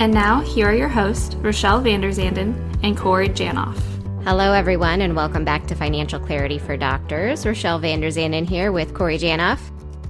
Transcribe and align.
and 0.00 0.14
now, 0.14 0.40
here 0.40 0.66
are 0.66 0.74
your 0.74 0.88
hosts, 0.88 1.34
Rachelle 1.36 1.84
Vanderzanden 1.84 2.54
and 2.82 2.96
Corey 2.96 3.28
Janoff. 3.28 3.78
Hello, 4.24 4.54
everyone, 4.54 5.02
and 5.02 5.14
welcome 5.14 5.44
back 5.44 5.66
to 5.66 5.74
Financial 5.74 6.18
Clarity 6.18 6.58
for 6.58 6.74
Doctors. 6.74 7.44
Rachelle 7.44 7.78
Vanderzanden 7.82 8.48
here 8.48 8.72
with 8.72 8.94
Corey 8.94 9.18
Janoff. 9.18 9.60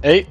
Hey. 0.01 0.27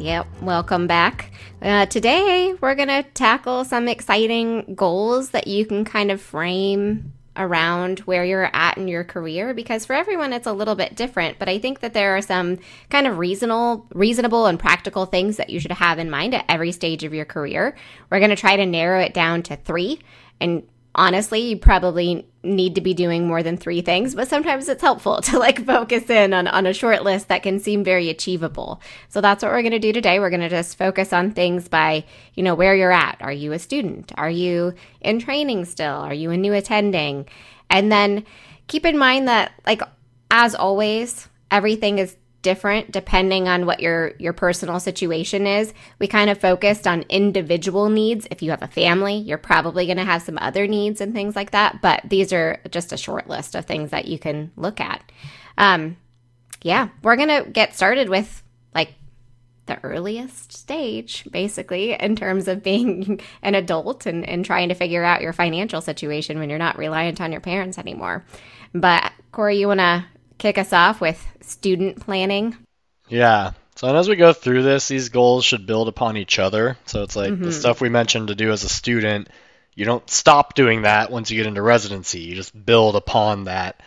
Yep, 0.00 0.26
welcome 0.42 0.86
back. 0.86 1.32
Uh, 1.62 1.86
today, 1.86 2.54
we're 2.60 2.74
going 2.74 2.88
to 2.88 3.02
tackle 3.14 3.64
some 3.64 3.88
exciting 3.88 4.74
goals 4.74 5.30
that 5.30 5.46
you 5.46 5.64
can 5.64 5.86
kind 5.86 6.10
of 6.10 6.20
frame 6.20 7.14
around 7.36 8.00
where 8.00 8.24
you're 8.24 8.50
at 8.52 8.76
in 8.76 8.88
your 8.88 9.04
career 9.04 9.54
because 9.54 9.86
for 9.86 9.94
everyone 9.94 10.32
it's 10.32 10.48
a 10.48 10.52
little 10.52 10.74
bit 10.74 10.96
different 10.96 11.38
but 11.38 11.48
i 11.48 11.58
think 11.58 11.78
that 11.78 11.94
there 11.94 12.16
are 12.16 12.22
some 12.22 12.58
kind 12.90 13.06
of 13.06 13.18
reasonable 13.18 13.86
reasonable 13.94 14.46
and 14.46 14.58
practical 14.58 15.06
things 15.06 15.36
that 15.36 15.50
you 15.50 15.60
should 15.60 15.72
have 15.72 15.98
in 15.98 16.10
mind 16.10 16.34
at 16.34 16.44
every 16.48 16.72
stage 16.72 17.04
of 17.04 17.14
your 17.14 17.24
career. 17.24 17.76
We're 18.10 18.18
going 18.18 18.30
to 18.30 18.36
try 18.36 18.56
to 18.56 18.66
narrow 18.66 19.00
it 19.00 19.14
down 19.14 19.42
to 19.44 19.56
three 19.56 20.00
and 20.40 20.66
honestly, 20.94 21.40
you 21.40 21.56
probably 21.56 22.26
need 22.42 22.74
to 22.74 22.80
be 22.80 22.94
doing 22.94 23.26
more 23.26 23.42
than 23.42 23.56
three 23.56 23.82
things, 23.82 24.14
but 24.14 24.28
sometimes 24.28 24.68
it's 24.68 24.82
helpful 24.82 25.20
to 25.22 25.38
like 25.38 25.64
focus 25.64 26.08
in 26.10 26.32
on, 26.32 26.46
on 26.48 26.66
a 26.66 26.72
short 26.72 27.02
list 27.02 27.28
that 27.28 27.42
can 27.42 27.58
seem 27.58 27.84
very 27.84 28.08
achievable. 28.08 28.80
So 29.08 29.20
that's 29.20 29.42
what 29.42 29.52
we're 29.52 29.62
going 29.62 29.72
to 29.72 29.78
do 29.78 29.92
today. 29.92 30.18
We're 30.18 30.30
going 30.30 30.40
to 30.40 30.48
just 30.48 30.78
focus 30.78 31.12
on 31.12 31.32
things 31.32 31.68
by, 31.68 32.04
you 32.34 32.42
know, 32.42 32.54
where 32.54 32.74
you're 32.74 32.92
at. 32.92 33.18
Are 33.20 33.32
you 33.32 33.52
a 33.52 33.58
student? 33.58 34.12
Are 34.16 34.30
you 34.30 34.74
in 35.00 35.18
training 35.18 35.66
still? 35.66 35.96
Are 35.96 36.14
you 36.14 36.30
a 36.30 36.36
new 36.36 36.54
attending? 36.54 37.26
And 37.68 37.92
then 37.92 38.24
keep 38.66 38.84
in 38.84 38.98
mind 38.98 39.28
that, 39.28 39.52
like, 39.66 39.82
as 40.30 40.54
always, 40.54 41.28
everything 41.50 41.98
is 41.98 42.16
different 42.42 42.90
depending 42.90 43.48
on 43.48 43.66
what 43.66 43.80
your 43.80 44.12
your 44.18 44.32
personal 44.32 44.80
situation 44.80 45.46
is. 45.46 45.74
We 45.98 46.06
kind 46.06 46.30
of 46.30 46.38
focused 46.40 46.86
on 46.86 47.04
individual 47.08 47.90
needs. 47.90 48.26
If 48.30 48.42
you 48.42 48.50
have 48.50 48.62
a 48.62 48.68
family, 48.68 49.16
you're 49.16 49.38
probably 49.38 49.86
going 49.86 49.98
to 49.98 50.04
have 50.04 50.22
some 50.22 50.38
other 50.38 50.66
needs 50.66 51.00
and 51.00 51.12
things 51.12 51.36
like 51.36 51.50
that, 51.50 51.80
but 51.82 52.02
these 52.04 52.32
are 52.32 52.60
just 52.70 52.92
a 52.92 52.96
short 52.96 53.28
list 53.28 53.54
of 53.54 53.66
things 53.66 53.90
that 53.90 54.06
you 54.06 54.18
can 54.18 54.52
look 54.56 54.80
at. 54.80 55.02
Um 55.58 55.96
yeah, 56.62 56.88
we're 57.02 57.16
going 57.16 57.28
to 57.28 57.50
get 57.50 57.74
started 57.74 58.08
with 58.08 58.42
like 58.74 58.94
the 59.66 59.82
earliest 59.82 60.52
stage, 60.52 61.26
basically, 61.30 61.94
in 61.94 62.16
terms 62.16 62.48
of 62.48 62.62
being 62.62 63.20
an 63.42 63.54
adult 63.54 64.06
and, 64.06 64.28
and 64.28 64.44
trying 64.44 64.68
to 64.68 64.74
figure 64.74 65.04
out 65.04 65.22
your 65.22 65.32
financial 65.32 65.80
situation 65.80 66.38
when 66.38 66.50
you're 66.50 66.58
not 66.58 66.78
reliant 66.78 67.20
on 67.20 67.32
your 67.32 67.40
parents 67.40 67.78
anymore. 67.78 68.24
But 68.74 69.12
Corey, 69.32 69.58
you 69.58 69.68
want 69.68 69.80
to 69.80 70.04
kick 70.40 70.58
us 70.58 70.72
off 70.72 71.00
with 71.00 71.24
student 71.42 72.00
planning? 72.00 72.56
Yeah. 73.08 73.52
So 73.76 73.88
and 73.88 73.96
as 73.96 74.08
we 74.08 74.16
go 74.16 74.32
through 74.32 74.62
this, 74.62 74.88
these 74.88 75.08
goals 75.10 75.44
should 75.44 75.66
build 75.66 75.88
upon 75.88 76.16
each 76.16 76.38
other. 76.38 76.76
So 76.86 77.02
it's 77.02 77.16
like 77.16 77.34
Mm-hmm. 77.34 77.44
the 77.44 77.52
stuff 77.52 77.80
we 77.80 77.88
mentioned 77.88 78.28
to 78.28 78.34
do 78.34 78.50
as 78.52 78.64
a 78.64 78.68
student, 78.68 79.28
you 79.74 79.84
don't 79.84 80.08
stop 80.10 80.54
doing 80.54 80.82
that 80.82 81.10
once 81.10 81.30
you 81.30 81.36
get 81.36 81.46
into 81.46 81.62
residency. 81.62 82.20
You 82.20 82.34
just 82.34 82.66
build 82.66 82.96
upon 82.96 83.44
that 83.44 83.80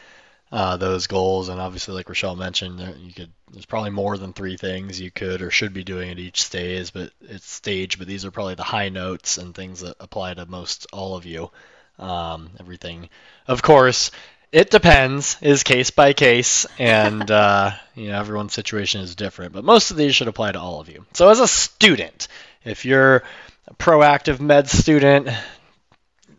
uh, 0.51 0.77
those 0.77 1.07
goals. 1.07 1.49
And 1.49 1.59
obviously, 1.59 1.93
like 1.93 2.07
Rachelle 2.07 2.37
mentioned, 2.37 2.79
there, 2.79 2.95
you 2.95 3.13
could 3.13 3.31
there's 3.51 3.65
probably 3.67 3.91
more 3.91 4.17
than 4.17 4.33
three 4.33 4.57
things 4.57 4.99
you 4.99 5.11
could 5.11 5.43
or 5.43 5.51
should 5.51 5.73
be 5.73 5.83
doing 5.83 6.09
at 6.09 6.17
each 6.19 6.43
stage. 6.43 6.91
But 6.93 7.11
it's 7.21 7.49
stage, 7.49 7.99
but 7.99 8.07
these 8.07 8.25
are 8.25 8.31
probably 8.31 8.55
the 8.55 8.63
high 8.63 8.89
notes 8.89 9.37
and 9.37 9.53
things 9.53 9.81
that 9.81 9.95
apply 9.99 10.33
to 10.35 10.45
most 10.47 10.87
all 10.91 11.15
of 11.15 11.25
you. 11.25 11.51
Um, 11.99 12.49
everything, 12.59 13.09
of 13.47 13.61
course, 13.61 14.09
it 14.53 14.69
depends 14.69 15.35
is 15.41 15.63
case 15.63 15.89
by 15.89 16.13
case 16.13 16.67
and 16.77 17.29
uh, 17.29 17.71
you 17.95 18.09
know 18.09 18.19
everyone's 18.19 18.53
situation 18.53 19.01
is 19.01 19.15
different 19.15 19.51
but 19.51 19.65
most 19.65 19.91
of 19.91 19.97
these 19.97 20.15
should 20.15 20.27
apply 20.27 20.51
to 20.51 20.59
all 20.59 20.79
of 20.79 20.87
you. 20.87 21.05
So 21.13 21.29
as 21.29 21.39
a 21.39 21.47
student 21.47 22.27
if 22.63 22.85
you're 22.85 23.23
a 23.67 23.73
proactive 23.73 24.39
med 24.39 24.69
student 24.69 25.27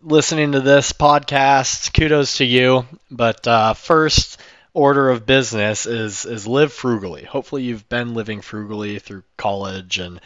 listening 0.02 0.52
to 0.52 0.60
this 0.60 0.92
podcast 0.92 1.92
kudos 1.92 2.38
to 2.38 2.44
you 2.44 2.86
but 3.10 3.46
uh, 3.48 3.74
first 3.74 4.40
order 4.72 5.10
of 5.10 5.26
business 5.26 5.84
is 5.84 6.24
is 6.24 6.46
live 6.46 6.72
frugally. 6.72 7.24
Hopefully 7.24 7.64
you've 7.64 7.88
been 7.88 8.14
living 8.14 8.42
frugally 8.42 9.00
through 9.00 9.24
college 9.36 9.98
and 9.98 10.20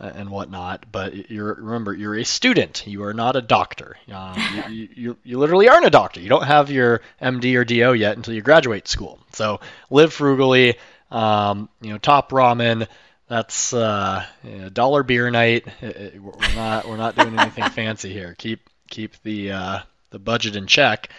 and 0.00 0.30
whatnot. 0.30 0.86
But 0.90 1.30
you're 1.30 1.54
remember 1.54 1.94
you're 1.94 2.16
a 2.16 2.24
student. 2.24 2.86
You 2.86 3.04
are 3.04 3.14
not 3.14 3.36
a 3.36 3.42
doctor. 3.42 3.96
Uh, 4.12 4.66
you, 4.70 4.88
you 4.94 5.16
you 5.22 5.38
literally 5.38 5.68
aren't 5.68 5.86
a 5.86 5.90
doctor. 5.90 6.20
You 6.20 6.28
don't 6.28 6.44
have 6.46 6.70
your 6.70 7.02
MD 7.22 7.54
or 7.56 7.64
DO 7.64 7.92
yet 7.94 8.16
until 8.16 8.34
you 8.34 8.42
graduate 8.42 8.88
school. 8.88 9.18
So 9.32 9.60
live 9.90 10.12
frugally. 10.12 10.76
Um, 11.10 11.68
you 11.80 11.90
know, 11.90 11.98
top 11.98 12.30
ramen. 12.30 12.86
That's 13.28 13.72
uh, 13.72 14.24
a 14.44 14.70
dollar 14.70 15.02
beer 15.04 15.30
night. 15.30 15.64
It- 15.80 15.96
it- 15.96 16.22
we're 16.22 16.54
not 16.56 16.88
we're 16.88 16.96
not 16.96 17.14
doing 17.16 17.38
anything 17.38 17.64
fancy 17.70 18.12
here. 18.12 18.34
Keep 18.38 18.68
keep 18.88 19.14
the 19.22 19.52
uh, 19.52 19.78
the 20.10 20.18
budget 20.18 20.56
in 20.56 20.66
check, 20.66 21.10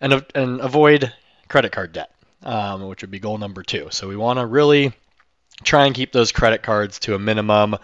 and 0.00 0.24
and 0.34 0.60
avoid 0.60 1.12
credit 1.48 1.70
card 1.72 1.92
debt, 1.92 2.10
um, 2.42 2.86
which 2.88 3.02
would 3.02 3.10
be 3.12 3.20
goal 3.20 3.38
number 3.38 3.62
two. 3.62 3.88
So 3.90 4.08
we 4.08 4.16
want 4.16 4.38
to 4.40 4.46
really 4.46 4.92
try 5.62 5.86
and 5.86 5.94
keep 5.94 6.10
those 6.12 6.32
credit 6.32 6.62
cards 6.62 6.98
to 7.00 7.14
a 7.14 7.18
minimum. 7.18 7.76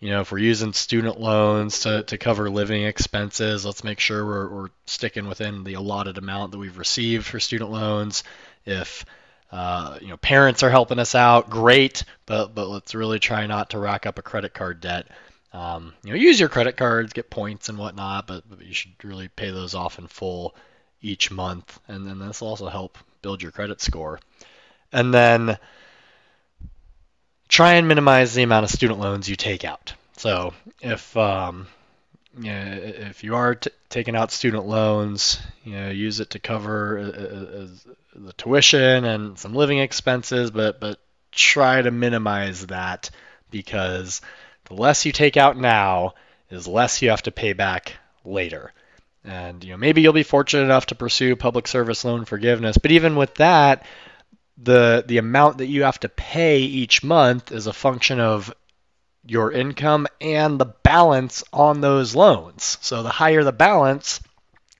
You 0.00 0.10
know, 0.10 0.20
if 0.20 0.30
we're 0.30 0.38
using 0.38 0.72
student 0.72 1.20
loans 1.20 1.80
to, 1.80 2.04
to 2.04 2.18
cover 2.18 2.48
living 2.48 2.84
expenses, 2.84 3.66
let's 3.66 3.82
make 3.82 3.98
sure 3.98 4.24
we're, 4.24 4.48
we're 4.48 4.68
sticking 4.86 5.26
within 5.26 5.64
the 5.64 5.74
allotted 5.74 6.18
amount 6.18 6.52
that 6.52 6.58
we've 6.58 6.78
received 6.78 7.26
for 7.26 7.40
student 7.40 7.70
loans. 7.70 8.22
If 8.64 9.04
uh, 9.50 9.98
you 10.00 10.08
know 10.08 10.16
parents 10.16 10.62
are 10.62 10.70
helping 10.70 10.98
us 10.98 11.14
out, 11.14 11.50
great, 11.50 12.04
but 12.26 12.54
but 12.54 12.68
let's 12.68 12.94
really 12.94 13.18
try 13.18 13.46
not 13.46 13.70
to 13.70 13.78
rack 13.78 14.06
up 14.06 14.18
a 14.18 14.22
credit 14.22 14.54
card 14.54 14.80
debt. 14.80 15.08
Um, 15.52 15.94
you 16.04 16.10
know, 16.10 16.16
use 16.16 16.38
your 16.38 16.50
credit 16.50 16.76
cards, 16.76 17.12
get 17.12 17.30
points 17.30 17.68
and 17.68 17.78
whatnot, 17.78 18.26
but, 18.26 18.48
but 18.48 18.64
you 18.64 18.74
should 18.74 18.92
really 19.02 19.28
pay 19.28 19.50
those 19.50 19.74
off 19.74 19.98
in 19.98 20.06
full 20.06 20.54
each 21.00 21.30
month, 21.30 21.80
and 21.88 22.06
then 22.06 22.18
this 22.18 22.40
will 22.40 22.48
also 22.48 22.68
help 22.68 22.98
build 23.22 23.42
your 23.42 23.50
credit 23.52 23.80
score. 23.80 24.20
And 24.92 25.12
then 25.12 25.58
try 27.48 27.74
and 27.74 27.88
minimize 27.88 28.34
the 28.34 28.42
amount 28.42 28.64
of 28.64 28.70
student 28.70 29.00
loans 29.00 29.28
you 29.28 29.36
take 29.36 29.64
out. 29.64 29.94
So 30.16 30.52
if 30.80 31.16
um, 31.16 31.66
you 32.38 32.52
know, 32.52 32.80
if 32.82 33.24
you 33.24 33.34
are 33.34 33.54
t- 33.54 33.70
taking 33.88 34.14
out 34.14 34.30
student 34.30 34.66
loans, 34.66 35.40
you 35.64 35.72
know, 35.72 35.90
use 35.90 36.20
it 36.20 36.30
to 36.30 36.38
cover 36.38 36.98
uh, 36.98 37.02
uh, 37.02 37.62
uh, 37.62 37.92
the 38.14 38.32
tuition 38.34 39.04
and 39.04 39.38
some 39.38 39.54
living 39.54 39.78
expenses, 39.78 40.50
but 40.50 40.80
but 40.80 40.98
try 41.32 41.80
to 41.80 41.90
minimize 41.90 42.66
that 42.66 43.10
because 43.50 44.20
the 44.64 44.74
less 44.74 45.06
you 45.06 45.12
take 45.12 45.36
out 45.36 45.56
now 45.56 46.14
is 46.50 46.66
less 46.66 47.02
you 47.02 47.10
have 47.10 47.22
to 47.22 47.30
pay 47.30 47.52
back 47.52 47.94
later. 48.24 48.72
And 49.24 49.62
you 49.64 49.72
know, 49.72 49.76
maybe 49.76 50.00
you'll 50.00 50.12
be 50.12 50.22
fortunate 50.22 50.64
enough 50.64 50.86
to 50.86 50.94
pursue 50.94 51.36
public 51.36 51.66
service 51.66 52.04
loan 52.04 52.24
forgiveness, 52.24 52.78
but 52.78 52.92
even 52.92 53.16
with 53.16 53.34
that, 53.36 53.84
the 54.60 55.04
the 55.06 55.18
amount 55.18 55.58
that 55.58 55.66
you 55.66 55.84
have 55.84 56.00
to 56.00 56.08
pay 56.08 56.60
each 56.60 57.04
month 57.04 57.52
is 57.52 57.66
a 57.66 57.72
function 57.72 58.20
of 58.20 58.52
your 59.24 59.52
income 59.52 60.06
and 60.20 60.58
the 60.58 60.74
balance 60.82 61.44
on 61.52 61.80
those 61.80 62.14
loans. 62.14 62.78
So 62.80 63.02
the 63.02 63.08
higher 63.08 63.44
the 63.44 63.52
balance, 63.52 64.20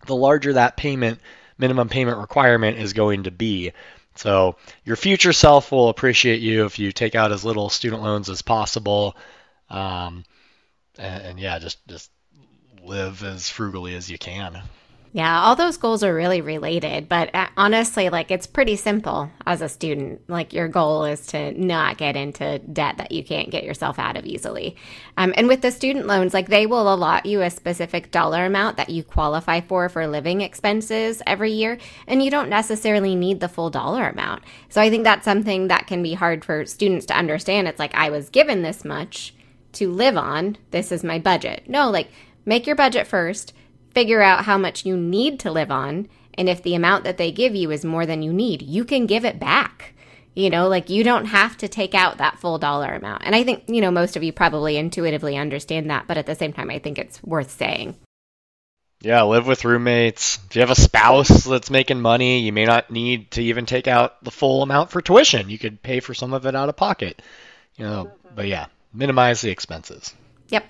the 0.06 0.16
larger 0.16 0.54
that 0.54 0.76
payment 0.76 1.20
minimum 1.58 1.88
payment 1.88 2.18
requirement 2.18 2.78
is 2.78 2.92
going 2.92 3.24
to 3.24 3.30
be. 3.30 3.72
So 4.16 4.56
your 4.84 4.96
future 4.96 5.32
self 5.32 5.70
will 5.70 5.90
appreciate 5.90 6.40
you 6.40 6.64
if 6.64 6.78
you 6.78 6.90
take 6.90 7.14
out 7.14 7.30
as 7.30 7.44
little 7.44 7.70
student 7.70 8.02
loans 8.02 8.28
as 8.28 8.42
possible. 8.42 9.16
Um, 9.70 10.24
and, 10.98 11.22
and 11.24 11.40
yeah, 11.40 11.58
just 11.58 11.86
just 11.86 12.10
live 12.82 13.22
as 13.22 13.48
frugally 13.48 13.94
as 13.94 14.10
you 14.10 14.18
can. 14.18 14.60
Yeah, 15.12 15.40
all 15.42 15.56
those 15.56 15.78
goals 15.78 16.02
are 16.02 16.14
really 16.14 16.42
related, 16.42 17.08
but 17.08 17.34
uh, 17.34 17.48
honestly, 17.56 18.10
like 18.10 18.30
it's 18.30 18.46
pretty 18.46 18.76
simple 18.76 19.30
as 19.46 19.62
a 19.62 19.68
student. 19.68 20.20
Like 20.28 20.52
your 20.52 20.68
goal 20.68 21.04
is 21.04 21.26
to 21.28 21.52
not 21.58 21.96
get 21.96 22.14
into 22.14 22.58
debt 22.58 22.98
that 22.98 23.10
you 23.10 23.24
can't 23.24 23.50
get 23.50 23.64
yourself 23.64 23.98
out 23.98 24.18
of 24.18 24.26
easily. 24.26 24.76
Um, 25.16 25.32
and 25.36 25.48
with 25.48 25.62
the 25.62 25.70
student 25.70 26.06
loans, 26.06 26.34
like 26.34 26.48
they 26.48 26.66
will 26.66 26.92
allot 26.92 27.24
you 27.24 27.40
a 27.40 27.48
specific 27.48 28.10
dollar 28.10 28.44
amount 28.44 28.76
that 28.76 28.90
you 28.90 29.02
qualify 29.02 29.62
for 29.62 29.88
for 29.88 30.06
living 30.06 30.42
expenses 30.42 31.22
every 31.26 31.52
year, 31.52 31.78
and 32.06 32.22
you 32.22 32.30
don't 32.30 32.50
necessarily 32.50 33.14
need 33.14 33.40
the 33.40 33.48
full 33.48 33.70
dollar 33.70 34.08
amount. 34.08 34.42
So 34.68 34.82
I 34.82 34.90
think 34.90 35.04
that's 35.04 35.24
something 35.24 35.68
that 35.68 35.86
can 35.86 36.02
be 36.02 36.12
hard 36.14 36.44
for 36.44 36.66
students 36.66 37.06
to 37.06 37.16
understand. 37.16 37.66
It's 37.66 37.78
like 37.78 37.94
I 37.94 38.10
was 38.10 38.28
given 38.28 38.60
this 38.60 38.84
much 38.84 39.34
to 39.72 39.90
live 39.90 40.18
on. 40.18 40.58
This 40.70 40.92
is 40.92 41.02
my 41.02 41.18
budget. 41.18 41.62
No, 41.66 41.90
like 41.90 42.08
make 42.44 42.66
your 42.66 42.76
budget 42.76 43.06
first 43.06 43.54
figure 43.98 44.22
out 44.22 44.44
how 44.44 44.56
much 44.56 44.86
you 44.86 44.96
need 44.96 45.40
to 45.40 45.50
live 45.50 45.72
on. 45.72 46.08
And 46.34 46.48
if 46.48 46.62
the 46.62 46.76
amount 46.76 47.02
that 47.02 47.16
they 47.16 47.32
give 47.32 47.56
you 47.56 47.72
is 47.72 47.84
more 47.84 48.06
than 48.06 48.22
you 48.22 48.32
need, 48.32 48.62
you 48.62 48.84
can 48.84 49.06
give 49.06 49.24
it 49.24 49.40
back. 49.40 49.92
You 50.36 50.50
know, 50.50 50.68
like 50.68 50.88
you 50.88 51.02
don't 51.02 51.24
have 51.24 51.56
to 51.56 51.66
take 51.66 51.96
out 51.96 52.18
that 52.18 52.38
full 52.38 52.58
dollar 52.58 52.94
amount. 52.94 53.22
And 53.24 53.34
I 53.34 53.42
think, 53.42 53.64
you 53.66 53.80
know, 53.80 53.90
most 53.90 54.14
of 54.14 54.22
you 54.22 54.32
probably 54.32 54.76
intuitively 54.76 55.36
understand 55.36 55.90
that, 55.90 56.06
but 56.06 56.16
at 56.16 56.26
the 56.26 56.36
same 56.36 56.52
time, 56.52 56.70
I 56.70 56.78
think 56.78 56.96
it's 56.96 57.20
worth 57.24 57.50
saying. 57.50 57.96
Yeah, 59.00 59.22
live 59.22 59.48
with 59.48 59.64
roommates. 59.64 60.38
If 60.48 60.54
you 60.54 60.60
have 60.60 60.70
a 60.70 60.76
spouse 60.76 61.42
that's 61.42 61.68
making 61.68 62.00
money, 62.00 62.38
you 62.38 62.52
may 62.52 62.66
not 62.66 62.92
need 62.92 63.32
to 63.32 63.42
even 63.42 63.66
take 63.66 63.88
out 63.88 64.22
the 64.22 64.30
full 64.30 64.62
amount 64.62 64.90
for 64.90 65.02
tuition. 65.02 65.50
You 65.50 65.58
could 65.58 65.82
pay 65.82 65.98
for 65.98 66.14
some 66.14 66.32
of 66.32 66.46
it 66.46 66.54
out 66.54 66.68
of 66.68 66.76
pocket. 66.76 67.20
You 67.74 67.84
know, 67.84 68.12
but 68.32 68.46
yeah, 68.46 68.66
minimize 68.94 69.40
the 69.40 69.50
expenses. 69.50 70.14
Yep. 70.50 70.66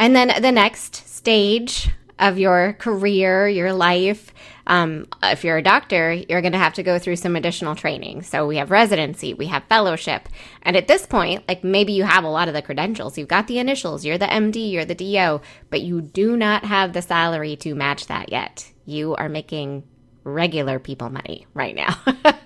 And 0.00 0.16
then 0.16 0.42
the 0.42 0.50
next 0.50 1.08
stage 1.08 1.90
of 2.18 2.38
your 2.38 2.74
career, 2.74 3.48
your 3.48 3.72
life. 3.72 4.32
Um, 4.66 5.06
if 5.22 5.44
you're 5.44 5.58
a 5.58 5.62
doctor, 5.62 6.12
you're 6.12 6.40
going 6.40 6.52
to 6.52 6.58
have 6.58 6.74
to 6.74 6.82
go 6.82 6.98
through 6.98 7.16
some 7.16 7.36
additional 7.36 7.74
training. 7.74 8.22
So 8.22 8.46
we 8.46 8.56
have 8.56 8.70
residency, 8.70 9.34
we 9.34 9.46
have 9.46 9.64
fellowship. 9.64 10.28
And 10.62 10.76
at 10.76 10.88
this 10.88 11.06
point, 11.06 11.46
like 11.46 11.62
maybe 11.62 11.92
you 11.92 12.04
have 12.04 12.24
a 12.24 12.28
lot 12.28 12.48
of 12.48 12.54
the 12.54 12.62
credentials. 12.62 13.16
You've 13.16 13.28
got 13.28 13.46
the 13.46 13.58
initials, 13.58 14.04
you're 14.04 14.18
the 14.18 14.26
MD, 14.26 14.72
you're 14.72 14.84
the 14.84 14.94
DO, 14.94 15.40
but 15.70 15.82
you 15.82 16.00
do 16.00 16.36
not 16.36 16.64
have 16.64 16.92
the 16.92 17.02
salary 17.02 17.56
to 17.56 17.74
match 17.74 18.06
that 18.06 18.32
yet. 18.32 18.72
You 18.84 19.14
are 19.16 19.28
making 19.28 19.84
regular 20.26 20.80
people 20.80 21.08
money 21.08 21.46
right 21.54 21.76
now. 21.76 21.96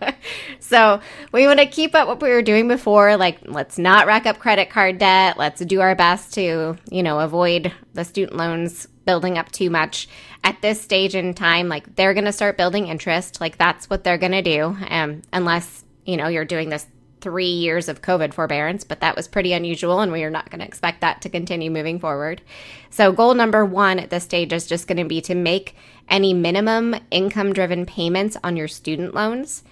so 0.60 1.00
we 1.32 1.46
want 1.46 1.60
to 1.60 1.66
keep 1.66 1.94
up 1.94 2.06
what 2.06 2.20
we 2.20 2.28
were 2.28 2.42
doing 2.42 2.68
before. 2.68 3.16
Like, 3.16 3.38
let's 3.46 3.78
not 3.78 4.06
rack 4.06 4.26
up 4.26 4.38
credit 4.38 4.68
card 4.68 4.98
debt. 4.98 5.38
Let's 5.38 5.64
do 5.64 5.80
our 5.80 5.94
best 5.94 6.34
to, 6.34 6.76
you 6.90 7.02
know, 7.02 7.20
avoid 7.20 7.72
the 7.94 8.04
student 8.04 8.36
loans 8.36 8.86
building 9.04 9.38
up 9.38 9.50
too 9.50 9.70
much 9.70 10.08
at 10.44 10.60
this 10.62 10.80
stage 10.80 11.14
in 11.14 11.34
time 11.34 11.68
like 11.68 11.96
they're 11.96 12.14
going 12.14 12.24
to 12.24 12.32
start 12.32 12.56
building 12.56 12.88
interest 12.88 13.40
like 13.40 13.58
that's 13.58 13.88
what 13.88 14.04
they're 14.04 14.18
going 14.18 14.32
to 14.32 14.42
do 14.42 14.76
um, 14.88 15.22
unless 15.32 15.84
you 16.04 16.16
know 16.16 16.28
you're 16.28 16.44
doing 16.44 16.68
this 16.68 16.86
three 17.20 17.50
years 17.50 17.88
of 17.88 18.00
covid 18.00 18.32
forbearance 18.32 18.82
but 18.84 19.00
that 19.00 19.14
was 19.14 19.28
pretty 19.28 19.52
unusual 19.52 20.00
and 20.00 20.10
we 20.10 20.24
are 20.24 20.30
not 20.30 20.48
going 20.50 20.60
to 20.60 20.66
expect 20.66 21.00
that 21.02 21.20
to 21.20 21.28
continue 21.28 21.70
moving 21.70 21.98
forward. 21.98 22.40
So 22.88 23.12
goal 23.12 23.34
number 23.34 23.64
one 23.64 23.98
at 23.98 24.10
this 24.10 24.24
stage 24.24 24.52
is 24.52 24.66
just 24.66 24.86
going 24.86 24.98
to 24.98 25.04
be 25.04 25.20
to 25.22 25.34
make 25.34 25.76
any 26.08 26.32
minimum 26.32 26.96
income 27.10 27.52
driven 27.52 27.86
payments 27.86 28.36
on 28.42 28.56
your 28.56 28.68
student 28.68 29.14
loans. 29.14 29.62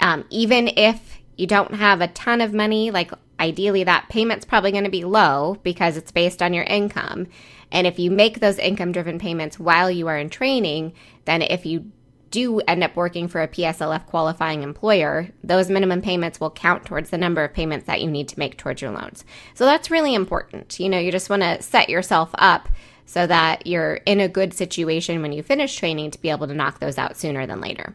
Um, 0.00 0.24
even 0.30 0.68
if 0.68 1.18
you 1.36 1.46
don't 1.46 1.74
have 1.74 2.00
a 2.00 2.08
ton 2.08 2.40
of 2.40 2.54
money 2.54 2.90
like 2.90 3.10
ideally 3.40 3.84
that 3.84 4.08
payment's 4.08 4.44
probably 4.44 4.70
going 4.70 4.84
to 4.84 4.90
be 4.90 5.04
low 5.04 5.58
because 5.62 5.96
it's 5.96 6.12
based 6.12 6.42
on 6.42 6.54
your 6.54 6.64
income 6.64 7.26
and 7.72 7.86
if 7.86 7.98
you 7.98 8.10
make 8.10 8.38
those 8.38 8.58
income 8.58 8.92
driven 8.92 9.18
payments 9.18 9.58
while 9.58 9.90
you 9.90 10.06
are 10.06 10.18
in 10.18 10.30
training, 10.30 10.92
then 11.24 11.42
if 11.42 11.66
you 11.66 11.90
do 12.30 12.60
end 12.60 12.84
up 12.84 12.94
working 12.96 13.28
for 13.28 13.42
a 13.42 13.48
PSLF 13.48 14.06
qualifying 14.06 14.62
employer, 14.62 15.28
those 15.42 15.68
minimum 15.68 16.00
payments 16.00 16.38
will 16.38 16.50
count 16.50 16.84
towards 16.84 17.10
the 17.10 17.18
number 17.18 17.42
of 17.42 17.52
payments 17.52 17.86
that 17.86 18.00
you 18.00 18.10
need 18.10 18.28
to 18.28 18.38
make 18.38 18.56
towards 18.56 18.80
your 18.80 18.90
loans. 18.90 19.24
So 19.54 19.64
that's 19.64 19.90
really 19.90 20.14
important. 20.14 20.78
You 20.78 20.88
know, 20.88 20.98
you 20.98 21.10
just 21.10 21.30
want 21.30 21.42
to 21.42 21.62
set 21.62 21.88
yourself 21.88 22.30
up 22.34 22.68
so 23.04 23.26
that 23.26 23.66
you're 23.66 23.94
in 23.94 24.20
a 24.20 24.28
good 24.28 24.54
situation 24.54 25.22
when 25.22 25.32
you 25.32 25.42
finish 25.42 25.76
training 25.76 26.10
to 26.12 26.20
be 26.20 26.30
able 26.30 26.46
to 26.46 26.54
knock 26.54 26.78
those 26.78 26.98
out 26.98 27.16
sooner 27.16 27.46
than 27.46 27.60
later. 27.60 27.94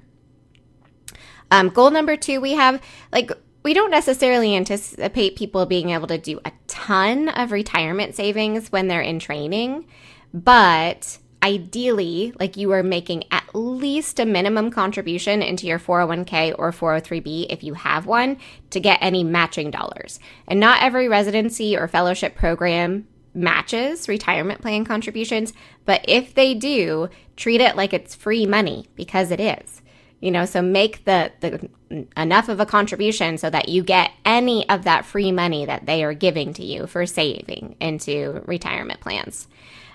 Um, 1.50 1.70
goal 1.70 1.92
number 1.92 2.18
two, 2.18 2.42
we 2.42 2.54
have 2.54 2.82
like 3.12 3.32
we 3.64 3.74
don't 3.74 3.92
necessarily 3.92 4.56
anticipate 4.56 5.36
people 5.36 5.66
being 5.66 5.90
able 5.90 6.08
to 6.08 6.18
do 6.18 6.40
a 6.46 6.52
ton 6.68 7.30
of 7.30 7.52
retirement 7.52 8.16
savings 8.16 8.72
when 8.72 8.88
they're 8.88 9.02
in 9.02 9.20
training, 9.20 9.86
but 10.34 11.18
ideally, 11.44 12.34
like 12.40 12.58
you 12.58 12.72
are 12.72 12.84
making 12.84 13.24
at 13.32 13.44
least 13.54 14.20
a 14.20 14.26
minimum 14.26 14.72
contribution 14.72 15.42
into 15.42 15.68
your 15.68 15.80
401k 15.80 16.56
or 16.58 16.72
403b 16.72 17.48
if 17.50 17.64
you 17.64 17.74
have 17.74 18.06
one 18.06 18.38
to 18.72 18.80
get 18.80 19.00
any 19.02 19.24
matching 19.24 19.72
dollars. 19.72 20.20
And 20.48 20.60
not 20.60 20.82
every 20.82 21.08
residency 21.08 21.78
or 21.78 21.88
fellowship 21.88 22.36
program 22.36 23.08
matches 23.34 24.08
retirement 24.08 24.62
plan 24.62 24.84
contributions, 24.84 25.54
but 25.86 26.04
if 26.08 26.34
they 26.34 26.54
do, 26.54 27.10
treat 27.36 27.62
it 27.62 27.76
like 27.76 27.94
it's 27.94 28.16
free 28.16 28.46
money 28.46 28.88
because 28.96 29.32
it 29.32 29.40
is 29.40 29.82
you 30.20 30.32
know 30.32 30.46
so 30.46 30.62
make 30.62 31.06
the, 31.06 31.32
the 31.40 31.70
enough 32.16 32.50
of 32.50 32.60
a 32.60 32.66
contribution 32.66 33.38
so 33.38 33.50
that 33.50 33.70
you 33.70 33.84
get 33.84 34.12
any 34.26 34.68
of 34.70 34.84
that 34.84 35.06
free 35.06 35.32
money 35.32 35.66
that 35.66 35.86
they 35.86 36.04
are 36.04 36.14
giving 36.14 36.54
to 36.54 36.64
you 36.64 36.88
for 36.88 37.06
saving 37.06 37.76
into 37.80 38.42
retirement 38.46 39.00
plans. 39.00 39.48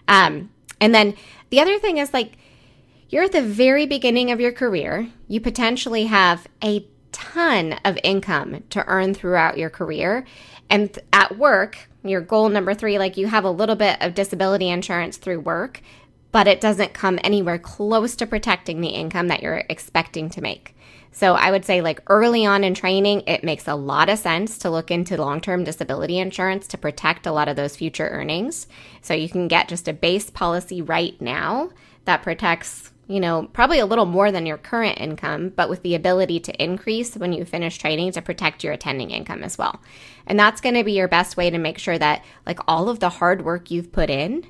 Um, 0.08 0.50
and 0.80 0.94
then 0.94 1.14
the 1.50 1.60
other 1.60 1.78
thing 1.78 1.98
is 1.98 2.12
like 2.12 2.32
you're 3.08 3.24
at 3.24 3.32
the 3.32 3.42
very 3.42 3.86
beginning 3.86 4.30
of 4.30 4.40
your 4.40 4.52
career. 4.52 5.08
You 5.28 5.40
potentially 5.40 6.04
have 6.04 6.46
a 6.64 6.86
ton 7.12 7.74
of 7.84 7.98
income 8.02 8.64
to 8.70 8.86
earn 8.86 9.12
throughout 9.12 9.58
your 9.58 9.68
career. 9.68 10.24
And 10.70 10.98
at 11.12 11.36
work 11.36 11.76
your 12.04 12.20
goal 12.20 12.48
number 12.48 12.74
three 12.74 12.98
like 12.98 13.16
you 13.16 13.26
have 13.26 13.44
a 13.44 13.50
little 13.50 13.76
bit 13.76 14.00
of 14.00 14.14
disability 14.14 14.68
insurance 14.68 15.16
through 15.16 15.40
work 15.40 15.80
but 16.32 16.48
it 16.48 16.60
doesn't 16.60 16.94
come 16.94 17.18
anywhere 17.22 17.58
close 17.58 18.16
to 18.16 18.26
protecting 18.26 18.80
the 18.80 18.88
income 18.88 19.28
that 19.28 19.42
you're 19.42 19.62
expecting 19.68 20.30
to 20.30 20.40
make. 20.40 20.74
So 21.12 21.34
I 21.34 21.50
would 21.50 21.66
say, 21.66 21.82
like 21.82 22.02
early 22.08 22.46
on 22.46 22.64
in 22.64 22.72
training, 22.72 23.24
it 23.26 23.44
makes 23.44 23.68
a 23.68 23.74
lot 23.74 24.08
of 24.08 24.18
sense 24.18 24.56
to 24.58 24.70
look 24.70 24.90
into 24.90 25.18
long 25.18 25.42
term 25.42 25.62
disability 25.62 26.18
insurance 26.18 26.66
to 26.68 26.78
protect 26.78 27.26
a 27.26 27.32
lot 27.32 27.48
of 27.48 27.56
those 27.56 27.76
future 27.76 28.08
earnings. 28.08 28.66
So 29.02 29.12
you 29.12 29.28
can 29.28 29.46
get 29.46 29.68
just 29.68 29.88
a 29.88 29.92
base 29.92 30.30
policy 30.30 30.80
right 30.80 31.20
now 31.20 31.70
that 32.06 32.22
protects, 32.22 32.92
you 33.08 33.20
know, 33.20 33.50
probably 33.52 33.78
a 33.78 33.86
little 33.86 34.06
more 34.06 34.32
than 34.32 34.46
your 34.46 34.56
current 34.56 34.98
income, 34.98 35.52
but 35.54 35.68
with 35.68 35.82
the 35.82 35.94
ability 35.94 36.40
to 36.40 36.62
increase 36.62 37.14
when 37.14 37.34
you 37.34 37.44
finish 37.44 37.76
training 37.76 38.12
to 38.12 38.22
protect 38.22 38.64
your 38.64 38.72
attending 38.72 39.10
income 39.10 39.44
as 39.44 39.58
well. 39.58 39.82
And 40.26 40.38
that's 40.38 40.62
going 40.62 40.76
to 40.76 40.84
be 40.84 40.92
your 40.92 41.08
best 41.08 41.36
way 41.36 41.50
to 41.50 41.58
make 41.58 41.78
sure 41.78 41.98
that, 41.98 42.24
like, 42.46 42.58
all 42.66 42.88
of 42.88 43.00
the 43.00 43.10
hard 43.10 43.44
work 43.44 43.70
you've 43.70 43.92
put 43.92 44.08
in 44.08 44.46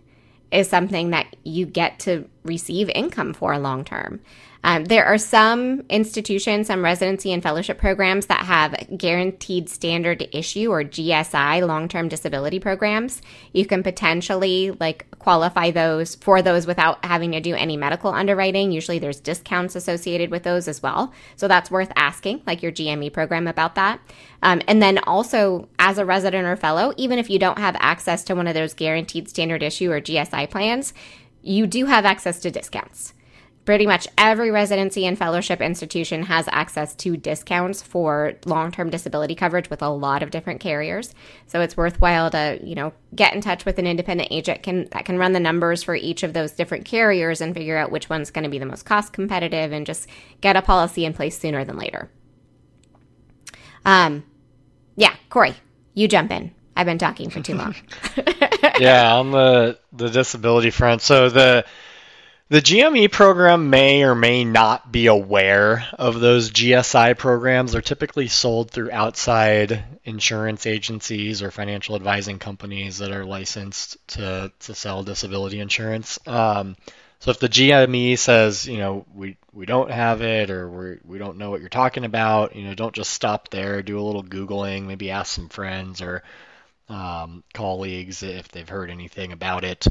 is 0.52 0.68
something 0.68 1.10
that 1.10 1.34
you 1.44 1.66
get 1.66 1.98
to 2.00 2.28
receive 2.44 2.88
income 2.90 3.32
for 3.32 3.58
long 3.58 3.84
term. 3.84 4.20
Um, 4.64 4.84
there 4.84 5.04
are 5.04 5.18
some 5.18 5.82
institutions, 5.88 6.68
some 6.68 6.84
residency 6.84 7.32
and 7.32 7.42
fellowship 7.42 7.78
programs 7.78 8.26
that 8.26 8.44
have 8.44 8.76
guaranteed 8.96 9.68
standard 9.68 10.28
issue 10.32 10.70
or 10.70 10.84
GSI 10.84 11.66
long 11.66 11.88
term 11.88 12.08
disability 12.08 12.60
programs. 12.60 13.22
You 13.52 13.66
can 13.66 13.82
potentially 13.82 14.70
like 14.70 15.06
qualify 15.18 15.70
those 15.70 16.14
for 16.16 16.42
those 16.42 16.66
without 16.66 17.04
having 17.04 17.32
to 17.32 17.40
do 17.40 17.54
any 17.54 17.76
medical 17.76 18.12
underwriting. 18.12 18.70
Usually 18.70 18.98
there's 18.98 19.20
discounts 19.20 19.74
associated 19.74 20.30
with 20.30 20.44
those 20.44 20.68
as 20.68 20.82
well. 20.82 21.12
So 21.36 21.48
that's 21.48 21.70
worth 21.70 21.92
asking, 21.96 22.42
like 22.46 22.62
your 22.62 22.72
GME 22.72 23.12
program 23.12 23.48
about 23.48 23.74
that. 23.74 24.00
Um, 24.44 24.60
and 24.66 24.82
then 24.82 24.98
also 24.98 25.68
as 25.78 25.98
a 25.98 26.04
resident 26.04 26.46
or 26.46 26.56
fellow, 26.56 26.92
even 26.96 27.18
if 27.18 27.30
you 27.30 27.38
don't 27.38 27.58
have 27.58 27.76
access 27.78 28.24
to 28.24 28.34
one 28.34 28.48
of 28.48 28.54
those 28.54 28.74
guaranteed 28.74 29.28
standard 29.28 29.62
issue 29.62 29.90
or 29.90 30.00
GSI 30.00 30.50
plans, 30.50 30.92
you 31.42 31.66
do 31.66 31.86
have 31.86 32.04
access 32.04 32.40
to 32.40 32.50
discounts. 32.50 33.14
Pretty 33.64 33.86
much 33.86 34.08
every 34.18 34.50
residency 34.50 35.06
and 35.06 35.16
fellowship 35.16 35.60
institution 35.60 36.24
has 36.24 36.48
access 36.50 36.96
to 36.96 37.16
discounts 37.16 37.80
for 37.80 38.34
long-term 38.44 38.90
disability 38.90 39.36
coverage 39.36 39.70
with 39.70 39.82
a 39.82 39.88
lot 39.88 40.20
of 40.24 40.32
different 40.32 40.60
carriers. 40.60 41.14
So 41.46 41.60
it's 41.60 41.76
worthwhile 41.76 42.28
to 42.30 42.58
you 42.60 42.74
know 42.74 42.92
get 43.14 43.34
in 43.34 43.40
touch 43.40 43.64
with 43.64 43.78
an 43.78 43.86
independent 43.86 44.32
agent. 44.32 44.64
Can 44.64 44.88
that 44.90 45.04
can 45.04 45.16
run 45.16 45.32
the 45.32 45.38
numbers 45.38 45.84
for 45.84 45.94
each 45.94 46.24
of 46.24 46.32
those 46.32 46.50
different 46.50 46.86
carriers 46.86 47.40
and 47.40 47.54
figure 47.54 47.76
out 47.76 47.92
which 47.92 48.10
one's 48.10 48.32
going 48.32 48.42
to 48.42 48.50
be 48.50 48.58
the 48.58 48.66
most 48.66 48.84
cost 48.84 49.12
competitive 49.12 49.70
and 49.70 49.86
just 49.86 50.08
get 50.40 50.56
a 50.56 50.62
policy 50.62 51.04
in 51.04 51.12
place 51.12 51.38
sooner 51.38 51.64
than 51.64 51.78
later. 51.78 52.10
Um 53.84 54.24
yeah 54.96 55.14
corey 55.30 55.54
you 55.94 56.08
jump 56.08 56.32
in. 56.32 56.52
I've 56.74 56.86
been 56.86 56.98
talking 56.98 57.30
for 57.30 57.40
too 57.40 57.54
long 57.54 57.76
yeah 58.78 59.14
on 59.14 59.30
the 59.30 59.78
the 59.92 60.08
disability 60.08 60.70
front 60.70 61.02
so 61.02 61.28
the 61.28 61.64
the 62.52 62.60
GME 62.60 63.10
program 63.10 63.70
may 63.70 64.02
or 64.02 64.14
may 64.14 64.44
not 64.44 64.92
be 64.92 65.06
aware 65.06 65.86
of 65.98 66.20
those 66.20 66.50
GSI 66.50 67.16
programs. 67.16 67.72
They're 67.72 67.80
typically 67.80 68.28
sold 68.28 68.70
through 68.70 68.90
outside 68.90 69.82
insurance 70.04 70.66
agencies 70.66 71.42
or 71.42 71.50
financial 71.50 71.96
advising 71.96 72.38
companies 72.38 72.98
that 72.98 73.10
are 73.10 73.24
licensed 73.24 73.96
to, 74.08 74.52
to 74.60 74.74
sell 74.74 75.02
disability 75.02 75.60
insurance. 75.60 76.18
Um, 76.26 76.76
so 77.20 77.30
if 77.30 77.38
the 77.38 77.48
GME 77.48 78.18
says, 78.18 78.68
you 78.68 78.76
know, 78.76 79.06
we, 79.14 79.38
we 79.54 79.64
don't 79.64 79.90
have 79.90 80.20
it 80.20 80.50
or 80.50 80.68
we 80.68 80.98
we 81.04 81.16
don't 81.16 81.38
know 81.38 81.48
what 81.50 81.60
you're 81.60 81.70
talking 81.70 82.04
about, 82.04 82.54
you 82.54 82.64
know, 82.64 82.74
don't 82.74 82.94
just 82.94 83.12
stop 83.14 83.48
there. 83.48 83.82
Do 83.82 83.98
a 83.98 84.04
little 84.04 84.24
Googling, 84.24 84.82
maybe 84.82 85.10
ask 85.10 85.32
some 85.32 85.48
friends 85.48 86.02
or 86.02 86.22
um, 86.92 87.42
colleagues 87.54 88.22
if 88.22 88.48
they've 88.48 88.68
heard 88.68 88.90
anything 88.90 89.32
about 89.32 89.64
it 89.64 89.86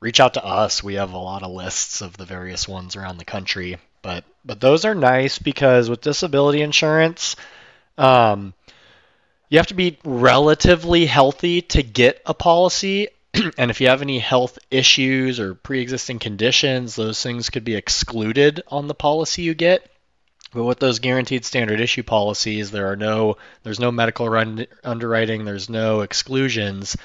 reach 0.00 0.20
out 0.20 0.34
to 0.34 0.44
us. 0.44 0.82
We 0.82 0.94
have 0.94 1.12
a 1.12 1.18
lot 1.18 1.42
of 1.42 1.50
lists 1.50 2.00
of 2.00 2.16
the 2.16 2.24
various 2.24 2.68
ones 2.68 2.96
around 2.96 3.18
the 3.18 3.24
country, 3.24 3.78
but 4.02 4.24
but 4.44 4.60
those 4.60 4.84
are 4.84 4.94
nice 4.94 5.38
because 5.38 5.90
with 5.90 6.00
disability 6.00 6.62
insurance, 6.62 7.36
um, 7.98 8.54
you 9.48 9.58
have 9.58 9.68
to 9.68 9.74
be 9.74 9.98
relatively 10.04 11.06
healthy 11.06 11.62
to 11.62 11.82
get 11.82 12.20
a 12.26 12.34
policy, 12.34 13.08
and 13.58 13.70
if 13.70 13.80
you 13.80 13.88
have 13.88 14.02
any 14.02 14.18
health 14.18 14.58
issues 14.70 15.40
or 15.40 15.54
pre-existing 15.54 16.18
conditions, 16.18 16.94
those 16.94 17.22
things 17.22 17.50
could 17.50 17.64
be 17.64 17.74
excluded 17.74 18.62
on 18.68 18.86
the 18.86 18.94
policy 18.94 19.42
you 19.42 19.54
get. 19.54 19.90
But 20.56 20.64
with 20.64 20.78
those 20.78 21.00
guaranteed 21.00 21.44
standard 21.44 21.82
issue 21.82 22.02
policies, 22.02 22.70
there 22.70 22.90
are 22.90 22.96
no 22.96 23.36
there's 23.62 23.78
no 23.78 23.92
medical 23.92 24.26
run, 24.26 24.66
underwriting, 24.82 25.44
there's 25.44 25.68
no 25.68 26.00
exclusions. 26.00 26.96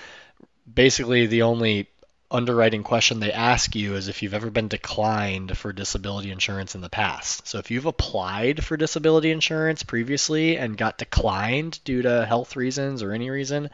Basically, 0.74 1.26
the 1.26 1.42
only 1.42 1.90
underwriting 2.32 2.82
question 2.82 3.20
they 3.20 3.34
ask 3.34 3.76
you 3.76 3.96
is 3.96 4.08
if 4.08 4.24
you've 4.24 4.34
ever 4.34 4.50
been 4.50 4.70
declined 4.70 5.58
for 5.58 5.74
disability 5.74 6.32
insurance 6.32 6.76
in 6.76 6.80
the 6.80 6.88
past. 6.88 7.46
So 7.46 7.58
if 7.58 7.70
you've 7.72 7.88
applied 7.88 8.64
for 8.64 8.78
disability 8.78 9.32
insurance 9.32 9.84
previously 9.84 10.56
and 10.56 10.78
got 10.78 10.98
declined 10.98 11.84
due 11.84 12.04
to 12.04 12.26
health 12.26 12.56
reasons 12.56 13.04
or 13.04 13.12
any 13.12 13.30
reason, 13.30 13.70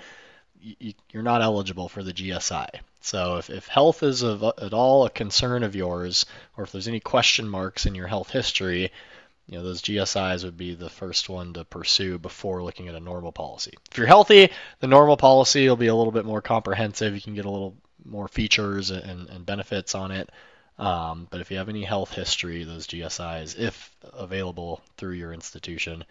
you, 0.60 0.96
are 1.14 1.22
not 1.22 1.44
eligible 1.44 1.88
for 1.88 2.02
the 2.02 2.14
GSI. 2.14 2.68
So 3.02 3.38
if, 3.38 3.52
if 3.52 3.68
health 3.68 4.02
is 4.02 4.24
of, 4.24 4.44
at 4.44 4.74
all 4.74 5.06
a 5.06 5.12
concern 5.12 5.62
of 5.62 5.76
yours, 5.76 6.26
or 6.58 6.64
if 6.64 6.72
there's 6.72 6.88
any 6.88 7.00
question 7.00 7.48
marks 7.48 7.86
in 7.86 7.94
your 7.94 8.08
health 8.08 8.32
history, 8.32 8.92
you 9.48 9.58
know 9.58 9.64
those 9.64 9.82
GSIs 9.82 10.44
would 10.44 10.58
be 10.58 10.76
the 10.76 10.90
first 10.90 11.30
one 11.30 11.54
to 11.54 11.64
pursue 11.64 12.18
before 12.18 12.64
looking 12.64 12.90
at 12.90 12.96
a 12.96 13.00
normal 13.00 13.32
policy. 13.32 13.74
If 13.92 13.98
you're 13.98 14.08
healthy, 14.08 14.52
the 14.80 14.88
normal 14.88 15.18
policy 15.18 15.68
will 15.68 15.78
be 15.78 15.88
a 15.88 15.96
little 15.96 16.12
bit 16.12 16.26
more 16.26 16.42
comprehensive. 16.42 17.16
You 17.16 17.22
can 17.22 17.36
get 17.36 17.46
a 17.46 17.52
little 17.52 17.76
more 18.04 18.28
features 18.28 18.92
and, 18.92 19.30
and 19.30 19.46
benefits 19.46 19.96
on 19.96 20.12
it. 20.12 20.30
Um, 20.78 21.28
but 21.32 21.42
if 21.42 21.50
you 21.50 21.58
have 21.58 21.70
any 21.70 21.84
health 21.84 22.14
history, 22.14 22.64
those 22.64 22.88
GSIs, 22.88 23.58
if 23.58 23.96
available 24.14 24.82
through 24.98 25.14
your 25.14 25.34
institution, 25.34 26.04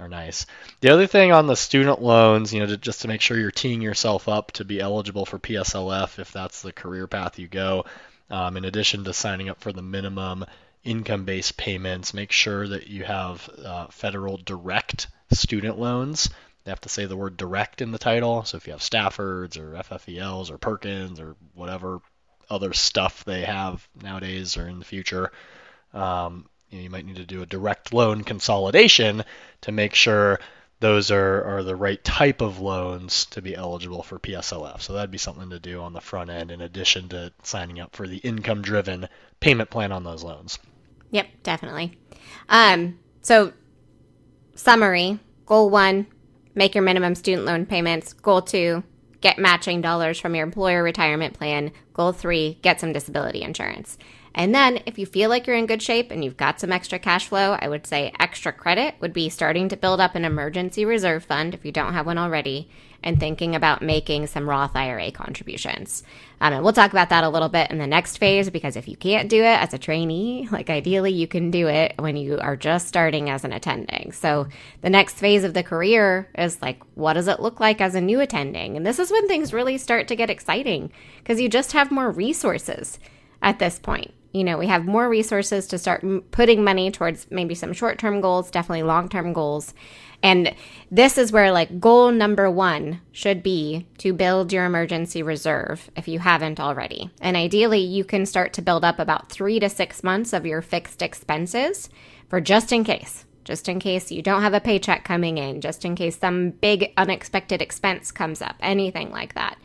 are 0.00 0.08
nice. 0.08 0.46
The 0.80 0.90
other 0.90 1.06
thing 1.06 1.32
on 1.32 1.46
the 1.46 1.56
student 1.56 2.00
loans, 2.00 2.54
you 2.54 2.60
know, 2.60 2.66
to, 2.66 2.76
just 2.76 3.02
to 3.02 3.08
make 3.08 3.20
sure 3.20 3.38
you're 3.38 3.50
teeing 3.50 3.82
yourself 3.82 4.28
up 4.28 4.52
to 4.52 4.64
be 4.64 4.80
eligible 4.80 5.26
for 5.26 5.38
PSLF 5.38 6.18
if 6.18 6.32
that's 6.32 6.62
the 6.62 6.72
career 6.72 7.06
path 7.06 7.38
you 7.38 7.48
go, 7.48 7.84
um, 8.30 8.56
in 8.56 8.64
addition 8.64 9.04
to 9.04 9.12
signing 9.12 9.48
up 9.48 9.60
for 9.60 9.72
the 9.72 9.82
minimum 9.82 10.44
income-based 10.88 11.56
payments, 11.56 12.14
make 12.14 12.32
sure 12.32 12.66
that 12.66 12.86
you 12.86 13.04
have 13.04 13.48
uh, 13.64 13.86
federal 13.88 14.38
direct 14.38 15.08
student 15.32 15.78
loans. 15.78 16.30
They 16.64 16.70
have 16.70 16.80
to 16.82 16.88
say 16.88 17.06
the 17.06 17.16
word 17.16 17.36
direct 17.36 17.82
in 17.82 17.92
the 17.92 17.98
title. 17.98 18.44
So 18.44 18.56
if 18.56 18.66
you 18.66 18.72
have 18.72 18.80
Staffords 18.80 19.58
or 19.58 19.72
FFELs 19.72 20.50
or 20.50 20.58
Perkins 20.58 21.20
or 21.20 21.36
whatever 21.54 22.00
other 22.50 22.72
stuff 22.72 23.24
they 23.24 23.42
have 23.42 23.86
nowadays 24.02 24.56
or 24.56 24.66
in 24.66 24.78
the 24.78 24.84
future, 24.84 25.30
um, 25.92 26.48
you, 26.70 26.78
know, 26.78 26.84
you 26.84 26.90
might 26.90 27.06
need 27.06 27.16
to 27.16 27.26
do 27.26 27.42
a 27.42 27.46
direct 27.46 27.92
loan 27.92 28.24
consolidation 28.24 29.24
to 29.62 29.72
make 29.72 29.94
sure 29.94 30.40
those 30.80 31.10
are, 31.10 31.42
are 31.44 31.62
the 31.62 31.76
right 31.76 32.02
type 32.04 32.40
of 32.40 32.60
loans 32.60 33.26
to 33.26 33.42
be 33.42 33.54
eligible 33.54 34.02
for 34.02 34.18
PSLF. 34.18 34.80
So 34.80 34.92
that'd 34.92 35.10
be 35.10 35.18
something 35.18 35.50
to 35.50 35.58
do 35.58 35.80
on 35.80 35.92
the 35.92 36.00
front 36.00 36.30
end 36.30 36.50
in 36.50 36.60
addition 36.60 37.08
to 37.10 37.32
signing 37.42 37.80
up 37.80 37.96
for 37.96 38.06
the 38.06 38.18
income 38.18 38.62
driven 38.62 39.08
payment 39.40 39.70
plan 39.70 39.92
on 39.92 40.04
those 40.04 40.22
loans. 40.22 40.58
Yep, 41.10 41.26
definitely. 41.42 41.98
Um, 42.48 42.98
so, 43.22 43.52
summary 44.54 45.18
goal 45.46 45.70
one, 45.70 46.06
make 46.54 46.74
your 46.74 46.84
minimum 46.84 47.14
student 47.14 47.46
loan 47.46 47.64
payments. 47.64 48.12
Goal 48.12 48.42
two, 48.42 48.84
get 49.20 49.38
matching 49.38 49.80
dollars 49.80 50.20
from 50.20 50.34
your 50.34 50.44
employer 50.44 50.82
retirement 50.82 51.34
plan. 51.34 51.72
Goal 51.94 52.12
three, 52.12 52.58
get 52.62 52.80
some 52.80 52.92
disability 52.92 53.42
insurance. 53.42 53.96
And 54.34 54.54
then, 54.54 54.80
if 54.86 54.98
you 54.98 55.06
feel 55.06 55.30
like 55.30 55.46
you're 55.46 55.56
in 55.56 55.66
good 55.66 55.82
shape 55.82 56.10
and 56.10 56.22
you've 56.22 56.36
got 56.36 56.60
some 56.60 56.70
extra 56.70 56.98
cash 56.98 57.26
flow, 57.26 57.56
I 57.60 57.68
would 57.68 57.86
say 57.86 58.12
extra 58.20 58.52
credit 58.52 58.94
would 59.00 59.12
be 59.12 59.28
starting 59.28 59.68
to 59.70 59.76
build 59.76 60.00
up 60.00 60.14
an 60.14 60.24
emergency 60.24 60.84
reserve 60.84 61.24
fund 61.24 61.54
if 61.54 61.64
you 61.64 61.72
don't 61.72 61.94
have 61.94 62.06
one 62.06 62.18
already, 62.18 62.68
and 63.02 63.20
thinking 63.20 63.54
about 63.54 63.82
making 63.82 64.26
some 64.26 64.48
Roth 64.48 64.74
IRA 64.74 65.12
contributions. 65.12 66.02
Um, 66.40 66.52
and 66.52 66.64
we'll 66.64 66.72
talk 66.72 66.90
about 66.90 67.10
that 67.10 67.24
a 67.24 67.28
little 67.28 67.48
bit 67.48 67.70
in 67.70 67.78
the 67.78 67.86
next 67.86 68.18
phase 68.18 68.50
because 68.50 68.76
if 68.76 68.88
you 68.88 68.96
can't 68.96 69.28
do 69.28 69.42
it 69.42 69.62
as 69.62 69.72
a 69.72 69.78
trainee, 69.78 70.48
like 70.52 70.70
ideally 70.70 71.12
you 71.12 71.26
can 71.28 71.50
do 71.50 71.68
it 71.68 71.94
when 71.98 72.16
you 72.16 72.38
are 72.38 72.56
just 72.56 72.88
starting 72.88 73.30
as 73.30 73.44
an 73.44 73.52
attending. 73.52 74.12
So 74.12 74.48
the 74.80 74.90
next 74.90 75.14
phase 75.14 75.44
of 75.44 75.54
the 75.54 75.62
career 75.62 76.28
is 76.36 76.60
like, 76.60 76.80
what 76.94 77.14
does 77.14 77.28
it 77.28 77.40
look 77.40 77.60
like 77.60 77.80
as 77.80 77.94
a 77.94 78.00
new 78.00 78.20
attending? 78.20 78.76
And 78.76 78.86
this 78.86 78.98
is 78.98 79.10
when 79.10 79.28
things 79.28 79.52
really 79.52 79.78
start 79.78 80.08
to 80.08 80.16
get 80.16 80.30
exciting 80.30 80.92
because 81.18 81.40
you 81.40 81.48
just 81.48 81.72
have 81.72 81.90
more 81.90 82.10
resources 82.10 82.98
at 83.40 83.58
this 83.58 83.78
point 83.78 84.12
you 84.32 84.44
know, 84.44 84.58
we 84.58 84.66
have 84.66 84.84
more 84.84 85.08
resources 85.08 85.66
to 85.68 85.78
start 85.78 86.04
m- 86.04 86.22
putting 86.30 86.62
money 86.62 86.90
towards 86.90 87.26
maybe 87.30 87.54
some 87.54 87.72
short 87.72 87.98
term 87.98 88.20
goals, 88.20 88.50
definitely 88.50 88.82
long 88.82 89.08
term 89.08 89.32
goals. 89.32 89.74
And 90.22 90.54
this 90.90 91.16
is 91.16 91.30
where, 91.30 91.52
like, 91.52 91.78
goal 91.78 92.10
number 92.10 92.50
one 92.50 93.00
should 93.12 93.42
be 93.42 93.86
to 93.98 94.12
build 94.12 94.52
your 94.52 94.64
emergency 94.64 95.22
reserve 95.22 95.90
if 95.96 96.08
you 96.08 96.18
haven't 96.18 96.58
already. 96.58 97.10
And 97.20 97.36
ideally, 97.36 97.80
you 97.80 98.04
can 98.04 98.26
start 98.26 98.52
to 98.54 98.62
build 98.62 98.84
up 98.84 98.98
about 98.98 99.30
three 99.30 99.60
to 99.60 99.68
six 99.68 100.02
months 100.02 100.32
of 100.32 100.44
your 100.44 100.60
fixed 100.60 101.02
expenses 101.02 101.88
for 102.28 102.40
just 102.40 102.72
in 102.72 102.84
case. 102.84 103.24
Just 103.44 103.68
in 103.68 103.80
case 103.80 104.10
you 104.10 104.20
don't 104.20 104.42
have 104.42 104.52
a 104.52 104.60
paycheck 104.60 105.04
coming 105.04 105.38
in, 105.38 105.62
just 105.62 105.84
in 105.84 105.94
case 105.94 106.18
some 106.18 106.50
big 106.50 106.92
unexpected 106.98 107.62
expense 107.62 108.10
comes 108.10 108.42
up, 108.42 108.56
anything 108.60 109.10
like 109.10 109.34
that. 109.34 109.56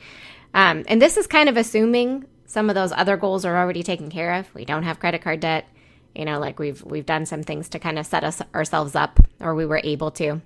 Um, 0.53 0.86
and 0.88 1.01
this 1.01 1.17
is 1.17 1.27
kind 1.27 1.50
of 1.50 1.58
assuming 1.58 2.25
some 2.53 2.69
of 2.69 2.75
those 2.75 2.91
other 2.91 3.17
goals 3.17 3.45
are 3.45 3.57
already 3.57 3.81
taken 3.81 4.12
care 4.12 4.36
of. 4.36 4.53
We 4.53 4.63
don't 4.63 4.83
have 4.83 5.00
credit 5.00 5.24
card 5.24 5.39
debt. 5.39 5.67
You 6.13 6.24
know, 6.24 6.39
like 6.39 6.60
we've 6.60 6.83
we've 6.83 7.05
done 7.05 7.25
some 7.25 7.41
things 7.41 7.67
to 7.69 7.79
kind 7.79 7.98
of 7.98 8.05
set 8.05 8.24
us 8.24 8.43
ourselves 8.53 8.93
up, 8.93 9.19
or 9.39 9.55
we 9.55 9.65
were 9.65 9.81
able 9.83 10.12
to. 10.12 10.39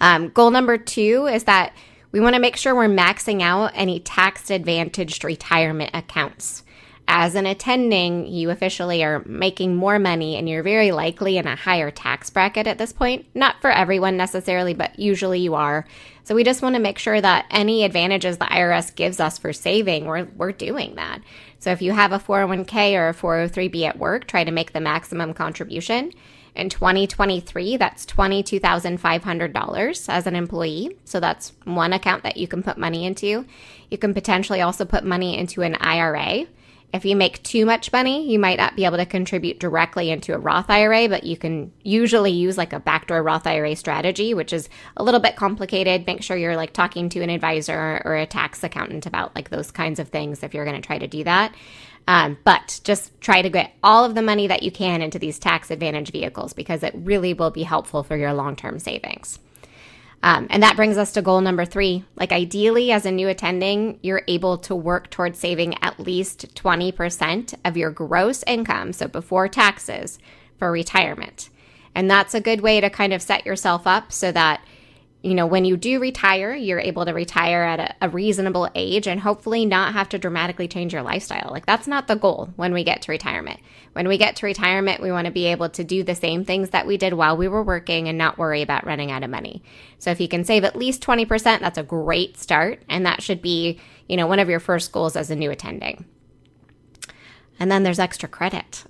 Um, 0.00 0.30
goal 0.30 0.50
number 0.50 0.76
two 0.78 1.28
is 1.30 1.44
that 1.44 1.74
we 2.10 2.18
want 2.18 2.34
to 2.34 2.40
make 2.40 2.56
sure 2.56 2.74
we're 2.74 2.88
maxing 2.88 3.40
out 3.40 3.70
any 3.74 4.00
tax 4.00 4.50
advantaged 4.50 5.22
retirement 5.22 5.92
accounts 5.94 6.64
as 7.12 7.34
an 7.34 7.44
attending, 7.44 8.28
you 8.28 8.50
officially 8.50 9.02
are 9.02 9.24
making 9.26 9.74
more 9.74 9.98
money 9.98 10.36
and 10.36 10.48
you're 10.48 10.62
very 10.62 10.92
likely 10.92 11.38
in 11.38 11.46
a 11.48 11.56
higher 11.56 11.90
tax 11.90 12.30
bracket 12.30 12.68
at 12.68 12.78
this 12.78 12.92
point. 12.92 13.26
Not 13.34 13.60
for 13.60 13.68
everyone 13.68 14.16
necessarily, 14.16 14.74
but 14.74 14.96
usually 14.96 15.40
you 15.40 15.56
are. 15.56 15.88
So 16.22 16.36
we 16.36 16.44
just 16.44 16.62
want 16.62 16.76
to 16.76 16.80
make 16.80 17.00
sure 17.00 17.20
that 17.20 17.46
any 17.50 17.82
advantages 17.82 18.38
the 18.38 18.44
IRS 18.44 18.94
gives 18.94 19.18
us 19.18 19.38
for 19.38 19.52
saving, 19.52 20.04
we're, 20.04 20.28
we're 20.36 20.52
doing 20.52 20.94
that. 20.94 21.20
So 21.58 21.72
if 21.72 21.82
you 21.82 21.90
have 21.90 22.12
a 22.12 22.20
401k 22.20 22.94
or 22.94 23.08
a 23.08 23.14
403b 23.14 23.88
at 23.88 23.98
work, 23.98 24.28
try 24.28 24.44
to 24.44 24.52
make 24.52 24.72
the 24.72 24.80
maximum 24.80 25.34
contribution. 25.34 26.12
In 26.54 26.68
2023, 26.68 27.76
that's 27.76 28.06
$22,500 28.06 30.08
as 30.08 30.26
an 30.28 30.36
employee. 30.36 30.96
So 31.04 31.18
that's 31.18 31.54
one 31.64 31.92
account 31.92 32.22
that 32.22 32.36
you 32.36 32.46
can 32.46 32.62
put 32.62 32.78
money 32.78 33.04
into. 33.04 33.44
You 33.90 33.98
can 33.98 34.14
potentially 34.14 34.60
also 34.60 34.84
put 34.84 35.02
money 35.02 35.36
into 35.36 35.62
an 35.62 35.74
IRA. 35.80 36.46
If 36.92 37.04
you 37.04 37.14
make 37.14 37.42
too 37.44 37.64
much 37.64 37.92
money, 37.92 38.28
you 38.30 38.38
might 38.38 38.58
not 38.58 38.74
be 38.74 38.84
able 38.84 38.96
to 38.96 39.06
contribute 39.06 39.60
directly 39.60 40.10
into 40.10 40.34
a 40.34 40.38
Roth 40.38 40.68
IRA, 40.68 41.08
but 41.08 41.22
you 41.22 41.36
can 41.36 41.72
usually 41.82 42.32
use 42.32 42.58
like 42.58 42.72
a 42.72 42.80
backdoor 42.80 43.22
Roth 43.22 43.46
IRA 43.46 43.76
strategy, 43.76 44.34
which 44.34 44.52
is 44.52 44.68
a 44.96 45.04
little 45.04 45.20
bit 45.20 45.36
complicated. 45.36 46.06
Make 46.06 46.22
sure 46.22 46.36
you're 46.36 46.56
like 46.56 46.72
talking 46.72 47.08
to 47.10 47.22
an 47.22 47.30
advisor 47.30 48.02
or 48.04 48.16
a 48.16 48.26
tax 48.26 48.64
accountant 48.64 49.06
about 49.06 49.36
like 49.36 49.50
those 49.50 49.70
kinds 49.70 50.00
of 50.00 50.08
things 50.08 50.42
if 50.42 50.52
you're 50.52 50.64
going 50.64 50.80
to 50.80 50.86
try 50.86 50.98
to 50.98 51.06
do 51.06 51.22
that. 51.24 51.54
Um, 52.08 52.38
but 52.42 52.80
just 52.82 53.20
try 53.20 53.42
to 53.42 53.50
get 53.50 53.72
all 53.84 54.04
of 54.04 54.16
the 54.16 54.22
money 54.22 54.48
that 54.48 54.64
you 54.64 54.72
can 54.72 55.00
into 55.00 55.18
these 55.20 55.38
tax 55.38 55.70
advantage 55.70 56.10
vehicles 56.10 56.52
because 56.52 56.82
it 56.82 56.94
really 56.96 57.34
will 57.34 57.50
be 57.50 57.62
helpful 57.62 58.02
for 58.02 58.16
your 58.16 58.32
long 58.32 58.56
term 58.56 58.80
savings. 58.80 59.38
Um, 60.22 60.46
and 60.50 60.62
that 60.62 60.76
brings 60.76 60.98
us 60.98 61.12
to 61.12 61.22
goal 61.22 61.40
number 61.40 61.64
three. 61.64 62.04
Like, 62.14 62.30
ideally, 62.30 62.92
as 62.92 63.06
a 63.06 63.10
new 63.10 63.28
attending, 63.28 63.98
you're 64.02 64.22
able 64.28 64.58
to 64.58 64.74
work 64.74 65.10
towards 65.10 65.38
saving 65.38 65.82
at 65.82 65.98
least 65.98 66.54
20% 66.54 67.54
of 67.64 67.76
your 67.76 67.90
gross 67.90 68.44
income, 68.46 68.92
so 68.92 69.08
before 69.08 69.48
taxes, 69.48 70.18
for 70.58 70.70
retirement. 70.70 71.48
And 71.94 72.10
that's 72.10 72.34
a 72.34 72.40
good 72.40 72.60
way 72.60 72.80
to 72.80 72.90
kind 72.90 73.12
of 73.12 73.22
set 73.22 73.46
yourself 73.46 73.86
up 73.86 74.12
so 74.12 74.30
that 74.32 74.62
you 75.22 75.34
know, 75.34 75.46
when 75.46 75.66
you 75.66 75.76
do 75.76 76.00
retire, 76.00 76.54
you're 76.54 76.80
able 76.80 77.04
to 77.04 77.12
retire 77.12 77.62
at 77.62 77.80
a, 77.80 78.06
a, 78.06 78.08
reasonable 78.08 78.70
age 78.74 79.06
and 79.06 79.20
hopefully 79.20 79.66
not 79.66 79.92
have 79.92 80.08
to 80.08 80.18
dramatically 80.18 80.66
change 80.66 80.94
your 80.94 81.02
lifestyle. 81.02 81.48
Like, 81.50 81.66
that's 81.66 81.86
not 81.86 82.08
the 82.08 82.14
goal 82.14 82.50
when 82.56 82.72
we 82.72 82.84
get 82.84 83.02
to 83.02 83.12
retirement. 83.12 83.60
When 83.92 84.08
we 84.08 84.16
get 84.16 84.36
to 84.36 84.46
retirement, 84.46 85.02
we 85.02 85.12
want 85.12 85.26
to 85.26 85.30
be 85.30 85.46
able 85.46 85.68
to 85.70 85.84
do 85.84 86.02
the 86.02 86.14
same 86.14 86.44
things 86.44 86.70
that 86.70 86.86
we 86.86 86.96
did 86.96 87.12
while 87.12 87.36
we 87.36 87.48
were 87.48 87.62
working 87.62 88.08
and 88.08 88.16
not 88.16 88.38
worry 88.38 88.62
about 88.62 88.86
running 88.86 89.10
out 89.10 89.22
of 89.22 89.28
money. 89.28 89.62
So, 89.98 90.10
if 90.10 90.20
you 90.20 90.28
can 90.28 90.44
save 90.44 90.64
at 90.64 90.76
least 90.76 91.02
20%, 91.02 91.60
that's 91.60 91.78
a 91.78 91.82
great 91.82 92.38
start. 92.38 92.82
And 92.88 93.04
that 93.04 93.22
should 93.22 93.42
be, 93.42 93.78
you 94.08 94.16
know, 94.16 94.26
one 94.26 94.38
of 94.38 94.48
your 94.48 94.60
first 94.60 94.90
goals 94.90 95.16
as 95.16 95.30
a 95.30 95.36
new 95.36 95.50
attending. 95.50 96.06
And 97.58 97.70
then 97.70 97.82
there's 97.82 97.98
extra 97.98 98.26
credit. 98.26 98.84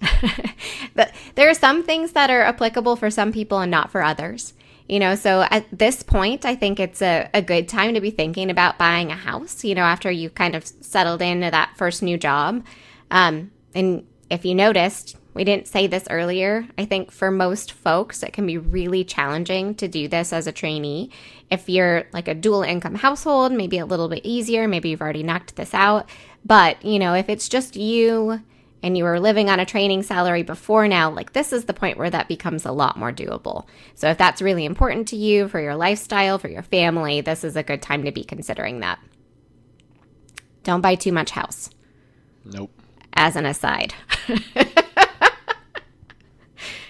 but 0.95 1.13
there 1.35 1.51
are 1.51 1.55
some 1.55 1.83
things 1.83 2.13
that 2.13 2.31
are 2.31 2.43
applicable 2.43 2.95
for 2.95 3.11
some 3.11 3.33
people 3.33 3.59
and 3.59 3.71
not 3.71 3.91
for 3.91 4.01
others. 4.01 4.55
You 4.91 4.99
know, 4.99 5.15
so 5.15 5.47
at 5.49 5.67
this 5.71 6.03
point, 6.03 6.45
I 6.45 6.57
think 6.57 6.81
it's 6.81 7.01
a, 7.01 7.31
a 7.33 7.41
good 7.41 7.69
time 7.69 7.95
to 7.95 8.01
be 8.01 8.11
thinking 8.11 8.51
about 8.51 8.77
buying 8.77 9.13
a 9.13 9.15
house, 9.15 9.63
you 9.63 9.77
know, 9.77 9.85
after 9.85 10.11
you 10.11 10.31
kind 10.31 10.57
of 10.57 10.67
settled 10.67 11.23
into 11.23 11.49
that 11.49 11.77
first 11.77 12.03
new 12.03 12.19
job. 12.19 12.65
Um, 13.09 13.53
and 13.73 14.05
if 14.31 14.45
you 14.45 14.53
noticed, 14.53 15.17
we 15.33 15.45
didn't 15.45 15.69
say 15.69 15.87
this 15.87 16.09
earlier. 16.11 16.67
I 16.77 16.87
think 16.87 17.13
for 17.13 17.31
most 17.31 17.71
folks, 17.71 18.25
it 18.25 18.33
can 18.33 18.49
be 18.49 18.59
really 18.59 19.05
challenging 19.05 19.77
to 19.77 19.87
do 19.87 20.09
this 20.09 20.33
as 20.33 20.49
a 20.49 20.53
trainee. 20.53 21.11
If 21.53 21.69
you're 21.69 22.09
like 22.13 22.27
a 22.27 22.35
dual 22.35 22.65
income 22.65 22.97
household, 22.97 23.53
maybe 23.53 23.79
a 23.79 23.87
little 23.87 24.09
bit 24.09 24.27
easier. 24.27 24.67
Maybe 24.67 24.89
you've 24.89 25.03
already 25.03 25.23
knocked 25.23 25.55
this 25.55 25.73
out. 25.73 26.09
But, 26.45 26.85
you 26.85 26.99
know, 26.99 27.15
if 27.15 27.29
it's 27.29 27.49
just 27.49 27.77
you 27.77 28.43
and 28.83 28.97
you 28.97 29.05
were 29.05 29.21
living 29.21 29.51
on 29.51 29.61
a 29.61 29.67
training 29.67 30.03
salary 30.03 30.43
before 30.43 30.89
now, 30.89 31.11
like 31.11 31.33
this 31.33 31.53
is 31.53 31.65
the 31.65 31.75
point 31.75 31.99
where 31.99 32.11
that 32.11 32.29
becomes 32.29 32.65
a 32.65 32.73
lot 32.73 32.97
more 32.97 33.13
doable. 33.13 33.67
So 33.95 34.09
if 34.09 34.19
that's 34.19 34.43
really 34.43 34.65
important 34.65 35.09
to 35.09 35.17
you 35.17 35.49
for 35.49 35.61
your 35.61 35.77
lifestyle, 35.77 36.39
for 36.39 36.49
your 36.49 36.63
family, 36.63 37.21
this 37.21 37.45
is 37.45 37.57
a 37.57 37.63
good 37.63 37.83
time 37.83 38.05
to 38.05 38.13
be 38.13 38.25
considering 38.25 38.81
that. 38.81 38.99
Don't 40.63 40.81
buy 40.81 40.95
too 40.95 41.13
much 41.13 41.31
house. 41.31 41.71
Nope. 42.45 42.71
As 43.13 43.37
an 43.37 43.47
aside. 43.47 43.95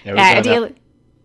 Yeah, 0.04 0.14
yeah 0.14 0.38
ideally, 0.38 0.74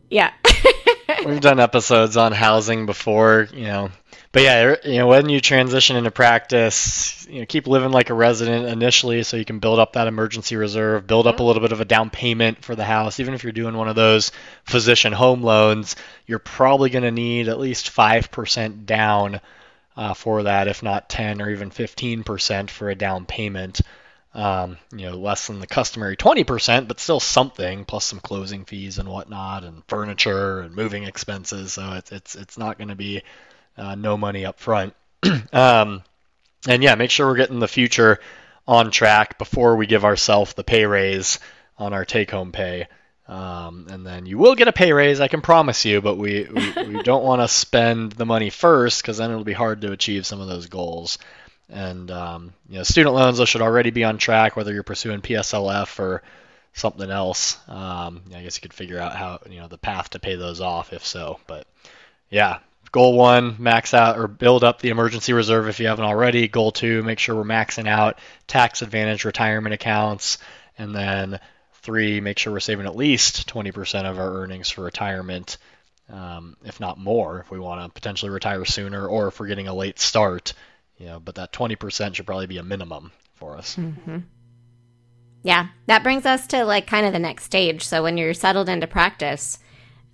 yeah. 0.09 0.31
we've 1.25 1.41
done 1.41 1.59
episodes 1.59 2.17
on 2.17 2.31
housing 2.31 2.85
before, 2.85 3.47
you 3.53 3.65
know. 3.65 3.89
But 4.35 4.43
yeah, 4.43 4.75
you 4.83 4.97
know, 4.97 5.07
when 5.07 5.29
you 5.29 5.39
transition 5.39 5.95
into 5.95 6.11
practice, 6.11 7.25
you 7.29 7.39
know, 7.39 7.45
keep 7.45 7.67
living 7.67 7.91
like 7.91 8.09
a 8.09 8.13
resident 8.13 8.65
initially, 8.65 9.23
so 9.23 9.37
you 9.37 9.45
can 9.45 9.59
build 9.59 9.79
up 9.79 9.93
that 9.93 10.07
emergency 10.07 10.57
reserve, 10.57 11.07
build 11.07 11.25
up 11.25 11.39
a 11.39 11.43
little 11.43 11.61
bit 11.61 11.71
of 11.71 11.79
a 11.79 11.85
down 11.85 12.09
payment 12.09 12.61
for 12.61 12.75
the 12.75 12.83
house. 12.83 13.21
Even 13.21 13.33
if 13.33 13.43
you're 13.43 13.53
doing 13.53 13.77
one 13.77 13.87
of 13.87 13.95
those 13.95 14.33
physician 14.65 15.13
home 15.13 15.41
loans, 15.41 15.95
you're 16.27 16.39
probably 16.39 16.89
going 16.89 17.05
to 17.05 17.11
need 17.11 17.47
at 17.47 17.61
least 17.61 17.91
five 17.91 18.29
percent 18.29 18.85
down 18.85 19.39
uh, 19.95 20.13
for 20.13 20.43
that, 20.43 20.67
if 20.67 20.83
not 20.83 21.07
10 21.07 21.41
or 21.41 21.49
even 21.49 21.69
15% 21.69 22.69
for 22.69 22.89
a 22.89 22.95
down 22.95 23.25
payment 23.25 23.79
um, 24.33 24.77
you 24.91 25.05
know, 25.05 25.15
less 25.15 25.47
than 25.47 25.61
the 25.61 25.65
customary 25.65 26.17
20%, 26.17 26.89
but 26.89 26.99
still 26.99 27.21
something, 27.21 27.85
plus 27.85 28.03
some 28.03 28.19
closing 28.19 28.65
fees 28.65 28.97
and 28.97 29.07
whatnot, 29.07 29.63
and 29.63 29.81
furniture 29.87 30.59
and 30.59 30.75
moving 30.75 31.03
expenses. 31.03 31.71
So 31.71 31.93
it's 31.93 32.11
it's 32.11 32.35
it's 32.35 32.57
not 32.57 32.77
going 32.77 32.89
to 32.89 32.95
be 32.95 33.21
uh, 33.77 33.95
no 33.95 34.17
money 34.17 34.45
up 34.45 34.59
front. 34.59 34.93
um, 35.53 36.03
and 36.67 36.83
yeah, 36.83 36.95
make 36.95 37.11
sure 37.11 37.27
we're 37.27 37.35
getting 37.35 37.59
the 37.59 37.67
future 37.67 38.19
on 38.67 38.91
track 38.91 39.37
before 39.37 39.75
we 39.75 39.85
give 39.85 40.05
ourselves 40.05 40.53
the 40.53 40.63
pay 40.63 40.85
raise 40.85 41.39
on 41.77 41.93
our 41.93 42.05
take-home 42.05 42.51
pay. 42.51 42.87
Um, 43.27 43.87
and 43.89 44.05
then 44.05 44.25
you 44.25 44.37
will 44.37 44.55
get 44.55 44.67
a 44.67 44.73
pay 44.73 44.93
raise, 44.93 45.19
I 45.19 45.27
can 45.27 45.41
promise 45.41 45.83
you, 45.83 46.01
but 46.01 46.15
we, 46.15 46.47
we, 46.51 46.83
we 46.83 47.03
don't 47.03 47.23
want 47.23 47.41
to 47.41 47.47
spend 47.47 48.11
the 48.11 48.25
money 48.25 48.49
first 48.49 49.01
because 49.01 49.17
then 49.17 49.31
it'll 49.31 49.43
be 49.43 49.53
hard 49.53 49.81
to 49.81 49.91
achieve 49.91 50.25
some 50.25 50.41
of 50.41 50.47
those 50.47 50.67
goals. 50.67 51.17
And 51.69 52.11
um, 52.11 52.53
you 52.69 52.77
know, 52.77 52.83
student 52.83 53.15
loans 53.15 53.47
should 53.49 53.63
already 53.63 53.89
be 53.89 54.03
on 54.03 54.19
track, 54.19 54.55
whether 54.55 54.71
you're 54.71 54.83
pursuing 54.83 55.21
PSLF 55.21 55.99
or 55.99 56.21
something 56.73 57.09
else. 57.09 57.57
Um, 57.67 58.21
I 58.35 58.43
guess 58.43 58.57
you 58.57 58.61
could 58.61 58.73
figure 58.73 58.99
out 58.99 59.15
how 59.15 59.39
you 59.49 59.59
know 59.59 59.67
the 59.67 59.79
path 59.79 60.11
to 60.11 60.19
pay 60.19 60.35
those 60.35 60.61
off, 60.61 60.93
if 60.93 61.03
so. 61.03 61.39
But 61.47 61.65
yeah, 62.29 62.59
goal 62.95 63.17
one, 63.17 63.57
max 63.59 63.93
out 63.93 64.17
or 64.17 64.25
build 64.25 64.63
up 64.63 64.79
the 64.79 64.87
emergency 64.87 65.33
reserve 65.33 65.67
if 65.67 65.81
you 65.81 65.87
haven't 65.87 66.05
already. 66.05 66.47
Goal 66.47 66.71
two, 66.71 67.03
make 67.03 67.19
sure 67.19 67.35
we're 67.35 67.43
maxing 67.43 67.89
out 67.89 68.19
tax 68.47 68.81
advantage 68.81 69.25
retirement 69.25 69.73
accounts, 69.73 70.37
and 70.77 70.95
then 70.95 71.41
three, 71.81 72.21
make 72.21 72.39
sure 72.39 72.53
we're 72.53 72.61
saving 72.61 72.85
at 72.85 72.95
least 72.95 73.49
20% 73.49 74.05
of 74.09 74.17
our 74.17 74.35
earnings 74.35 74.69
for 74.69 74.81
retirement. 74.85 75.57
Um, 76.09 76.55
if 76.63 76.79
not 76.79 76.97
more, 76.97 77.41
if 77.41 77.51
we 77.51 77.59
want 77.59 77.83
to 77.83 77.89
potentially 77.89 78.31
retire 78.31 78.63
sooner, 78.63 79.05
or 79.05 79.27
if 79.27 79.41
we're 79.41 79.47
getting 79.47 79.67
a 79.67 79.75
late 79.75 79.99
start, 79.99 80.53
you 80.97 81.07
know, 81.07 81.19
but 81.19 81.35
that 81.35 81.51
20% 81.51 82.15
should 82.15 82.25
probably 82.25 82.47
be 82.47 82.59
a 82.59 82.63
minimum 82.63 83.11
for 83.33 83.57
us. 83.57 83.75
Mm-hmm. 83.75 84.19
Yeah, 85.43 85.67
that 85.87 86.03
brings 86.03 86.25
us 86.25 86.47
to 86.47 86.63
like 86.63 86.87
kind 86.87 87.05
of 87.05 87.11
the 87.11 87.19
next 87.19 87.43
stage. 87.43 87.83
So 87.83 88.03
when 88.03 88.17
you're 88.17 88.33
settled 88.33 88.69
into 88.69 88.87
practice, 88.87 89.59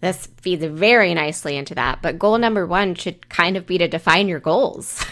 this 0.02 0.28
feeds 0.42 0.66
very 0.66 1.14
nicely 1.14 1.56
into 1.56 1.76
that. 1.76 2.02
But 2.02 2.20
goal 2.20 2.38
number 2.38 2.68
one 2.68 2.96
should 2.96 3.30
kind 3.30 3.56
of 3.56 3.66
be 3.66 3.78
to 3.78 3.88
define 3.88 4.28
your 4.28 4.40
goals. 4.40 5.04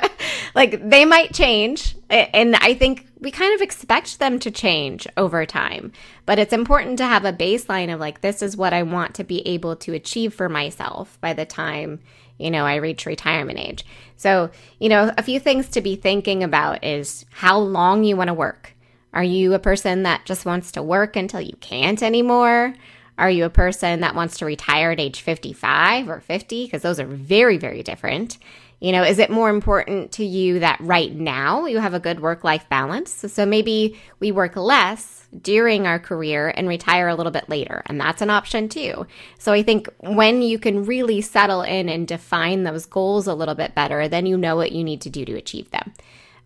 like 0.54 0.88
they 0.88 1.04
might 1.04 1.32
change. 1.32 1.96
And 2.10 2.56
I 2.56 2.74
think 2.74 3.06
we 3.20 3.30
kind 3.30 3.54
of 3.54 3.62
expect 3.62 4.18
them 4.18 4.38
to 4.40 4.50
change 4.50 5.06
over 5.16 5.46
time. 5.46 5.92
But 6.26 6.38
it's 6.38 6.52
important 6.52 6.98
to 6.98 7.06
have 7.06 7.24
a 7.24 7.32
baseline 7.32 7.92
of 7.92 8.00
like, 8.00 8.20
this 8.20 8.42
is 8.42 8.56
what 8.56 8.72
I 8.72 8.82
want 8.82 9.14
to 9.14 9.24
be 9.24 9.46
able 9.46 9.76
to 9.76 9.94
achieve 9.94 10.34
for 10.34 10.48
myself 10.48 11.18
by 11.20 11.32
the 11.32 11.46
time 11.46 12.00
you 12.42 12.50
know, 12.50 12.66
I 12.66 12.76
reach 12.76 13.06
retirement 13.06 13.58
age. 13.58 13.84
So, 14.16 14.50
you 14.78 14.88
know, 14.88 15.12
a 15.16 15.22
few 15.22 15.38
things 15.38 15.68
to 15.70 15.80
be 15.80 15.96
thinking 15.96 16.42
about 16.42 16.84
is 16.84 17.24
how 17.30 17.58
long 17.58 18.04
you 18.04 18.16
want 18.16 18.28
to 18.28 18.34
work. 18.34 18.74
Are 19.14 19.24
you 19.24 19.54
a 19.54 19.58
person 19.58 20.02
that 20.04 20.24
just 20.24 20.44
wants 20.44 20.72
to 20.72 20.82
work 20.82 21.16
until 21.16 21.40
you 21.40 21.54
can't 21.60 22.02
anymore? 22.02 22.74
Are 23.18 23.30
you 23.30 23.44
a 23.44 23.50
person 23.50 24.00
that 24.00 24.14
wants 24.14 24.38
to 24.38 24.46
retire 24.46 24.90
at 24.90 25.00
age 25.00 25.20
55 25.20 26.08
or 26.08 26.20
50? 26.20 26.64
Because 26.64 26.82
those 26.82 26.98
are 26.98 27.06
very, 27.06 27.58
very 27.58 27.82
different. 27.82 28.38
You 28.80 28.90
know, 28.90 29.04
is 29.04 29.20
it 29.20 29.30
more 29.30 29.48
important 29.48 30.10
to 30.12 30.24
you 30.24 30.58
that 30.58 30.80
right 30.80 31.14
now 31.14 31.66
you 31.66 31.78
have 31.78 31.94
a 31.94 32.00
good 32.00 32.18
work 32.18 32.42
life 32.42 32.68
balance? 32.68 33.12
So 33.32 33.46
maybe 33.46 33.96
we 34.18 34.32
work 34.32 34.56
less 34.56 35.28
during 35.40 35.86
our 35.86 36.00
career 36.00 36.52
and 36.56 36.66
retire 36.66 37.06
a 37.06 37.14
little 37.14 37.30
bit 37.30 37.48
later, 37.48 37.82
and 37.86 38.00
that's 38.00 38.22
an 38.22 38.30
option 38.30 38.68
too. 38.68 39.06
So 39.38 39.52
I 39.52 39.62
think 39.62 39.88
when 39.98 40.42
you 40.42 40.58
can 40.58 40.84
really 40.84 41.20
settle 41.20 41.62
in 41.62 41.88
and 41.88 42.08
define 42.08 42.64
those 42.64 42.86
goals 42.86 43.28
a 43.28 43.34
little 43.34 43.54
bit 43.54 43.74
better, 43.74 44.08
then 44.08 44.26
you 44.26 44.36
know 44.36 44.56
what 44.56 44.72
you 44.72 44.82
need 44.82 45.00
to 45.02 45.10
do 45.10 45.24
to 45.26 45.34
achieve 45.36 45.70
them. 45.70 45.94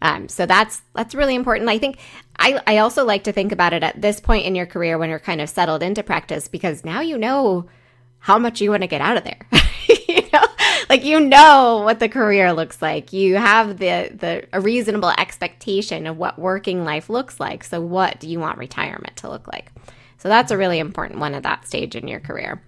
Um, 0.03 0.29
so 0.29 0.47
that's 0.47 0.83
that's 0.95 1.15
really 1.15 1.35
important. 1.35 1.69
I 1.69 1.79
think 1.79 1.99
I, 2.39 2.61
I 2.67 2.79
also 2.79 3.05
like 3.05 3.25
to 3.25 3.33
think 3.33 3.53
about 3.53 3.73
it 3.73 3.83
at 3.83 4.01
this 4.01 4.21
point 4.21 4.47
in 4.47 4.55
your 4.55 4.67
career 4.67 4.99
when 4.99 5.09
you're 5.09 5.19
kind 5.19 5.41
of 5.41 5.49
settled 5.49 5.83
into 5.83 6.03
practice 6.03 6.49
because 6.49 6.85
now 6.85 7.01
you 7.01 7.17
know 7.17 7.67
how 8.19 8.39
much 8.39 8.61
you 8.61 8.71
want 8.71 8.83
to 8.83 8.89
get 8.89 9.01
out 9.01 9.17
of 9.17 9.25
there. 9.25 9.47
you 10.09 10.23
know, 10.33 10.45
like 10.89 11.05
you 11.05 11.21
know 11.21 11.83
what 11.85 11.99
the 11.99 12.09
career 12.09 12.53
looks 12.53 12.83
like. 12.83 13.13
You 13.13 13.37
have 13.37 13.79
the 13.79 14.11
the 14.15 14.47
a 14.53 14.61
reasonable 14.61 15.13
expectation 15.17 16.07
of 16.07 16.19
what 16.19 16.39
working 16.39 16.85
life 16.85 17.09
looks 17.09 17.41
like. 17.41 17.65
So 17.65 17.81
what 17.81 18.21
do 18.21 18.29
you 18.29 18.39
want 18.39 18.59
retirement 18.59 19.17
to 19.19 19.31
look 19.31 19.49
like? 19.49 19.73
So 20.19 20.29
that's 20.29 20.51
a 20.51 20.59
really 20.59 20.79
important 20.79 21.21
one 21.21 21.35
at 21.35 21.45
that 21.45 21.67
stage 21.67 21.95
in 21.95 22.09
your 22.09 22.21
career. 22.21 22.63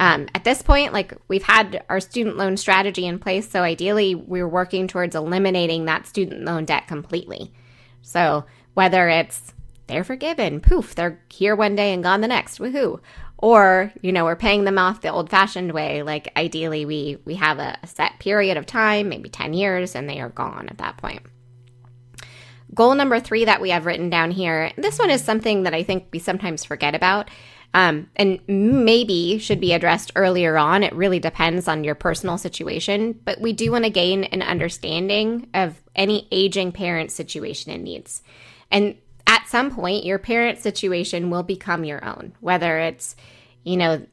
Um, 0.00 0.28
at 0.34 0.44
this 0.44 0.62
point, 0.62 0.94
like 0.94 1.12
we've 1.28 1.42
had 1.42 1.84
our 1.88 2.00
student 2.00 2.38
loan 2.38 2.56
strategy 2.56 3.06
in 3.06 3.18
place, 3.18 3.48
so 3.48 3.62
ideally 3.62 4.14
we're 4.14 4.48
working 4.48 4.88
towards 4.88 5.14
eliminating 5.14 5.84
that 5.84 6.06
student 6.06 6.44
loan 6.44 6.64
debt 6.64 6.88
completely. 6.88 7.52
So 8.00 8.46
whether 8.74 9.08
it's 9.08 9.52
they're 9.86 10.02
forgiven, 10.02 10.60
poof, 10.60 10.94
they're 10.94 11.20
here 11.28 11.54
one 11.54 11.76
day 11.76 11.92
and 11.92 12.02
gone 12.02 12.22
the 12.22 12.28
next, 12.28 12.58
woohoo, 12.58 13.00
or 13.36 13.92
you 14.02 14.10
know 14.10 14.24
we're 14.24 14.36
paying 14.36 14.64
them 14.64 14.78
off 14.78 15.00
the 15.00 15.08
old 15.08 15.30
fashioned 15.30 15.72
way 15.72 16.02
like 16.02 16.30
ideally 16.36 16.84
we 16.84 17.18
we 17.24 17.34
have 17.34 17.58
a, 17.58 17.76
set 17.86 18.18
period 18.18 18.56
of 18.56 18.66
time 18.66 19.08
maybe 19.08 19.28
10 19.28 19.54
years 19.54 19.94
and 19.94 20.08
they 20.08 20.20
are 20.20 20.28
gone 20.28 20.68
at 20.68 20.78
that 20.78 20.96
point 20.98 21.22
goal 22.74 22.94
number 22.94 23.18
three 23.18 23.46
that 23.46 23.60
we 23.60 23.70
have 23.70 23.86
written 23.86 24.10
down 24.10 24.30
here 24.30 24.70
this 24.76 24.98
one 24.98 25.10
is 25.10 25.24
something 25.24 25.62
that 25.62 25.74
i 25.74 25.82
think 25.82 26.06
we 26.12 26.18
sometimes 26.18 26.64
forget 26.64 26.94
about 26.94 27.30
um, 27.72 28.10
and 28.16 28.40
maybe 28.48 29.38
should 29.38 29.60
be 29.60 29.72
addressed 29.72 30.12
earlier 30.16 30.58
on. 30.58 30.82
It 30.82 30.92
really 30.92 31.20
depends 31.20 31.68
on 31.68 31.84
your 31.84 31.94
personal 31.94 32.38
situation 32.38 33.20
but 33.24 33.40
we 33.40 33.52
do 33.52 33.70
want 33.70 33.84
to 33.84 33.90
gain 33.90 34.24
an 34.24 34.42
understanding 34.42 35.48
of 35.54 35.80
any 35.94 36.26
aging 36.30 36.72
parent 36.72 37.10
situation 37.10 37.72
and 37.72 37.84
needs. 37.84 38.22
And 38.70 38.96
at 39.26 39.48
some 39.48 39.70
point, 39.70 40.04
your 40.04 40.18
parent 40.18 40.58
situation 40.58 41.30
will 41.30 41.42
become 41.42 41.84
your 41.84 42.04
own, 42.04 42.32
whether 42.40 42.78
it's, 42.78 43.16
you 43.62 43.76
know, 43.76 44.04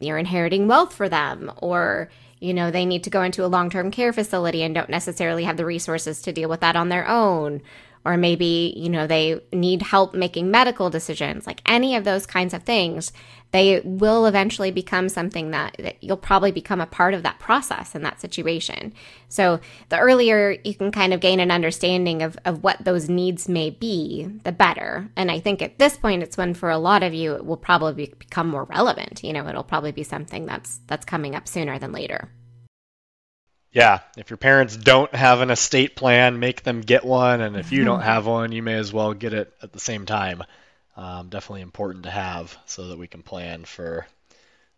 you're 0.00 0.18
inheriting 0.18 0.68
wealth 0.68 0.94
for 0.94 1.08
them 1.08 1.52
or, 1.58 2.10
you 2.40 2.54
know, 2.54 2.70
they 2.70 2.84
need 2.84 3.04
to 3.04 3.10
go 3.10 3.22
into 3.22 3.44
a 3.44 3.46
long 3.46 3.70
term 3.70 3.90
care 3.90 4.12
facility 4.12 4.62
and 4.62 4.74
don't 4.74 4.90
necessarily 4.90 5.44
have 5.44 5.56
the 5.56 5.66
resources 5.66 6.22
to 6.22 6.32
deal 6.32 6.48
with 6.48 6.60
that 6.60 6.76
on 6.76 6.88
their 6.88 7.08
own 7.08 7.62
or 8.04 8.16
maybe, 8.16 8.74
you 8.76 8.88
know, 8.88 9.06
they 9.06 9.40
need 9.52 9.82
help 9.82 10.14
making 10.14 10.50
medical 10.50 10.90
decisions, 10.90 11.46
like 11.46 11.62
any 11.66 11.94
of 11.94 12.04
those 12.04 12.26
kinds 12.26 12.52
of 12.52 12.62
things, 12.64 13.12
they 13.52 13.80
will 13.84 14.26
eventually 14.26 14.70
become 14.70 15.08
something 15.08 15.50
that, 15.50 15.76
that, 15.78 16.02
you'll 16.02 16.16
probably 16.16 16.50
become 16.50 16.80
a 16.80 16.86
part 16.86 17.14
of 17.14 17.22
that 17.22 17.38
process 17.38 17.94
in 17.94 18.02
that 18.02 18.20
situation. 18.20 18.94
So 19.28 19.60
the 19.90 19.98
earlier 19.98 20.56
you 20.64 20.74
can 20.74 20.90
kind 20.90 21.12
of 21.12 21.20
gain 21.20 21.38
an 21.38 21.50
understanding 21.50 22.22
of, 22.22 22.36
of 22.44 22.64
what 22.64 22.84
those 22.84 23.08
needs 23.08 23.48
may 23.48 23.70
be, 23.70 24.24
the 24.42 24.52
better. 24.52 25.10
And 25.16 25.30
I 25.30 25.38
think 25.38 25.60
at 25.62 25.78
this 25.78 25.96
point, 25.96 26.22
it's 26.22 26.36
when 26.36 26.54
for 26.54 26.70
a 26.70 26.78
lot 26.78 27.02
of 27.02 27.14
you, 27.14 27.34
it 27.34 27.44
will 27.44 27.58
probably 27.58 28.14
become 28.18 28.48
more 28.48 28.64
relevant. 28.64 29.22
You 29.22 29.34
know, 29.34 29.46
it'll 29.46 29.62
probably 29.62 29.92
be 29.92 30.02
something 30.02 30.46
that's, 30.46 30.80
that's 30.86 31.04
coming 31.04 31.34
up 31.34 31.46
sooner 31.46 31.78
than 31.78 31.92
later 31.92 32.30
yeah, 33.72 34.00
if 34.18 34.28
your 34.28 34.36
parents 34.36 34.76
don't 34.76 35.14
have 35.14 35.40
an 35.40 35.50
estate 35.50 35.96
plan, 35.96 36.38
make 36.38 36.62
them 36.62 36.82
get 36.82 37.04
one, 37.04 37.40
and 37.40 37.56
if 37.56 37.72
you 37.72 37.84
don't 37.84 38.00
mm-hmm. 38.00 38.08
have 38.08 38.26
one, 38.26 38.52
you 38.52 38.62
may 38.62 38.74
as 38.74 38.92
well 38.92 39.14
get 39.14 39.32
it 39.32 39.52
at 39.62 39.72
the 39.72 39.80
same 39.80 40.04
time. 40.04 40.42
Um, 40.94 41.30
definitely 41.30 41.62
important 41.62 42.04
to 42.04 42.10
have 42.10 42.56
so 42.66 42.88
that 42.88 42.98
we 42.98 43.06
can 43.06 43.22
plan 43.22 43.64
for 43.64 44.06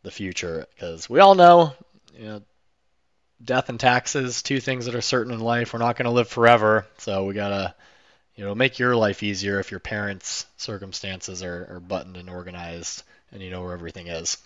the 0.04 0.12
future, 0.12 0.66
because 0.74 1.10
we 1.10 1.18
all 1.18 1.34
know, 1.34 1.74
you 2.16 2.26
know, 2.26 2.42
death 3.42 3.68
and 3.68 3.80
taxes, 3.80 4.42
two 4.42 4.60
things 4.60 4.86
that 4.86 4.94
are 4.94 5.00
certain 5.00 5.32
in 5.32 5.40
life. 5.40 5.72
We're 5.72 5.80
not 5.80 5.96
going 5.96 6.06
to 6.06 6.12
live 6.12 6.28
forever, 6.28 6.86
so 6.98 7.24
we 7.24 7.34
gotta, 7.34 7.74
you 8.36 8.44
know, 8.44 8.54
make 8.54 8.78
your 8.78 8.94
life 8.94 9.24
easier 9.24 9.58
if 9.58 9.72
your 9.72 9.80
parents' 9.80 10.46
circumstances 10.56 11.42
are, 11.42 11.74
are 11.74 11.80
buttoned 11.80 12.16
and 12.16 12.30
organized 12.30 13.02
and 13.32 13.42
you 13.42 13.50
know 13.50 13.62
where 13.62 13.72
everything 13.72 14.06
is. 14.06 14.38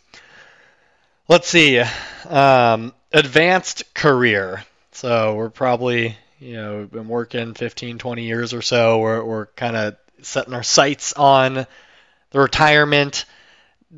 Let's 1.29 1.47
see. 1.47 1.79
Um, 2.27 2.95
advanced 3.13 3.93
career. 3.93 4.65
So 4.93 5.35
we're 5.35 5.51
probably, 5.51 6.17
you 6.39 6.55
know, 6.55 6.89
been 6.91 7.07
working 7.07 7.53
15, 7.53 7.99
20 7.99 8.25
years 8.25 8.55
or 8.55 8.63
so. 8.63 8.99
We're, 9.01 9.23
we're 9.23 9.47
kind 9.49 9.77
of 9.77 9.97
setting 10.23 10.55
our 10.55 10.63
sights 10.63 11.13
on 11.13 11.67
the 12.31 12.41
retirement 12.41 13.27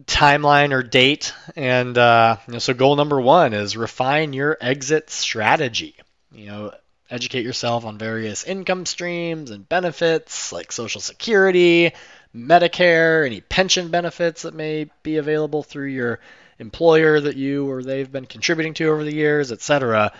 timeline 0.06 0.72
or 0.72 0.82
date. 0.82 1.32
And 1.54 1.96
uh, 1.96 2.38
you 2.48 2.54
know, 2.54 2.58
so 2.58 2.74
goal 2.74 2.96
number 2.96 3.20
one 3.20 3.52
is 3.52 3.76
refine 3.76 4.32
your 4.32 4.58
exit 4.60 5.08
strategy. 5.08 5.94
You 6.32 6.46
know, 6.46 6.74
educate 7.10 7.44
yourself 7.44 7.84
on 7.84 7.96
various 7.96 8.42
income 8.42 8.86
streams 8.86 9.52
and 9.52 9.68
benefits 9.68 10.52
like 10.52 10.72
Social 10.72 11.00
Security, 11.00 11.92
Medicare, 12.34 13.24
any 13.24 13.40
pension 13.40 13.88
benefits 13.88 14.42
that 14.42 14.54
may 14.54 14.90
be 15.04 15.18
available 15.18 15.62
through 15.62 15.90
your 15.90 16.18
employer 16.60 17.20
that 17.20 17.36
you 17.36 17.68
or 17.70 17.82
they've 17.82 18.10
been 18.10 18.26
contributing 18.26 18.74
to 18.74 18.88
over 18.88 19.02
the 19.02 19.14
years, 19.14 19.50
etc. 19.50 20.12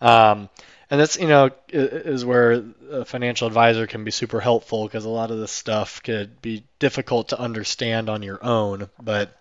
Um, 0.00 0.48
and 0.90 1.00
that's 1.00 1.18
you 1.18 1.28
know 1.28 1.50
is 1.68 2.24
where 2.24 2.64
a 2.90 3.04
financial 3.04 3.46
advisor 3.46 3.86
can 3.86 4.04
be 4.04 4.10
super 4.10 4.40
helpful 4.40 4.86
because 4.86 5.04
a 5.04 5.10
lot 5.10 5.30
of 5.30 5.38
this 5.38 5.52
stuff 5.52 6.02
could 6.02 6.40
be 6.40 6.64
difficult 6.78 7.28
to 7.28 7.40
understand 7.40 8.08
on 8.08 8.22
your 8.22 8.42
own 8.44 8.88
but 9.00 9.36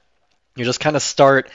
you 0.55 0.65
just 0.65 0.79
kind 0.79 0.95
of 0.95 1.01
start 1.01 1.49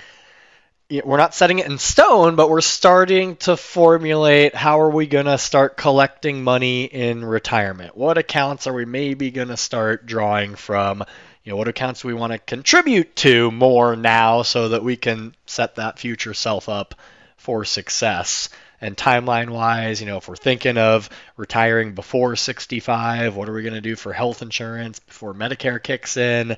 we're 1.05 1.17
not 1.17 1.35
setting 1.35 1.59
it 1.59 1.67
in 1.67 1.79
stone 1.79 2.37
but 2.37 2.51
we're 2.51 2.61
starting 2.61 3.37
to 3.37 3.57
formulate 3.57 4.55
how 4.55 4.81
are 4.81 4.91
we 4.91 5.07
going 5.07 5.27
to 5.27 5.39
start 5.39 5.77
collecting 5.77 6.43
money 6.43 6.85
in 6.85 7.25
retirement 7.25 7.97
what 7.97 8.19
accounts 8.19 8.67
are 8.67 8.75
we 8.75 8.85
maybe 8.85 9.31
going 9.31 9.49
to 9.49 9.57
start 9.57 10.07
drawing 10.07 10.55
from 10.55 11.05
you 11.45 11.51
know 11.51 11.57
what 11.57 11.69
accounts 11.69 12.03
do 12.03 12.09
we 12.09 12.15
want 12.15 12.33
to 12.33 12.39
contribute 12.39 13.17
to 13.17 13.51
more 13.51 13.97
now 13.97 14.43
so 14.43 14.71
that 14.71 14.85
we 14.85 14.97
can 14.97 15.35
set 15.47 15.77
that 15.77 15.99
future 15.99 16.35
self 16.35 16.69
up 16.69 16.95
for 17.37 17.65
success 17.65 18.49
and 18.83 18.97
timeline 18.97 19.51
wise, 19.51 20.01
you 20.01 20.09
know, 20.09 20.17
if 20.17 20.29
we're 20.29 20.35
thinking 20.35 20.77
of 20.77 21.09
retiring 21.37 21.95
before 21.95 22.35
65, 22.35 23.37
what 23.37 23.49
are 23.49 23.53
we 23.53 23.63
going 23.63 23.75
to 23.75 23.81
do 23.81 23.95
for 23.95 24.13
health 24.13 24.43
insurance 24.43 24.99
before 24.99 25.33
Medicare 25.33 25.81
kicks 25.81 26.17
in? 26.17 26.57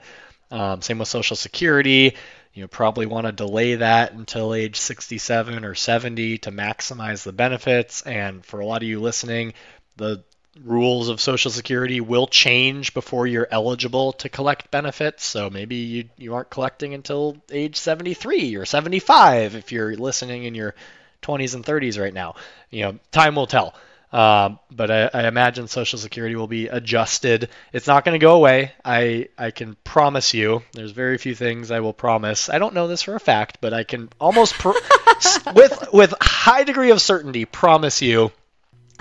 Um, 0.51 0.81
same 0.81 0.99
with 0.99 1.09
Social 1.09 1.37
Security. 1.37 2.17
You 2.55 2.67
probably 2.67 3.05
want 3.05 3.27
to 3.27 3.33
delay 3.33 3.75
that 3.75 4.15
until 4.15 4.55
age 4.55 4.77
67 4.77 5.65
or 5.67 5.75
70 5.75 6.39
to 6.39 6.51
maximize 6.51 7.25
the 7.25 7.33
benefits. 7.33 8.01
And 8.03 8.45
for 8.45 8.61
a 8.61 8.67
lot 8.67 8.83
of 8.83 8.89
you 8.89 9.01
listening, 9.01 9.53
the 9.97 10.25
rules 10.63 11.09
of 11.09 11.21
Social 11.21 11.51
Security 11.51 12.01
will 12.01 12.27
change 12.27 12.95
before 12.95 13.27
you're 13.27 13.49
eligible 13.51 14.13
to 14.15 14.29
collect 14.29 14.71
benefits. 14.71 15.25
So 15.25 15.51
maybe 15.51 15.77
you, 15.77 16.09
you 16.17 16.35
aren't 16.35 16.51
collecting 16.51 16.95
until 16.95 17.37
age 17.51 17.77
73 17.77 18.57
or 18.57 18.65
75 18.65 19.55
if 19.55 19.73
you're 19.73 19.97
listening 19.97 20.45
in 20.45 20.55
your 20.55 20.75
20s 21.23 21.55
and 21.55 21.65
30s 21.65 22.01
right 22.01 22.15
now. 22.15 22.37
You 22.71 22.85
know, 22.85 22.99
time 23.11 23.35
will 23.35 23.47
tell. 23.47 23.75
Um, 24.13 24.61
but 24.71 24.93
I, 24.93 25.11
I, 25.13 25.27
imagine 25.27 25.67
Social 25.67 25.99
Security 25.99 26.37
will 26.37 26.47
be 26.47 26.69
adjusted. 26.69 27.49
It's 27.73 27.89
not 27.89 28.05
going 28.05 28.15
to 28.15 28.25
go 28.25 28.37
away. 28.37 28.73
I 28.85 29.31
I 29.37 29.51
can 29.51 29.77
promise 29.83 30.35
you. 30.35 30.63
There's 30.73 30.93
very 30.93 31.19
few 31.19 31.35
things 31.35 31.73
I 31.73 31.81
will 31.81 31.93
promise. 31.93 32.49
I 32.49 32.61
don't 32.61 32.75
know 32.75 32.87
this 32.87 33.03
for 33.03 33.17
a 33.17 33.21
fact, 33.21 33.59
but 33.61 33.75
I 33.75 33.83
can 33.83 34.11
almost 34.21 34.55
with 35.57 35.89
with 35.93 36.15
high 36.21 36.63
degree 36.63 36.93
of 36.93 37.03
certainty 37.03 37.45
promise 37.45 38.03
you 38.03 38.31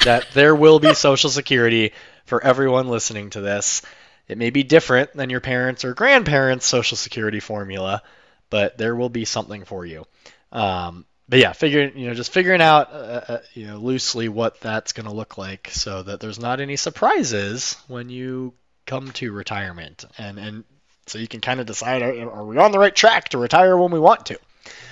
that 0.03 0.31
there 0.33 0.55
will 0.55 0.79
be 0.79 0.93
Social 0.93 1.29
Security 1.29 1.93
for 2.25 2.43
everyone 2.43 2.87
listening 2.87 3.29
to 3.31 3.41
this. 3.41 3.81
It 4.27 4.37
may 4.37 4.49
be 4.49 4.63
different 4.63 5.13
than 5.13 5.29
your 5.29 5.41
parents 5.41 5.83
or 5.83 5.93
grandparents' 5.93 6.65
Social 6.65 6.97
Security 6.97 7.39
formula, 7.39 8.01
but 8.49 8.77
there 8.77 8.95
will 8.95 9.09
be 9.09 9.25
something 9.25 9.65
for 9.65 9.85
you. 9.85 10.05
Um, 10.51 11.05
but 11.27 11.39
yeah, 11.39 11.53
figuring 11.53 11.97
you 11.97 12.07
know 12.07 12.13
just 12.13 12.31
figuring 12.31 12.61
out 12.61 12.91
uh, 12.91 13.21
uh, 13.27 13.39
you 13.53 13.67
know 13.67 13.77
loosely 13.77 14.29
what 14.29 14.59
that's 14.61 14.93
going 14.93 15.07
to 15.07 15.13
look 15.13 15.37
like 15.37 15.69
so 15.71 16.03
that 16.03 16.19
there's 16.19 16.39
not 16.39 16.59
any 16.59 16.75
surprises 16.75 17.77
when 17.87 18.09
you 18.09 18.53
come 18.85 19.11
to 19.13 19.31
retirement 19.31 20.05
and 20.17 20.37
and 20.37 20.63
so 21.07 21.17
you 21.17 21.27
can 21.27 21.41
kind 21.41 21.59
of 21.59 21.65
decide 21.65 22.01
are, 22.01 22.29
are, 22.29 22.45
we 22.45 22.57
on 22.57 22.71
the 22.71 22.79
right 22.79 22.95
track 22.95 23.29
to 23.29 23.37
retire 23.37 23.77
when 23.77 23.91
we 23.91 23.99
want 23.99 24.25
to. 24.27 24.39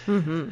Mm-hmm. 0.08 0.50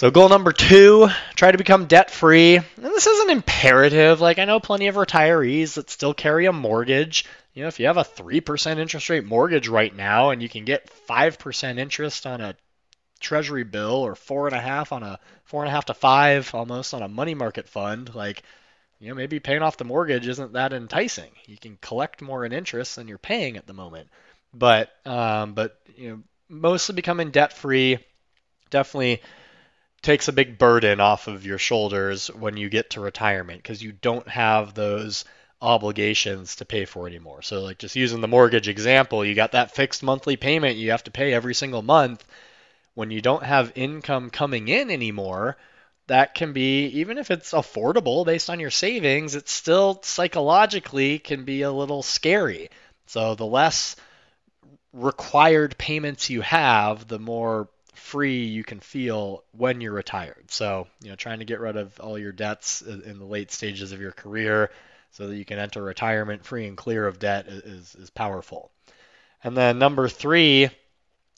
So 0.00 0.10
goal 0.10 0.30
number 0.30 0.52
two, 0.52 1.10
try 1.34 1.52
to 1.52 1.58
become 1.58 1.84
debt 1.84 2.10
free. 2.10 2.56
And 2.56 2.64
this 2.78 3.06
isn't 3.06 3.32
imperative. 3.32 4.18
Like 4.18 4.38
I 4.38 4.46
know 4.46 4.58
plenty 4.58 4.86
of 4.86 4.94
retirees 4.94 5.74
that 5.74 5.90
still 5.90 6.14
carry 6.14 6.46
a 6.46 6.54
mortgage. 6.54 7.26
You 7.52 7.60
know, 7.60 7.68
if 7.68 7.78
you 7.78 7.84
have 7.84 7.98
a 7.98 8.04
three 8.04 8.40
percent 8.40 8.80
interest 8.80 9.10
rate 9.10 9.26
mortgage 9.26 9.68
right 9.68 9.94
now 9.94 10.30
and 10.30 10.40
you 10.40 10.48
can 10.48 10.64
get 10.64 10.88
five 10.88 11.38
percent 11.38 11.78
interest 11.78 12.24
on 12.24 12.40
a 12.40 12.56
treasury 13.20 13.62
bill 13.62 13.96
or 13.96 14.14
four 14.14 14.46
and 14.46 14.56
a 14.56 14.60
half 14.60 14.90
on 14.92 15.02
a 15.02 15.20
four 15.44 15.62
and 15.62 15.68
a 15.68 15.72
half 15.72 15.84
to 15.84 15.92
five 15.92 16.54
almost 16.54 16.94
on 16.94 17.02
a 17.02 17.08
money 17.08 17.34
market 17.34 17.68
fund, 17.68 18.14
like 18.14 18.42
you 19.00 19.10
know 19.10 19.14
maybe 19.14 19.38
paying 19.38 19.60
off 19.60 19.76
the 19.76 19.84
mortgage 19.84 20.26
isn't 20.26 20.54
that 20.54 20.72
enticing. 20.72 21.30
You 21.44 21.58
can 21.58 21.76
collect 21.82 22.22
more 22.22 22.46
in 22.46 22.54
interest 22.54 22.96
than 22.96 23.06
you're 23.06 23.18
paying 23.18 23.58
at 23.58 23.66
the 23.66 23.74
moment, 23.74 24.08
but 24.54 24.90
um, 25.04 25.52
but 25.52 25.78
you 25.94 26.08
know 26.08 26.22
mostly 26.48 26.94
becoming 26.94 27.32
debt 27.32 27.52
free 27.52 27.98
definitely 28.70 29.20
takes 30.02 30.28
a 30.28 30.32
big 30.32 30.58
burden 30.58 31.00
off 31.00 31.28
of 31.28 31.44
your 31.44 31.58
shoulders 31.58 32.28
when 32.28 32.56
you 32.56 32.68
get 32.68 32.90
to 32.90 33.00
retirement 33.00 33.62
because 33.62 33.82
you 33.82 33.92
don't 33.92 34.28
have 34.28 34.74
those 34.74 35.24
obligations 35.62 36.56
to 36.56 36.64
pay 36.64 36.86
for 36.86 37.06
anymore. 37.06 37.42
So 37.42 37.60
like 37.60 37.78
just 37.78 37.96
using 37.96 38.20
the 38.20 38.28
mortgage 38.28 38.68
example, 38.68 39.24
you 39.24 39.34
got 39.34 39.52
that 39.52 39.74
fixed 39.74 40.02
monthly 40.02 40.36
payment 40.36 40.76
you 40.76 40.92
have 40.92 41.04
to 41.04 41.10
pay 41.10 41.34
every 41.34 41.54
single 41.54 41.82
month 41.82 42.24
when 42.94 43.10
you 43.10 43.20
don't 43.20 43.42
have 43.42 43.72
income 43.74 44.30
coming 44.30 44.68
in 44.68 44.90
anymore, 44.90 45.56
that 46.06 46.34
can 46.34 46.52
be, 46.52 46.86
even 46.86 47.18
if 47.18 47.30
it's 47.30 47.52
affordable 47.52 48.26
based 48.26 48.50
on 48.50 48.58
your 48.58 48.70
savings, 48.70 49.34
it 49.34 49.48
still 49.48 50.00
psychologically 50.02 51.18
can 51.18 51.44
be 51.44 51.62
a 51.62 51.70
little 51.70 52.02
scary. 52.02 52.68
So 53.06 53.34
the 53.34 53.46
less 53.46 53.96
required 54.92 55.78
payments 55.78 56.30
you 56.30 56.40
have, 56.40 57.06
the 57.06 57.18
more 57.18 57.68
free 58.00 58.44
you 58.44 58.64
can 58.64 58.80
feel 58.80 59.44
when 59.52 59.80
you're 59.80 59.92
retired. 59.92 60.50
So, 60.50 60.88
you 61.02 61.10
know, 61.10 61.16
trying 61.16 61.38
to 61.38 61.44
get 61.44 61.60
rid 61.60 61.76
of 61.76 61.98
all 62.00 62.18
your 62.18 62.32
debts 62.32 62.82
in 62.82 63.18
the 63.18 63.24
late 63.24 63.52
stages 63.52 63.92
of 63.92 64.00
your 64.00 64.12
career 64.12 64.70
so 65.12 65.28
that 65.28 65.36
you 65.36 65.44
can 65.44 65.58
enter 65.58 65.82
retirement 65.82 66.44
free 66.44 66.66
and 66.66 66.76
clear 66.76 67.06
of 67.06 67.18
debt 67.18 67.46
is, 67.46 67.94
is 67.94 68.10
powerful. 68.10 68.70
And 69.44 69.56
then 69.56 69.78
number 69.78 70.08
three, 70.08 70.70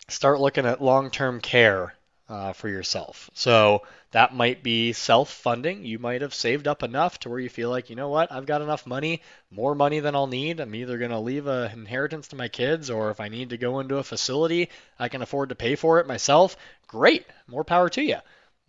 start 0.08 0.40
looking 0.40 0.66
at 0.66 0.82
long 0.82 1.10
term 1.10 1.40
care 1.40 1.94
uh, 2.32 2.54
for 2.54 2.70
yourself. 2.70 3.28
So 3.34 3.82
that 4.12 4.34
might 4.34 4.62
be 4.62 4.94
self 4.94 5.30
funding. 5.30 5.84
You 5.84 5.98
might 5.98 6.22
have 6.22 6.32
saved 6.32 6.66
up 6.66 6.82
enough 6.82 7.20
to 7.20 7.28
where 7.28 7.38
you 7.38 7.50
feel 7.50 7.68
like, 7.68 7.90
you 7.90 7.96
know 7.96 8.08
what, 8.08 8.32
I've 8.32 8.46
got 8.46 8.62
enough 8.62 8.86
money, 8.86 9.20
more 9.50 9.74
money 9.74 10.00
than 10.00 10.14
I'll 10.14 10.26
need. 10.26 10.58
I'm 10.58 10.74
either 10.74 10.96
going 10.96 11.10
to 11.10 11.18
leave 11.18 11.46
an 11.46 11.70
inheritance 11.72 12.28
to 12.28 12.36
my 12.36 12.48
kids, 12.48 12.88
or 12.88 13.10
if 13.10 13.20
I 13.20 13.28
need 13.28 13.50
to 13.50 13.58
go 13.58 13.80
into 13.80 13.98
a 13.98 14.02
facility, 14.02 14.70
I 14.98 15.10
can 15.10 15.20
afford 15.20 15.50
to 15.50 15.54
pay 15.54 15.76
for 15.76 16.00
it 16.00 16.06
myself. 16.06 16.56
Great, 16.86 17.26
more 17.46 17.64
power 17.64 17.90
to 17.90 18.02
you. 18.02 18.16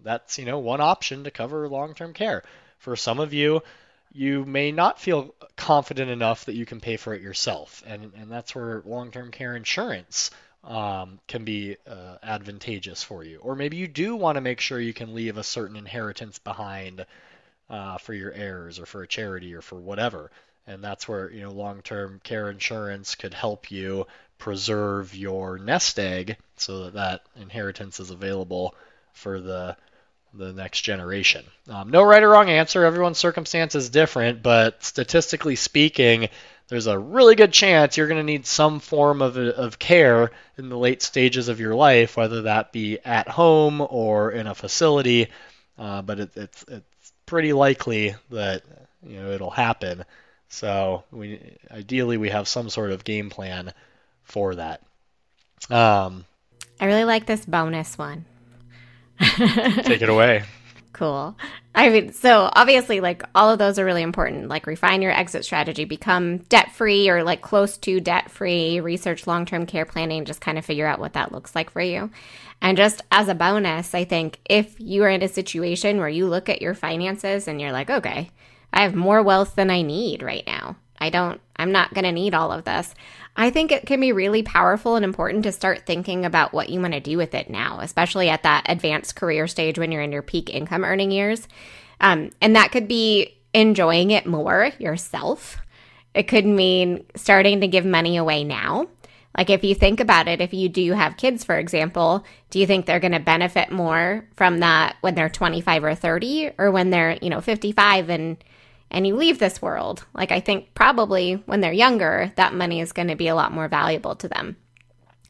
That's, 0.04 0.38
you 0.38 0.44
know, 0.44 0.60
one 0.60 0.82
option 0.82 1.24
to 1.24 1.32
cover 1.32 1.70
long 1.70 1.94
term 1.94 2.14
care. 2.14 2.44
For 2.80 2.98
some 2.98 3.22
of 3.22 3.34
you, 3.34 3.64
you 4.12 4.44
may 4.44 4.74
not 4.74 5.00
feel 5.00 5.34
confident 5.56 6.12
enough 6.12 6.46
that 6.46 6.56
you 6.56 6.66
can 6.66 6.82
pay 6.82 6.98
for 6.98 7.14
it 7.14 7.22
yourself. 7.22 7.82
And, 7.88 8.12
and 8.18 8.30
that's 8.30 8.54
where 8.54 8.84
long 8.86 9.12
term 9.12 9.32
care 9.32 9.56
insurance 9.56 10.32
um, 10.64 11.20
can 11.28 11.44
be 11.44 11.78
uh, 11.88 12.18
advantageous 12.24 13.04
for 13.04 13.24
you. 13.24 13.40
Or 13.40 13.56
maybe 13.56 13.78
you 13.78 13.88
do 13.88 14.16
want 14.16 14.36
to 14.36 14.42
make 14.42 14.60
sure 14.60 14.80
you 14.80 14.94
can 14.94 15.14
leave 15.14 15.38
a 15.38 15.44
certain 15.44 15.76
inheritance 15.76 16.40
behind 16.40 17.06
uh, 17.70 17.98
for 17.98 18.14
your 18.14 18.32
heirs 18.32 18.80
or 18.80 18.86
for 18.86 19.04
a 19.04 19.08
charity 19.08 19.54
or 19.54 19.62
for 19.62 19.76
whatever. 19.76 20.32
And 20.66 20.84
that's 20.84 21.08
where 21.08 21.30
you 21.32 21.42
know 21.42 21.52
long-term 21.52 22.22
care 22.24 22.50
insurance 22.50 23.16
could 23.16 23.34
help 23.34 23.72
you 23.72 24.08
preserve 24.38 25.14
your 25.16 25.58
nest 25.58 26.00
egg 26.00 26.38
so 26.56 26.86
that 26.86 26.94
that 26.94 27.22
inheritance 27.42 28.00
is 28.00 28.10
available 28.10 28.76
for 29.14 29.42
the 29.42 29.76
the 30.34 30.54
next 30.54 30.82
generation. 30.82 31.46
Um, 31.70 31.90
no 31.90 32.04
right 32.04 32.24
or 32.24 32.30
wrong 32.30 32.50
answer. 32.50 32.84
Everyone's 32.84 33.18
circumstance 33.18 33.76
is 33.76 33.90
different, 33.90 34.42
but 34.42 34.84
statistically 34.84 35.56
speaking, 35.56 36.30
there's 36.68 36.88
a 36.88 36.98
really 36.98 37.36
good 37.36 37.54
chance 37.54 37.98
you're 37.98 38.08
going 38.08 38.20
to 38.20 38.24
need 38.24 38.46
some 38.46 38.80
form 38.80 39.22
of, 39.22 39.38
of 39.38 39.78
care 39.78 40.32
in 40.58 40.70
the 40.70 40.78
late 40.78 41.02
stages 41.02 41.50
of 41.50 41.60
your 41.60 41.76
life, 41.76 42.18
whether 42.18 42.44
that 42.44 42.72
be 42.72 43.00
at 43.06 43.28
home 43.28 43.82
or 43.82 44.32
in 44.32 44.48
a 44.48 44.56
facility. 44.56 45.28
Uh, 45.78 46.02
but 46.02 46.20
it, 46.20 46.32
it's 46.36 46.66
it's 46.68 47.14
pretty 47.26 47.54
likely 47.54 48.16
that 48.32 48.64
you 49.06 49.20
know 49.20 49.32
it'll 49.32 49.50
happen. 49.50 50.06
So 50.50 51.04
we 51.12 51.58
ideally 51.72 52.18
we 52.18 52.30
have 52.30 52.48
some 52.48 52.70
sort 52.70 52.92
of 52.92 53.04
game 53.04 53.30
plan 53.30 53.74
for 54.24 54.56
that. 54.56 54.82
Um, 55.70 56.26
I 56.80 56.86
really 56.86 57.06
like 57.06 57.26
this 57.26 57.46
bonus 57.46 57.98
one. 57.98 58.26
Take 59.20 60.02
it 60.02 60.10
away. 60.10 60.44
Cool. 60.94 61.36
I 61.74 61.90
mean, 61.90 62.14
so 62.14 62.52
obviously, 62.54 63.00
like 63.00 63.24
all 63.34 63.50
of 63.50 63.58
those 63.58 63.80
are 63.80 63.86
really 63.86 64.04
important. 64.04 64.48
Like, 64.48 64.68
refine 64.68 65.02
your 65.02 65.12
exit 65.12 65.44
strategy, 65.44 65.86
become 65.86 66.38
debt 66.38 66.72
free 66.72 67.10
or 67.10 67.24
like 67.24 67.42
close 67.42 67.78
to 67.80 68.00
debt 68.00 68.30
free, 68.30 68.80
research 68.80 69.26
long 69.26 69.48
term 69.48 69.66
care 69.66 69.86
planning, 69.86 70.24
just 70.24 70.40
kind 70.40 70.60
of 70.60 70.66
figure 70.66 70.86
out 70.86 71.00
what 71.00 71.14
that 71.14 71.32
looks 71.32 71.56
like 71.56 71.72
for 71.72 71.82
you. 71.82 72.12
And 72.62 72.78
just 72.78 73.02
as 73.12 73.28
a 73.28 73.36
bonus, 73.36 73.96
I 73.96 74.06
think 74.06 74.40
if 74.46 74.80
you 74.80 75.04
are 75.04 75.10
in 75.10 75.24
a 75.24 75.28
situation 75.28 75.98
where 75.98 76.08
you 76.08 76.28
look 76.28 76.48
at 76.48 76.62
your 76.62 76.76
finances 76.76 77.48
and 77.48 77.60
you're 77.60 77.74
like, 77.74 77.90
okay, 77.90 78.30
I 78.72 78.84
have 78.84 78.96
more 78.96 79.24
wealth 79.24 79.56
than 79.56 79.72
I 79.72 79.82
need 79.82 80.22
right 80.22 80.46
now. 80.46 80.78
I 81.00 81.10
don't, 81.10 81.42
I'm 81.58 81.72
not 81.72 81.94
going 81.94 82.06
to 82.06 82.12
need 82.12 82.34
all 82.34 82.52
of 82.52 82.64
this. 82.64 82.94
I 83.36 83.50
think 83.50 83.72
it 83.72 83.88
can 83.88 84.00
be 84.00 84.12
really 84.12 84.44
powerful 84.44 84.96
and 84.96 85.04
important 85.04 85.44
to 85.44 85.52
start 85.52 85.86
thinking 85.86 86.24
about 86.24 86.54
what 86.54 86.70
you 86.70 86.80
want 86.80 86.94
to 86.94 87.00
do 87.00 87.18
with 87.18 87.34
it 87.34 87.50
now, 87.50 87.80
especially 87.80 88.30
at 88.30 88.44
that 88.44 88.66
advanced 88.70 89.16
career 89.16 89.48
stage 89.48 89.80
when 89.80 89.92
you're 89.92 90.04
in 90.04 90.12
your 90.12 90.22
peak 90.22 90.50
income 90.52 90.84
earning 90.84 91.12
years. 91.12 91.48
Um, 92.00 92.30
and 92.42 92.56
that 92.56 92.72
could 92.72 92.88
be 92.88 93.36
enjoying 93.54 94.12
it 94.12 94.28
more 94.28 94.72
yourself. 94.78 95.58
It 96.14 96.28
could 96.28 96.46
mean 96.46 97.06
starting 97.16 97.62
to 97.62 97.68
give 97.68 97.86
money 97.86 98.18
away 98.18 98.44
now. 98.44 98.88
Like 99.36 99.50
if 99.50 99.64
you 99.64 99.74
think 99.74 100.00
about 100.00 100.28
it, 100.28 100.42
if 100.42 100.54
you 100.54 100.70
do 100.70 100.92
have 100.92 101.18
kids, 101.18 101.44
for 101.44 101.58
example, 101.58 102.24
do 102.52 102.60
you 102.60 102.68
think 102.68 102.86
they're 102.86 103.00
going 103.00 103.14
to 103.14 103.20
benefit 103.20 103.72
more 103.72 104.28
from 104.36 104.60
that 104.60 104.96
when 105.02 105.16
they're 105.16 105.30
25 105.30 105.84
or 105.84 105.96
30 105.96 106.52
or 106.60 106.70
when 106.70 106.92
they're, 106.92 107.18
you 107.20 107.32
know, 107.32 107.42
55 107.42 108.10
and 108.10 108.38
and 108.94 109.06
you 109.06 109.16
leave 109.16 109.40
this 109.40 109.62
world, 109.62 110.06
like 110.14 110.32
I 110.32 110.40
think 110.40 110.74
probably 110.76 111.36
when 111.46 111.62
they're 111.62 111.74
younger, 111.74 112.32
that 112.36 112.54
money 112.54 112.80
is 112.80 112.94
going 112.94 113.08
to 113.10 113.16
be 113.16 113.28
a 113.28 113.36
lot 113.36 113.52
more 113.52 113.68
valuable 113.68 114.16
to 114.16 114.28
them. 114.28 114.56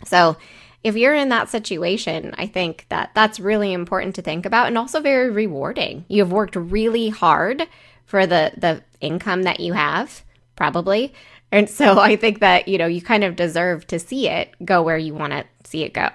So, 0.05 0.37
if 0.83 0.97
you're 0.97 1.15
in 1.15 1.29
that 1.29 1.49
situation, 1.49 2.35
I 2.37 2.45
think 2.45 2.85
that 2.89 3.11
that's 3.15 3.39
really 3.39 3.71
important 3.71 4.15
to 4.15 4.21
think 4.21 4.45
about 4.45 4.67
and 4.67 4.77
also 4.77 4.99
very 4.99 5.29
rewarding. 5.29 6.03
You've 6.09 6.33
worked 6.33 6.57
really 6.57 7.07
hard 7.07 7.65
for 8.05 8.27
the 8.27 8.51
the 8.57 8.83
income 8.99 9.43
that 9.43 9.61
you 9.61 9.73
have, 9.73 10.23
probably. 10.57 11.13
And 11.53 11.69
so 11.69 11.99
I 11.99 12.17
think 12.17 12.39
that, 12.39 12.67
you 12.67 12.77
know, 12.77 12.87
you 12.87 13.01
kind 13.01 13.23
of 13.23 13.37
deserve 13.37 13.87
to 13.87 13.99
see 13.99 14.27
it 14.27 14.53
go 14.65 14.81
where 14.81 14.97
you 14.97 15.13
want 15.13 15.31
to 15.31 15.45
see 15.63 15.83
it 15.83 15.93
go. 15.93 16.09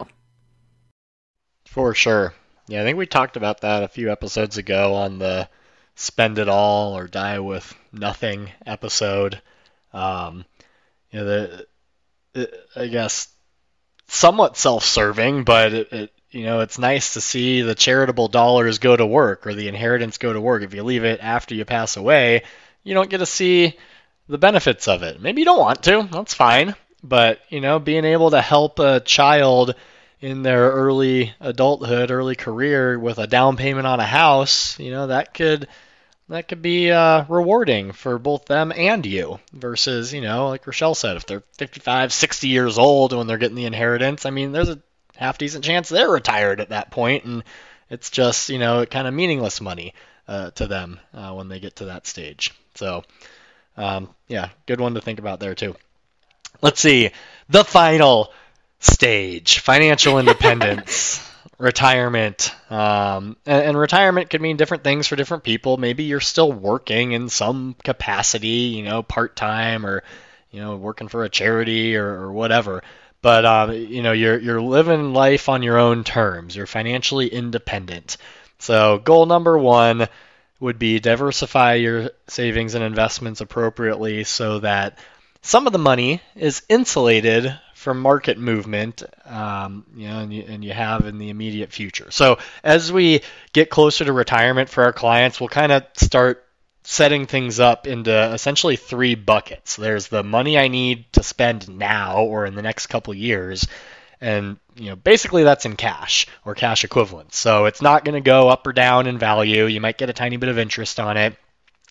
For 1.64 1.94
sure. 1.94 2.34
Yeah, 2.66 2.82
I 2.82 2.84
think 2.84 2.98
we 2.98 3.06
talked 3.06 3.36
about 3.36 3.62
that 3.62 3.82
a 3.82 3.88
few 3.88 4.10
episodes 4.10 4.58
ago 4.58 4.94
on 4.94 5.18
the 5.18 5.48
spend 5.98 6.38
it 6.38 6.48
all 6.48 6.96
or 6.96 7.08
die 7.08 7.40
with 7.40 7.74
nothing 7.92 8.50
episode. 8.64 9.42
Um, 9.92 10.44
you 11.10 11.18
know, 11.18 11.24
the, 11.24 11.66
it, 12.34 12.54
I 12.76 12.86
guess 12.86 13.28
somewhat 14.06 14.56
self-serving, 14.56 15.42
but 15.42 15.74
it, 15.74 15.92
it, 15.92 16.12
you 16.30 16.44
know, 16.44 16.60
it's 16.60 16.78
nice 16.78 17.14
to 17.14 17.20
see 17.20 17.62
the 17.62 17.74
charitable 17.74 18.28
dollars 18.28 18.78
go 18.78 18.96
to 18.96 19.04
work 19.04 19.46
or 19.46 19.54
the 19.54 19.66
inheritance 19.66 20.18
go 20.18 20.32
to 20.32 20.40
work. 20.40 20.62
If 20.62 20.72
you 20.72 20.84
leave 20.84 21.04
it 21.04 21.20
after 21.20 21.54
you 21.54 21.64
pass 21.64 21.96
away, 21.96 22.44
you 22.84 22.94
don't 22.94 23.10
get 23.10 23.18
to 23.18 23.26
see 23.26 23.76
the 24.28 24.38
benefits 24.38 24.86
of 24.86 25.02
it. 25.02 25.20
Maybe 25.20 25.40
you 25.40 25.46
don't 25.46 25.58
want 25.58 25.82
to, 25.84 26.08
that's 26.12 26.34
fine. 26.34 26.76
But, 27.02 27.40
you 27.48 27.60
know, 27.60 27.78
being 27.78 28.04
able 28.04 28.30
to 28.30 28.40
help 28.40 28.78
a 28.78 29.00
child 29.00 29.74
in 30.20 30.42
their 30.42 30.70
early 30.70 31.34
adulthood, 31.40 32.10
early 32.10 32.36
career 32.36 32.98
with 32.98 33.18
a 33.18 33.26
down 33.26 33.56
payment 33.56 33.86
on 33.86 34.00
a 34.00 34.06
house, 34.06 34.78
you 34.78 34.90
know, 34.90 35.08
that 35.08 35.34
could 35.34 35.66
that 36.28 36.48
could 36.48 36.62
be 36.62 36.90
uh, 36.90 37.24
rewarding 37.28 37.92
for 37.92 38.18
both 38.18 38.44
them 38.46 38.72
and 38.74 39.06
you 39.06 39.40
versus 39.52 40.12
you 40.12 40.20
know 40.20 40.48
like 40.48 40.64
rachelle 40.64 40.96
said 40.96 41.16
if 41.16 41.26
they're 41.26 41.42
55 41.56 42.12
60 42.12 42.48
years 42.48 42.78
old 42.78 43.12
when 43.12 43.26
they're 43.26 43.38
getting 43.38 43.56
the 43.56 43.64
inheritance 43.64 44.26
i 44.26 44.30
mean 44.30 44.52
there's 44.52 44.68
a 44.68 44.80
half 45.16 45.38
decent 45.38 45.64
chance 45.64 45.88
they're 45.88 46.10
retired 46.10 46.60
at 46.60 46.68
that 46.68 46.90
point 46.90 47.24
and 47.24 47.42
it's 47.90 48.10
just 48.10 48.48
you 48.48 48.58
know 48.58 48.84
kind 48.86 49.06
of 49.06 49.14
meaningless 49.14 49.60
money 49.60 49.94
uh, 50.26 50.50
to 50.52 50.66
them 50.66 51.00
uh, 51.14 51.32
when 51.32 51.48
they 51.48 51.58
get 51.58 51.76
to 51.76 51.86
that 51.86 52.06
stage. 52.06 52.54
So 52.74 53.02
um, 53.76 54.14
yeah 54.28 54.50
good 54.66 54.80
one 54.80 54.94
to 54.94 55.00
think 55.00 55.18
about 55.18 55.40
there 55.40 55.54
too. 55.54 55.74
Let's 56.60 56.80
see. 56.80 57.10
The 57.48 57.64
final 57.64 58.32
stage. 58.80 59.60
Financial 59.60 60.18
independence 60.20 61.27
retirement. 61.58 62.54
Um, 62.70 63.36
and, 63.44 63.64
and, 63.66 63.78
retirement 63.78 64.30
could 64.30 64.40
mean 64.40 64.56
different 64.56 64.84
things 64.84 65.06
for 65.06 65.16
different 65.16 65.42
people. 65.42 65.76
Maybe 65.76 66.04
you're 66.04 66.20
still 66.20 66.52
working 66.52 67.12
in 67.12 67.28
some 67.28 67.74
capacity, 67.82 68.48
you 68.76 68.84
know, 68.84 69.02
part 69.02 69.34
time 69.34 69.84
or, 69.84 70.04
you 70.50 70.60
know, 70.60 70.76
working 70.76 71.08
for 71.08 71.24
a 71.24 71.28
charity 71.28 71.96
or, 71.96 72.06
or 72.06 72.32
whatever. 72.32 72.82
But 73.20 73.44
uh, 73.44 73.72
you 73.72 74.02
know, 74.02 74.12
you're 74.12 74.38
you're 74.38 74.62
living 74.62 75.12
life 75.12 75.48
on 75.48 75.64
your 75.64 75.78
own 75.78 76.04
terms. 76.04 76.54
You're 76.54 76.66
financially 76.66 77.26
independent. 77.26 78.16
So 78.60 78.98
goal 78.98 79.26
number 79.26 79.58
one 79.58 80.06
would 80.60 80.78
be 80.78 81.00
diversify 81.00 81.74
your 81.74 82.10
savings 82.28 82.74
and 82.74 82.84
investments 82.84 83.40
appropriately 83.40 84.24
so 84.24 84.60
that 84.60 84.98
some 85.42 85.66
of 85.66 85.72
the 85.72 85.78
money 85.78 86.20
is 86.34 86.62
insulated 86.68 87.58
from 87.78 88.00
market 88.00 88.38
movement, 88.38 89.04
um, 89.24 89.86
you 89.94 90.08
know, 90.08 90.18
and 90.18 90.34
you, 90.34 90.44
and 90.48 90.64
you 90.64 90.72
have 90.72 91.06
in 91.06 91.16
the 91.18 91.30
immediate 91.30 91.72
future. 91.72 92.10
So 92.10 92.38
as 92.64 92.90
we 92.90 93.20
get 93.52 93.70
closer 93.70 94.04
to 94.04 94.12
retirement 94.12 94.68
for 94.68 94.82
our 94.82 94.92
clients, 94.92 95.38
we'll 95.38 95.48
kind 95.48 95.70
of 95.70 95.84
start 95.94 96.44
setting 96.82 97.26
things 97.26 97.60
up 97.60 97.86
into 97.86 98.32
essentially 98.32 98.74
three 98.74 99.14
buckets. 99.14 99.76
There's 99.76 100.08
the 100.08 100.24
money 100.24 100.58
I 100.58 100.66
need 100.66 101.12
to 101.12 101.22
spend 101.22 101.68
now 101.68 102.24
or 102.24 102.46
in 102.46 102.56
the 102.56 102.62
next 102.62 102.88
couple 102.88 103.14
years, 103.14 103.68
and 104.20 104.58
you 104.74 104.86
know 104.86 104.96
basically 104.96 105.44
that's 105.44 105.64
in 105.64 105.76
cash 105.76 106.26
or 106.44 106.56
cash 106.56 106.82
equivalents. 106.82 107.38
So 107.38 107.66
it's 107.66 107.80
not 107.80 108.04
going 108.04 108.16
to 108.16 108.28
go 108.28 108.48
up 108.48 108.66
or 108.66 108.72
down 108.72 109.06
in 109.06 109.18
value. 109.18 109.66
You 109.66 109.80
might 109.80 109.98
get 109.98 110.10
a 110.10 110.14
tiny 110.14 110.36
bit 110.36 110.48
of 110.48 110.58
interest 110.58 110.98
on 110.98 111.16
it, 111.16 111.36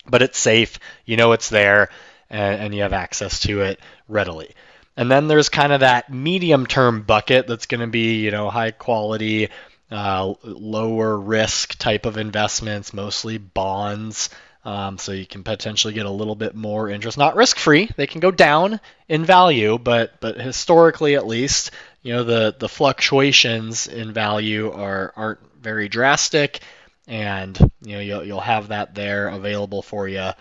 but 0.05 0.21
it's 0.21 0.37
safe. 0.37 0.79
You 1.05 1.15
know 1.15 1.31
it's 1.31 1.47
there, 1.47 1.87
and, 2.29 2.61
and 2.61 2.75
you 2.75 2.81
have 2.81 2.91
access 2.91 3.39
to 3.43 3.61
it 3.61 3.79
readily. 4.09 4.53
And 4.97 5.11
then 5.11 5.27
there's 5.27 5.49
kind 5.49 5.71
of 5.71 5.81
that 5.81 6.11
medium 6.11 6.65
term 6.65 7.03
bucket 7.03 7.47
that's 7.47 7.67
going 7.67 7.81
to 7.81 7.87
be, 7.87 8.15
you 8.15 8.31
know, 8.31 8.49
high 8.49 8.71
quality, 8.71 9.49
uh, 9.91 10.33
lower 10.43 11.17
risk 11.17 11.77
type 11.77 12.07
of 12.07 12.17
investments, 12.17 12.93
mostly 12.93 13.37
bonds. 13.37 14.29
Um, 14.65 14.97
so 14.97 15.13
you 15.13 15.25
can 15.25 15.43
potentially 15.43 15.93
get 15.93 16.07
a 16.07 16.11
little 16.11 16.35
bit 16.35 16.55
more 16.55 16.89
interest. 16.89 17.17
Not 17.17 17.37
risk 17.37 17.57
free; 17.57 17.89
they 17.95 18.07
can 18.07 18.19
go 18.19 18.31
down 18.31 18.81
in 19.07 19.23
value, 19.23 19.77
but 19.77 20.19
but 20.19 20.41
historically 20.41 21.15
at 21.15 21.25
least, 21.25 21.71
you 22.01 22.13
know 22.13 22.23
the 22.25 22.53
the 22.57 22.67
fluctuations 22.67 23.87
in 23.87 24.11
value 24.11 24.69
are 24.69 25.13
aren't 25.15 25.39
very 25.61 25.87
drastic, 25.87 26.59
and 27.07 27.57
you 27.81 27.93
know 27.93 28.01
you'll 28.01 28.23
you'll 28.25 28.41
have 28.41 28.69
that 28.69 28.93
there 28.93 29.29
available 29.29 29.81
for 29.83 30.05
you, 30.07 30.31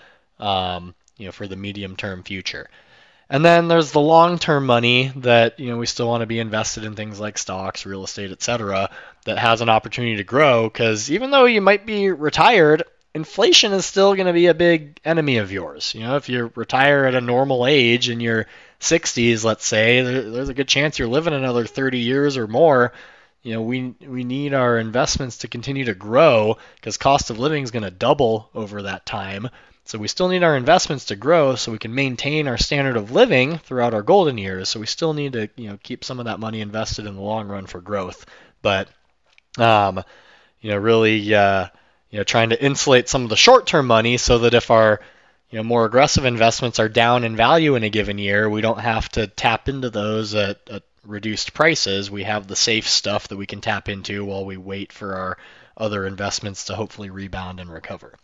um, 0.41 0.95
you 1.19 1.27
know 1.27 1.33
for 1.33 1.47
the 1.47 1.57
medium 1.57 1.95
term 1.95 2.25
future. 2.25 2.69
And 3.29 3.45
then 3.45 3.67
there's 3.67 3.91
the 3.91 4.01
long-term 4.01 4.67
money 4.67 5.13
that 5.17 5.59
you 5.59 5.71
know 5.71 5.79
we 5.79 5.87
still 5.87 6.07
want 6.07 6.21
to 6.21 6.27
be 6.27 6.39
invested 6.39 6.85
in 6.85 6.95
things 6.95 7.19
like 7.19 7.39
stocks, 7.39 7.85
real 7.85 8.05
estate, 8.05 8.31
etc. 8.31 8.91
That 9.25 9.39
has 9.39 9.61
an 9.61 9.69
opportunity 9.69 10.17
to 10.17 10.25
grow 10.25 10.69
because 10.69 11.11
even 11.11 11.31
though 11.31 11.47
you 11.47 11.61
might 11.61 11.87
be 11.87 12.11
retired, 12.11 12.85
inflation 13.15 13.73
is 13.73 13.85
still 13.85 14.15
going 14.15 14.27
to 14.27 14.33
be 14.33 14.47
a 14.47 14.55
big 14.55 15.01
enemy 15.05 15.39
of 15.39 15.51
yours. 15.51 15.95
You 15.95 16.03
know, 16.03 16.17
if 16.17 16.29
you 16.29 16.53
retire 16.55 17.07
at 17.07 17.15
a 17.15 17.21
normal 17.21 17.67
age 17.67 18.09
in 18.09 18.21
your 18.21 18.47
60s, 18.81 19.43
let's 19.43 19.67
say, 19.67 20.03
there's 20.03 20.51
a 20.51 20.55
good 20.55 20.69
chance 20.69 20.99
you're 20.99 21.09
living 21.09 21.33
another 21.33 21.65
30 21.65 21.99
years 21.99 22.37
or 22.37 22.47
more. 22.47 22.93
You 23.43 23.55
know, 23.55 23.63
we 23.63 23.95
we 24.07 24.25
need 24.25 24.55
our 24.55 24.79
investments 24.79 25.39
to 25.39 25.49
continue 25.49 25.87
to 25.87 25.95
grow 25.95 26.59
because 26.77 26.97
cost 26.97 27.31
of 27.31 27.39
living 27.39 27.63
is 27.65 27.71
going 27.71 27.85
to 27.85 27.91
double 27.91 28.51
over 28.55 28.83
that 28.83 29.07
time. 29.07 29.49
So 29.87 29.99
we 29.99 30.09
still 30.09 30.27
need 30.27 30.43
our 30.43 30.57
investments 30.57 31.07
to 31.07 31.17
grow 31.17 31.55
so 31.55 31.71
we 31.71 31.79
can 31.79 31.95
maintain 31.95 32.49
our 32.49 32.59
standard 32.59 32.97
of 32.97 33.13
living 33.13 33.59
throughout 33.59 33.95
our 33.95 34.03
golden 34.03 34.37
years. 34.37 34.69
So 34.69 34.81
we 34.81 34.87
still 34.87 35.15
need 35.15 35.35
to, 35.35 35.49
you 35.55 35.69
know, 35.69 35.79
keep 35.81 36.03
some 36.03 36.19
of 36.19 36.25
that 36.25 36.41
money 36.41 36.61
invested 36.61 37.07
in 37.07 37.15
the 37.15 37.21
long 37.21 37.47
run 37.47 37.67
for 37.67 37.81
growth. 37.81 38.27
But, 38.63 38.89
um, 39.59 40.03
you 40.61 40.71
know, 40.71 40.77
really, 40.79 41.33
uh, 41.33 41.69
you 42.11 42.19
know, 42.19 42.25
trying 42.25 42.51
to 42.51 42.61
insulate 42.61 43.09
some 43.09 43.23
of 43.23 43.29
the 43.29 43.37
short-term 43.37 43.87
money 43.87 44.17
so 44.17 44.39
that 44.41 44.55
if 44.55 44.73
our, 44.73 45.01
you 45.51 45.59
know, 45.59 45.63
more 45.63 45.85
aggressive 45.85 46.25
investments 46.25 46.81
are 46.81 46.89
down 46.89 47.23
in 47.23 47.37
value 47.37 47.77
in 47.77 47.85
a 47.85 47.89
given 47.89 48.19
year, 48.19 48.51
we 48.51 48.63
don't 48.63 48.81
have 48.81 49.09
to 49.11 49.29
tap 49.29 49.69
into 49.69 49.89
those 49.89 50.35
at, 50.35 50.69
at 50.69 50.83
reduced 51.05 51.55
prices. 51.55 52.11
We 52.11 52.25
have 52.25 52.49
the 52.49 52.57
safe 52.57 52.89
stuff 52.89 53.29
that 53.29 53.37
we 53.37 53.47
can 53.47 53.61
tap 53.61 53.89
into 53.89 54.25
while 54.25 54.45
we 54.45 54.57
wait 54.57 54.93
for 54.93 55.15
our 55.15 55.39
other 55.77 56.05
investments 56.05 56.65
to 56.65 56.75
hopefully 56.75 57.11
rebound 57.11 57.61
and 57.61 57.73
recover. 57.73 58.15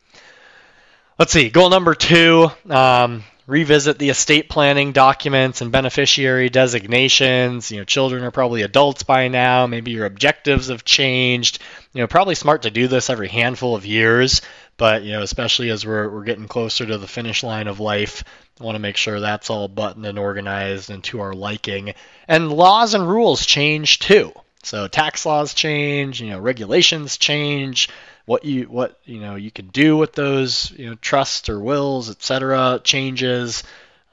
Let's 1.23 1.35
see. 1.35 1.51
Goal 1.51 1.71
number 1.71 1.95
two 1.95 2.51
um, 2.69 3.23
revisit 3.47 3.97
the 3.97 4.11
estate 4.11 4.49
planning 4.49 4.91
documents 4.91 5.61
and 5.61 5.71
beneficiary 5.71 6.49
designations. 6.49 7.71
You 7.71 7.79
know, 7.79 7.85
children 7.85 8.25
are 8.25 8.33
probably 8.33 8.63
adults 8.63 9.05
by 9.05 9.29
now. 9.29 9.69
Maybe 9.69 9.93
your 9.93 10.05
objectives 10.05 10.67
have 10.67 10.85
changed. 10.85 11.61
You 11.93 12.01
know, 12.01 12.09
probably 12.09 12.35
smart 12.35 12.63
to 12.63 12.73
do 12.73 12.89
this 12.89 13.09
every 13.09 13.29
handful 13.29 13.77
of 13.77 13.87
years. 13.87 14.43
But 14.77 15.05
you 15.05 15.13
know, 15.13 15.23
especially 15.23 15.71
as 15.71 15.87
we're 15.87 16.09
we're 16.09 16.25
getting 16.25 16.49
closer 16.49 16.85
to 16.85 16.99
the 16.99 17.07
finish 17.07 17.45
line 17.45 17.69
of 17.69 17.79
life, 17.79 18.25
I 18.61 18.65
want 18.65 18.75
to 18.75 18.83
make 18.83 18.97
sure 18.97 19.21
that's 19.21 19.49
all 19.49 19.69
buttoned 19.69 20.07
and 20.07 20.19
organized 20.19 20.91
and 20.91 21.05
to 21.05 21.21
our 21.21 21.35
liking. 21.35 21.95
And 22.27 22.51
laws 22.51 22.95
and 22.95 23.09
rules 23.09 23.47
change 23.47 24.01
too. 24.01 24.33
So 24.65 24.89
tax 24.89 25.25
laws 25.27 25.55
change, 25.55 26.21
you 26.21 26.31
know, 26.31 26.41
regulations 26.41 27.17
change, 27.17 27.89
what 28.25 28.45
you 28.45 28.65
what 28.65 28.99
you 29.05 29.21
know 29.21 29.35
you 29.35 29.51
can 29.51 29.69
do 29.69 29.97
with 29.97 30.13
those 30.13 30.71
you 30.73 30.91
know 30.91 30.95
trusts 30.97 31.49
or 31.49 31.61
wills, 31.61 32.11
etc. 32.11 32.81
changes. 32.83 33.65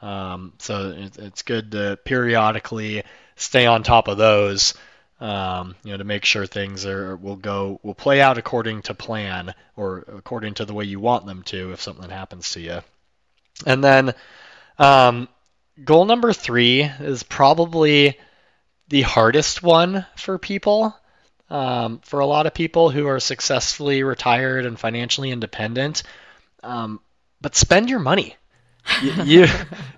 Um, 0.02 0.54
so 0.60 0.91
it, 0.91 1.17
it's 1.17 1.41
good 1.41 1.72
to 1.72 2.00
periodically 2.04 3.04
stay 3.36 3.65
on 3.65 3.84
top 3.84 4.08
of 4.08 4.17
those. 4.17 4.74
Um, 5.22 5.76
you 5.84 5.91
know, 5.91 5.98
to 5.98 6.06
make 6.06 6.24
sure 6.24 6.45
things 6.45 6.86
are 6.86 7.17
will 7.17 7.36
go 7.36 7.80
will 7.84 7.93
play 7.93 8.22
out 8.22 8.38
according 8.38 8.84
to 8.84 8.93
plan 8.93 9.54
or 9.76 10.06
according 10.08 10.56
to 10.56 10.65
the 10.65 10.74
way 10.74 10.86
you 10.86 11.00
want 11.00 11.26
them 11.26 11.43
to 11.43 11.74
if 11.74 11.82
something 11.82 12.10
happens 12.10 12.52
to 12.52 12.62
you. 12.62 12.80
And 13.65 13.84
then 13.84 14.13
um, 14.78 15.28
goal 15.84 16.06
number 16.06 16.32
three 16.32 16.84
is 16.84 17.24
probably 17.24 18.17
the 18.88 19.02
hardest 19.02 19.62
one 19.62 20.06
for 20.15 20.38
people. 20.38 20.95
Um, 21.49 21.99
for 22.03 22.19
a 22.19 22.27
lot 22.27 22.45
of 22.45 22.53
people 22.53 22.91
who 22.91 23.07
are 23.07 23.19
successfully 23.19 24.03
retired 24.03 24.65
and 24.65 24.79
financially 24.79 25.31
independent, 25.31 26.03
um, 26.62 26.99
but 27.41 27.55
spend 27.55 27.89
your 27.89 27.99
money. 27.99 28.35
you, 29.01 29.12
you 29.23 29.47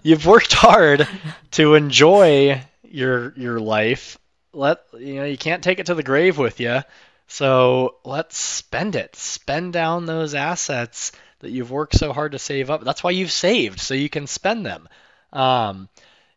you've 0.01 0.25
worked 0.25 0.53
hard 0.53 1.07
to 1.51 1.75
enjoy 1.75 2.61
your 2.83 3.33
your 3.35 3.59
life. 3.59 4.17
Let 4.53 4.79
you 4.97 5.15
know 5.15 5.25
you 5.25 5.37
can't 5.37 5.63
take 5.63 5.79
it 5.79 5.87
to 5.87 5.95
the 5.95 6.03
grave 6.03 6.37
with 6.37 6.59
you. 6.59 6.81
So 7.27 7.95
let's 8.03 8.37
spend 8.37 8.95
it. 8.95 9.15
Spend 9.15 9.71
down 9.71 10.05
those 10.05 10.35
assets 10.35 11.13
that 11.39 11.49
you've 11.49 11.71
worked 11.71 11.95
so 11.95 12.13
hard 12.13 12.33
to 12.33 12.39
save 12.39 12.69
up. 12.69 12.83
That's 12.83 13.03
why 13.03 13.11
you've 13.11 13.31
saved, 13.31 13.79
so 13.79 13.93
you 13.93 14.09
can 14.09 14.27
spend 14.27 14.65
them. 14.65 14.89
Um, 15.31 15.89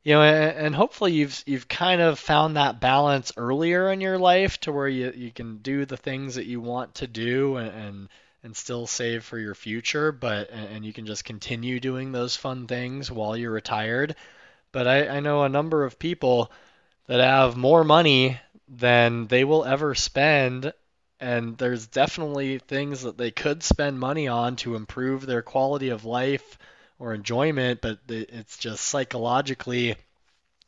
you 0.05 0.15
know, 0.15 0.23
and, 0.23 0.67
and, 0.67 0.75
hopefully 0.75 1.13
you've 1.13 1.43
you've 1.47 1.67
kind 1.67 2.01
of 2.01 2.19
found 2.19 2.57
that 2.57 2.79
balance 2.79 3.33
earlier 3.37 3.91
in 3.91 4.01
your 4.01 4.19
life 4.19 4.61
to 4.61 4.73
where 4.73 4.89
you, 4.89 5.13
you 5.17 5.33
can 5.33 5.59
do 5.59 5.87
the 5.87 5.97
things 5.97 6.35
that 6.35 6.47
you 6.47 6.61
want 6.61 6.97
to 6.97 7.07
do 7.07 7.57
and, 7.57 7.69
and 7.71 8.09
and 8.43 8.55
still 8.57 8.87
save 8.87 9.25
for 9.25 9.39
your 9.39 9.55
future, 9.55 10.13
but 10.13 10.51
and 10.51 10.85
you 10.85 10.93
can 10.93 11.07
just 11.07 11.25
continue 11.25 11.81
doing 11.81 12.13
those 12.13 12.37
fun 12.37 12.67
things 12.67 13.11
while 13.11 13.35
you're 13.35 13.51
retired. 13.51 14.15
But 14.71 14.87
I, 14.87 15.09
I 15.09 15.21
know 15.21 15.43
a 15.43 15.49
number 15.49 15.85
of 15.85 15.99
people 15.99 16.53
that 17.07 17.21
have 17.21 17.57
more 17.57 17.85
money 17.85 18.39
than 18.69 19.27
they 19.27 19.45
will 19.45 19.65
ever 19.65 19.95
spend 19.95 20.73
and 21.21 21.57
there's 21.57 21.87
definitely 21.87 22.59
things 22.59 23.03
that 23.03 23.17
they 23.17 23.31
could 23.31 23.63
spend 23.63 23.99
money 23.99 24.29
on 24.29 24.57
to 24.57 24.75
improve 24.75 25.25
their 25.25 25.43
quality 25.43 25.89
of 25.89 26.05
life 26.05 26.59
or 27.05 27.13
enjoyment, 27.13 27.81
but 27.83 27.99
it's 28.09 28.57
just 28.57 28.83
psychologically 28.83 29.97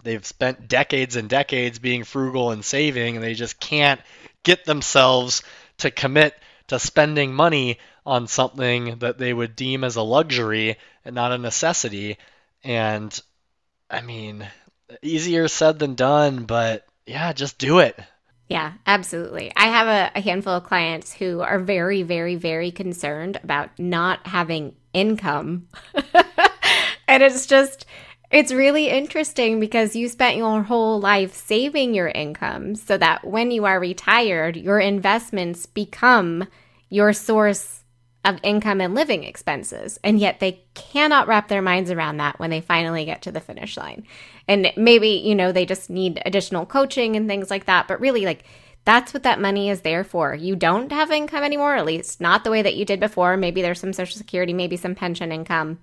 they've 0.03 0.25
spent 0.25 0.69
decades 0.69 1.17
and 1.17 1.29
decades 1.29 1.79
being 1.79 2.05
frugal 2.05 2.51
and 2.51 2.65
saving, 2.65 3.17
and 3.17 3.25
they 3.25 3.35
just 3.35 3.59
can't 3.59 4.01
get 4.43 4.65
themselves 4.65 5.43
to 5.79 5.91
commit 5.91 6.35
to 6.69 6.79
spending 6.79 7.33
money 7.33 7.79
on 8.05 8.27
something 8.27 8.99
that 8.99 9.19
they 9.19 9.33
would 9.33 9.57
deem 9.57 9.83
as 9.83 9.97
a 9.97 10.03
luxury 10.03 10.77
and 11.05 11.15
not 11.15 11.33
a 11.33 11.39
necessity. 11.39 12.19
And 12.63 13.19
I 13.91 14.03
mean, 14.03 14.47
easier 15.03 15.49
said 15.49 15.79
than 15.79 15.95
done, 15.95 16.45
but 16.45 16.85
yeah, 17.07 17.33
just 17.33 17.59
do 17.59 17.79
it. 17.79 17.99
Yeah, 18.49 18.75
absolutely. 18.87 19.53
I 19.57 19.65
have 19.65 19.89
a, 19.89 20.19
a, 20.19 20.21
handful 20.21 20.53
of 20.53 20.63
clients 20.63 21.13
who 21.13 21.41
are 21.41 21.59
very, 21.59 22.05
very, 22.05 22.37
very 22.37 22.71
concerned 22.71 23.41
about 23.43 23.77
not 23.77 24.25
having 24.25 24.77
income. 24.97 25.69
and 27.07 27.23
it's 27.23 27.47
just, 27.47 27.87
it's 28.31 28.51
really 28.51 28.89
interesting 28.89 29.61
because 29.61 29.95
you 29.95 30.09
spent 30.09 30.37
your 30.37 30.63
whole 30.63 30.99
life 30.99 31.35
saving 31.35 31.95
your 31.95 32.09
income 32.09 32.75
so 32.75 32.97
that 32.99 33.25
when 33.25 33.51
you 33.51 33.67
are 33.67 33.79
retired, 33.79 34.57
your 34.57 34.81
investments 34.81 35.67
become 35.67 36.49
your 36.89 37.13
source 37.13 37.85
of 38.25 38.41
income 38.43 38.81
and 38.81 38.95
living 38.95 39.23
expenses. 39.23 40.01
And 40.03 40.19
yet 40.19 40.41
they 40.41 40.65
cannot 40.75 41.29
wrap 41.29 41.47
their 41.47 41.63
minds 41.63 41.93
around 41.93 42.17
that 42.17 42.41
when 42.41 42.51
they 42.51 42.61
finally 42.61 43.05
get 43.05 43.23
to 43.23 43.33
the 43.33 43.41
finish 43.41 43.77
line. 43.77 44.05
And 44.49 44.73
maybe, 44.77 45.11
you 45.11 45.37
know, 45.37 45.53
they 45.53 45.65
just 45.65 45.91
need 45.91 46.21
additional 46.27 46.67
coaching 46.67 47.15
and 47.15 47.29
things 47.29 47.51
like 47.51 47.67
that. 47.67 47.87
But 47.87 48.01
really, 48.01 48.25
like, 48.25 48.45
that's 48.87 49.13
what 49.13 49.25
that 49.25 49.41
money 49.41 49.69
is 49.69 49.83
there 49.83 50.05
for. 50.05 50.35
You 50.35 50.57
don't 50.57 50.91
have 50.91 51.11
income 51.11 51.45
anymore, 51.45 51.77
at 51.77 51.85
least 51.85 52.21
not 52.21 52.45
the 52.45 52.51
way 52.51 52.63
that 52.63 52.77
you 52.77 52.87
did 52.87 53.01
before. 53.01 53.37
Maybe 53.37 53.61
there's 53.61 53.81
some 53.81 53.93
social 53.93 54.17
security, 54.17 54.55
maybe 54.55 54.79
some 54.79 54.95
pension 54.95 55.31
income. 55.31 55.79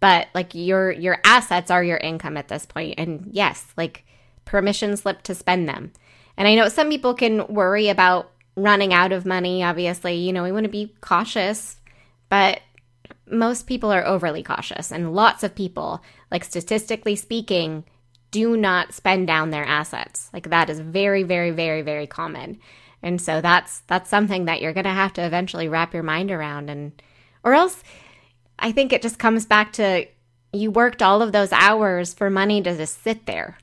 But 0.00 0.26
like 0.34 0.54
your 0.54 0.90
your 0.90 1.20
assets 1.22 1.70
are 1.70 1.84
your 1.84 1.98
income 1.98 2.36
at 2.36 2.48
this 2.48 2.66
point. 2.66 2.96
And 2.98 3.28
yes, 3.30 3.64
like 3.76 4.04
permission 4.44 4.96
slip 4.96 5.22
to 5.22 5.34
spend 5.34 5.68
them. 5.68 5.92
And 6.36 6.48
I 6.48 6.56
know 6.56 6.68
some 6.68 6.88
people 6.90 7.14
can 7.14 7.46
worry 7.46 7.88
about 7.88 8.32
running 8.56 8.92
out 8.92 9.12
of 9.12 9.24
money, 9.24 9.62
obviously. 9.62 10.16
You 10.16 10.32
know, 10.32 10.42
we 10.42 10.52
want 10.52 10.64
to 10.64 10.70
be 10.70 10.94
cautious 11.00 11.76
but 12.28 12.60
most 13.28 13.66
people 13.66 13.92
are 13.92 14.06
overly 14.06 14.42
cautious, 14.42 14.92
and 14.92 15.14
lots 15.14 15.42
of 15.42 15.54
people, 15.54 16.02
like 16.30 16.44
statistically 16.44 17.16
speaking, 17.16 17.84
do 18.36 18.54
not 18.54 18.92
spend 18.92 19.26
down 19.26 19.48
their 19.48 19.64
assets. 19.64 20.28
Like 20.30 20.50
that 20.50 20.68
is 20.68 20.78
very, 20.78 21.22
very, 21.22 21.52
very, 21.52 21.80
very 21.80 22.06
common. 22.06 22.60
And 23.02 23.18
so 23.18 23.40
that's 23.40 23.80
that's 23.86 24.10
something 24.10 24.44
that 24.44 24.60
you're 24.60 24.74
gonna 24.74 24.92
have 24.92 25.14
to 25.14 25.24
eventually 25.24 25.68
wrap 25.68 25.94
your 25.94 26.02
mind 26.02 26.30
around 26.30 26.68
and 26.68 27.00
or 27.44 27.54
else 27.54 27.82
I 28.58 28.72
think 28.72 28.92
it 28.92 29.00
just 29.00 29.18
comes 29.18 29.46
back 29.46 29.72
to 29.74 30.06
you 30.52 30.70
worked 30.70 31.00
all 31.02 31.22
of 31.22 31.32
those 31.32 31.50
hours 31.50 32.12
for 32.12 32.28
money 32.28 32.60
to 32.60 32.76
just 32.76 33.02
sit 33.02 33.24
there. 33.24 33.56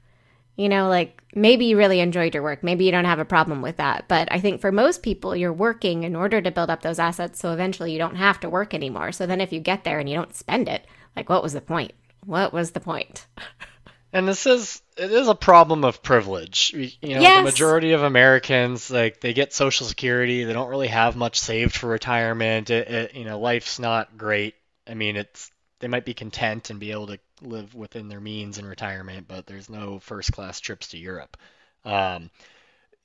You 0.56 0.70
know, 0.70 0.90
like 0.90 1.22
maybe 1.36 1.66
you 1.66 1.78
really 1.78 2.00
enjoyed 2.00 2.34
your 2.34 2.42
work. 2.42 2.64
Maybe 2.64 2.86
you 2.86 2.92
don't 2.92 3.06
have 3.06 3.20
a 3.20 3.26
problem 3.26 3.62
with 3.62 3.78
that. 3.78 4.08
But 4.08 4.32
I 4.32 4.40
think 4.40 4.60
for 4.60 4.72
most 4.72 5.04
people, 5.04 5.36
you're 5.36 5.54
working 5.54 6.04
in 6.04 6.16
order 6.16 6.42
to 6.42 6.52
build 6.52 6.72
up 6.72 6.82
those 6.82 7.00
assets. 7.00 7.40
So 7.40 7.54
eventually 7.54 7.92
you 7.92 8.00
don't 8.00 8.16
have 8.16 8.40
to 8.40 8.50
work 8.50 8.74
anymore. 8.74 9.12
So 9.12 9.28
then 9.28 9.42
if 9.42 9.54
you 9.54 9.60
get 9.60 9.84
there 9.84 10.00
and 10.00 10.10
you 10.10 10.16
don't 10.16 10.36
spend 10.36 10.68
it, 10.68 10.86
like 11.16 11.30
what 11.30 11.44
was 11.44 11.54
the 11.54 11.62
point? 11.62 11.94
What 12.26 12.54
was 12.54 12.72
the 12.72 12.80
point? 12.80 13.28
And 14.14 14.28
this 14.28 14.46
is 14.46 14.82
it 14.96 15.12
is 15.12 15.28
a 15.28 15.36
problem 15.36 15.84
of 15.84 16.04
privilege. 16.04 16.72
You 16.74 17.16
know, 17.16 17.22
yes. 17.22 17.40
the 17.40 17.44
majority 17.52 17.94
of 17.94 18.04
Americans 18.04 18.92
like 18.92 19.20
they 19.20 19.34
get 19.34 19.54
Social 19.54 19.88
Security. 19.88 20.44
They 20.44 20.54
don't 20.54 20.70
really 20.70 20.88
have 20.88 21.16
much 21.16 21.40
saved 21.40 21.76
for 21.76 21.88
retirement. 21.88 22.70
It, 22.70 22.88
it, 22.88 23.16
you 23.16 23.26
know, 23.26 23.40
life's 23.40 23.80
not 23.80 24.18
great. 24.18 24.54
I 24.88 24.94
mean, 24.94 25.16
it's 25.16 25.50
they 25.80 25.88
might 25.88 26.06
be 26.06 26.14
content 26.14 26.70
and 26.70 26.80
be 26.80 26.92
able 26.92 27.08
to 27.08 27.20
live 27.42 27.74
within 27.76 28.08
their 28.08 28.20
means 28.20 28.58
in 28.58 28.66
retirement, 28.66 29.28
but 29.28 29.48
there's 29.48 29.70
no 29.70 30.00
first 30.00 30.32
class 30.32 30.60
trips 30.60 30.90
to 30.90 30.98
Europe. 30.98 31.36
Um, 31.84 32.30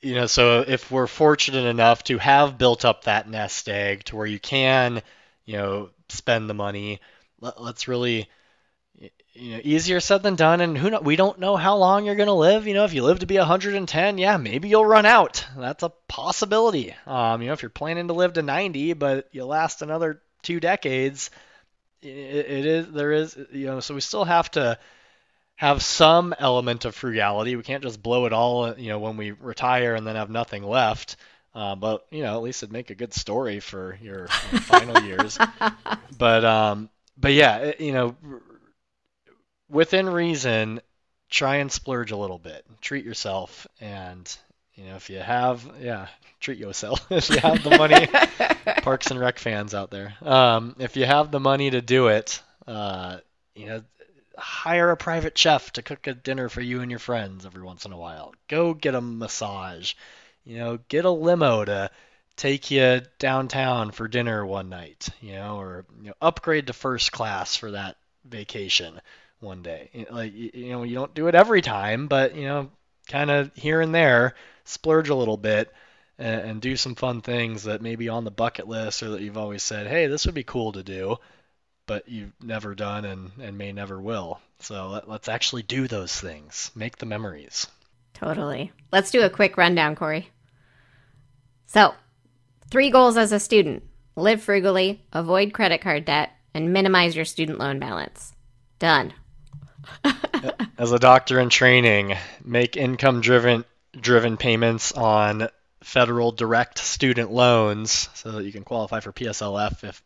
you 0.00 0.14
know, 0.14 0.26
so 0.26 0.64
if 0.66 0.90
we're 0.90 1.08
fortunate 1.08 1.64
enough 1.66 2.04
to 2.04 2.18
have 2.18 2.58
built 2.58 2.84
up 2.84 3.04
that 3.04 3.28
nest 3.28 3.68
egg 3.68 4.04
to 4.04 4.16
where 4.16 4.26
you 4.26 4.38
can, 4.38 5.02
you 5.44 5.56
know, 5.56 5.90
spend 6.08 6.48
the 6.48 6.54
money, 6.54 7.00
let, 7.40 7.56
us 7.58 7.88
really, 7.88 8.28
you 9.38 9.54
know, 9.54 9.60
easier 9.62 10.00
said 10.00 10.22
than 10.22 10.34
done. 10.34 10.60
And 10.60 10.76
who 10.76 10.90
know, 10.90 11.00
we 11.00 11.16
don't 11.16 11.38
know 11.38 11.56
how 11.56 11.76
long 11.76 12.04
you're 12.04 12.16
going 12.16 12.28
to 12.28 12.32
live. 12.32 12.66
You 12.66 12.74
know, 12.74 12.84
if 12.84 12.92
you 12.92 13.04
live 13.04 13.20
to 13.20 13.26
be 13.26 13.38
110, 13.38 14.18
yeah, 14.18 14.36
maybe 14.36 14.68
you'll 14.68 14.84
run 14.84 15.06
out. 15.06 15.46
That's 15.56 15.82
a 15.82 15.92
possibility. 16.08 16.94
Um, 17.06 17.40
you 17.40 17.48
know, 17.48 17.52
if 17.52 17.62
you're 17.62 17.70
planning 17.70 18.08
to 18.08 18.14
live 18.14 18.34
to 18.34 18.42
90, 18.42 18.94
but 18.94 19.28
you 19.32 19.44
last 19.44 19.82
another 19.82 20.20
two 20.42 20.60
decades, 20.60 21.30
it, 22.02 22.08
it 22.08 22.66
is 22.66 22.92
there 22.92 23.12
is 23.12 23.36
you 23.52 23.66
know 23.66 23.80
so 23.80 23.94
we 23.94 24.00
still 24.00 24.24
have 24.24 24.50
to 24.52 24.78
have 25.56 25.82
some 25.82 26.34
element 26.38 26.84
of 26.84 26.94
frugality. 26.94 27.56
We 27.56 27.62
can't 27.62 27.82
just 27.82 28.02
blow 28.02 28.26
it 28.26 28.32
all 28.32 28.78
you 28.78 28.88
know 28.88 28.98
when 28.98 29.16
we 29.16 29.32
retire 29.32 29.94
and 29.94 30.06
then 30.06 30.16
have 30.16 30.30
nothing 30.30 30.62
left. 30.62 31.16
Uh, 31.54 31.74
but 31.74 32.06
you 32.10 32.22
know 32.22 32.34
at 32.34 32.42
least 32.42 32.62
it'd 32.62 32.72
make 32.72 32.90
a 32.90 32.94
good 32.94 33.12
story 33.12 33.58
for 33.58 33.98
your, 34.00 34.28
your 34.52 34.60
final 34.60 35.02
years. 35.02 35.38
But 36.16 36.44
um, 36.44 36.90
but 37.16 37.32
yeah, 37.32 37.72
you 37.78 37.92
know 37.92 38.16
within 39.68 40.08
reason, 40.08 40.80
try 41.30 41.56
and 41.56 41.70
splurge 41.70 42.10
a 42.10 42.16
little 42.16 42.38
bit. 42.38 42.64
Treat 42.80 43.04
yourself 43.04 43.66
and 43.80 44.36
you 44.78 44.84
know, 44.84 44.94
if 44.94 45.10
you 45.10 45.18
have, 45.18 45.68
yeah, 45.80 46.06
treat 46.38 46.58
yourself. 46.58 47.04
if 47.10 47.28
you 47.30 47.38
have 47.38 47.64
the 47.64 47.76
money, 47.76 48.06
Parks 48.82 49.10
and 49.10 49.18
Rec 49.18 49.40
fans 49.40 49.74
out 49.74 49.90
there, 49.90 50.14
um, 50.22 50.76
if 50.78 50.96
you 50.96 51.04
have 51.04 51.32
the 51.32 51.40
money 51.40 51.70
to 51.70 51.80
do 51.80 52.06
it, 52.06 52.40
uh, 52.64 53.18
you 53.56 53.66
know, 53.66 53.82
hire 54.36 54.90
a 54.90 54.96
private 54.96 55.36
chef 55.36 55.72
to 55.72 55.82
cook 55.82 56.06
a 56.06 56.14
dinner 56.14 56.48
for 56.48 56.60
you 56.60 56.80
and 56.80 56.92
your 56.92 57.00
friends 57.00 57.44
every 57.44 57.62
once 57.62 57.86
in 57.86 57.92
a 57.92 57.98
while. 57.98 58.32
Go 58.46 58.72
get 58.72 58.94
a 58.94 59.00
massage. 59.00 59.94
You 60.44 60.58
know, 60.58 60.78
get 60.88 61.04
a 61.04 61.10
limo 61.10 61.64
to 61.64 61.90
take 62.36 62.70
you 62.70 63.02
downtown 63.18 63.90
for 63.90 64.06
dinner 64.06 64.46
one 64.46 64.68
night. 64.68 65.08
You 65.20 65.32
know, 65.32 65.58
or 65.58 65.86
you 66.00 66.08
know, 66.08 66.14
upgrade 66.22 66.68
to 66.68 66.72
first 66.72 67.10
class 67.10 67.56
for 67.56 67.72
that 67.72 67.96
vacation 68.24 69.00
one 69.40 69.62
day. 69.62 70.06
Like 70.10 70.32
you 70.34 70.70
know, 70.70 70.82
you 70.82 70.94
don't 70.94 71.14
do 71.14 71.28
it 71.28 71.34
every 71.34 71.62
time, 71.62 72.08
but 72.08 72.34
you 72.34 72.46
know, 72.46 72.70
kind 73.08 73.30
of 73.30 73.50
here 73.54 73.80
and 73.80 73.94
there 73.94 74.34
splurge 74.64 75.08
a 75.08 75.14
little 75.14 75.36
bit 75.36 75.72
and, 76.18 76.40
and, 76.42 76.60
do 76.60 76.76
some 76.76 76.94
fun 76.94 77.22
things 77.22 77.62
that 77.62 77.80
maybe 77.80 78.08
on 78.08 78.24
the 78.24 78.30
bucket 78.30 78.68
list 78.68 79.02
or 79.02 79.10
that 79.10 79.22
you've 79.22 79.38
always 79.38 79.62
said, 79.62 79.86
hey, 79.86 80.06
this 80.06 80.26
would 80.26 80.34
be 80.34 80.42
cool 80.42 80.72
to 80.72 80.82
do, 80.82 81.16
but 81.86 82.08
you've 82.08 82.32
never 82.42 82.74
done 82.74 83.04
and, 83.04 83.30
and 83.40 83.56
may 83.56 83.72
never 83.72 84.00
will. 84.00 84.40
So 84.60 84.88
let, 84.88 85.08
let's 85.08 85.28
actually 85.28 85.62
do 85.62 85.88
those 85.88 86.14
things, 86.14 86.70
make 86.74 86.98
the 86.98 87.06
memories. 87.06 87.66
Totally. 88.14 88.72
Let's 88.92 89.10
do 89.10 89.22
a 89.22 89.30
quick 89.30 89.56
rundown, 89.56 89.94
Corey. 89.94 90.28
So, 91.66 91.94
three 92.70 92.90
goals 92.90 93.16
as 93.16 93.32
a 93.32 93.38
student 93.38 93.84
live 94.16 94.42
frugally, 94.42 95.04
avoid 95.12 95.52
credit 95.52 95.80
card 95.80 96.04
debt, 96.04 96.30
and 96.52 96.72
minimize 96.72 97.14
your 97.14 97.24
student 97.24 97.58
loan 97.58 97.78
balance. 97.78 98.32
Done. 98.78 99.12
As 100.78 100.92
a 100.92 100.98
doctor 100.98 101.40
in 101.40 101.48
training, 101.48 102.16
make 102.44 102.76
income 102.76 103.20
driven 103.20 103.64
driven 103.98 104.36
payments 104.36 104.92
on 104.92 105.48
federal 105.82 106.32
direct 106.32 106.78
student 106.78 107.32
loans 107.32 108.08
so 108.14 108.32
that 108.32 108.44
you 108.44 108.52
can 108.52 108.64
qualify 108.64 109.00
for 109.00 109.12
PSLF 109.12 109.84
if 109.84 110.02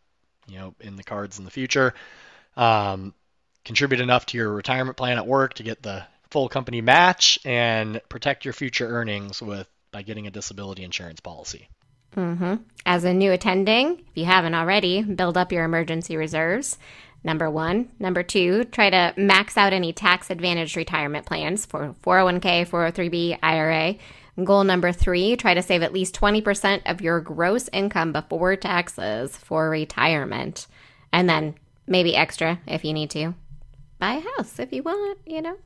you 0.46 0.58
know 0.58 0.74
in 0.80 0.96
the 0.96 1.02
cards 1.02 1.38
in 1.38 1.44
the 1.44 1.50
future. 1.50 1.94
Um, 2.56 3.14
contribute 3.64 4.00
enough 4.00 4.26
to 4.26 4.38
your 4.38 4.52
retirement 4.52 4.96
plan 4.96 5.18
at 5.18 5.26
work 5.26 5.54
to 5.54 5.62
get 5.62 5.82
the 5.82 6.04
full 6.30 6.48
company 6.48 6.80
match 6.80 7.38
and 7.44 8.00
protect 8.08 8.44
your 8.44 8.54
future 8.54 8.88
earnings 8.88 9.42
with 9.42 9.68
by 9.92 10.02
getting 10.02 10.26
a 10.26 10.30
disability 10.30 10.82
insurance 10.82 11.20
policy. 11.20 11.68
Mm-hmm. 12.16 12.54
As 12.84 13.04
a 13.04 13.14
new 13.14 13.32
attending, 13.32 14.00
if 14.00 14.16
you 14.16 14.24
haven't 14.24 14.54
already, 14.54 15.02
build 15.02 15.38
up 15.38 15.52
your 15.52 15.64
emergency 15.64 16.16
reserves. 16.16 16.78
Number 17.24 17.48
one. 17.48 17.88
Number 18.00 18.22
two, 18.22 18.64
try 18.64 18.90
to 18.90 19.14
max 19.16 19.56
out 19.56 19.72
any 19.72 19.92
tax 19.92 20.30
advantaged 20.30 20.76
retirement 20.76 21.24
plans 21.24 21.64
for 21.64 21.94
401k, 22.02 22.68
403b, 22.68 23.38
IRA. 23.42 23.96
Goal 24.42 24.64
number 24.64 24.92
three, 24.92 25.36
try 25.36 25.54
to 25.54 25.62
save 25.62 25.82
at 25.82 25.92
least 25.92 26.18
20% 26.18 26.82
of 26.86 27.00
your 27.00 27.20
gross 27.20 27.68
income 27.72 28.12
before 28.12 28.56
taxes 28.56 29.36
for 29.36 29.68
retirement. 29.68 30.66
And 31.12 31.28
then 31.28 31.54
maybe 31.86 32.16
extra 32.16 32.58
if 32.66 32.84
you 32.84 32.92
need 32.92 33.10
to. 33.10 33.34
Buy 33.98 34.14
a 34.14 34.20
house 34.20 34.58
if 34.58 34.72
you 34.72 34.82
want, 34.82 35.18
you 35.26 35.42
know. 35.42 35.56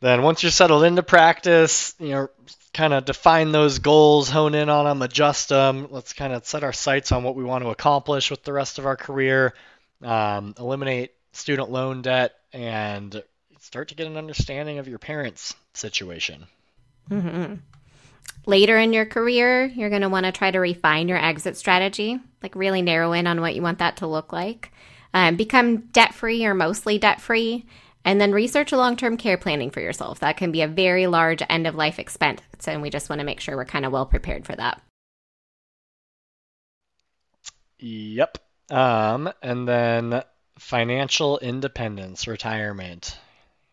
Then 0.00 0.22
once 0.22 0.42
you're 0.42 0.52
settled 0.52 0.84
into 0.84 1.02
practice, 1.02 1.94
you 1.98 2.10
know, 2.10 2.28
kind 2.72 2.94
of 2.94 3.04
define 3.04 3.52
those 3.52 3.80
goals, 3.80 4.30
hone 4.30 4.54
in 4.54 4.68
on 4.68 4.84
them, 4.84 5.02
adjust 5.02 5.48
them. 5.48 5.88
Let's 5.90 6.12
kind 6.12 6.32
of 6.32 6.46
set 6.46 6.64
our 6.64 6.72
sights 6.72 7.12
on 7.12 7.22
what 7.22 7.34
we 7.34 7.44
want 7.44 7.64
to 7.64 7.70
accomplish 7.70 8.30
with 8.30 8.44
the 8.44 8.52
rest 8.52 8.78
of 8.78 8.86
our 8.86 8.96
career 8.96 9.54
um, 10.02 10.54
eliminate 10.58 11.12
student 11.32 11.70
loan 11.70 12.02
debt, 12.02 12.34
and 12.52 13.22
start 13.60 13.88
to 13.88 13.94
get 13.94 14.06
an 14.06 14.16
understanding 14.16 14.78
of 14.78 14.88
your 14.88 14.98
parents' 14.98 15.54
situation. 15.74 16.46
Mm-hmm. 17.10 17.54
Later 18.46 18.78
in 18.78 18.92
your 18.92 19.06
career, 19.06 19.66
you're 19.66 19.90
going 19.90 20.02
to 20.02 20.08
want 20.08 20.26
to 20.26 20.32
try 20.32 20.50
to 20.50 20.58
refine 20.58 21.08
your 21.08 21.18
exit 21.18 21.56
strategy, 21.56 22.20
like 22.42 22.54
really 22.54 22.82
narrow 22.82 23.12
in 23.12 23.26
on 23.26 23.40
what 23.40 23.54
you 23.54 23.62
want 23.62 23.78
that 23.78 23.96
to 23.98 24.06
look 24.06 24.32
like. 24.32 24.72
Um, 25.12 25.36
become 25.36 25.78
debt 25.92 26.14
free 26.14 26.44
or 26.44 26.54
mostly 26.54 26.98
debt 26.98 27.20
free, 27.20 27.66
and 28.04 28.20
then 28.20 28.32
research 28.32 28.72
a 28.72 28.76
long 28.76 28.96
term 28.96 29.16
care 29.16 29.36
planning 29.36 29.70
for 29.70 29.80
yourself. 29.80 30.20
That 30.20 30.36
can 30.36 30.52
be 30.52 30.62
a 30.62 30.68
very 30.68 31.06
large 31.06 31.42
end 31.48 31.66
of 31.66 31.74
life 31.74 31.98
expense, 31.98 32.40
and 32.66 32.82
we 32.82 32.90
just 32.90 33.10
want 33.10 33.20
to 33.20 33.26
make 33.26 33.40
sure 33.40 33.56
we're 33.56 33.64
kind 33.64 33.84
of 33.84 33.92
well 33.92 34.06
prepared 34.06 34.46
for 34.46 34.54
that. 34.54 34.80
Yep. 37.78 38.38
Um, 38.70 39.32
and 39.42 39.66
then 39.68 40.22
financial 40.58 41.38
independence, 41.38 42.26
retirement. 42.26 43.16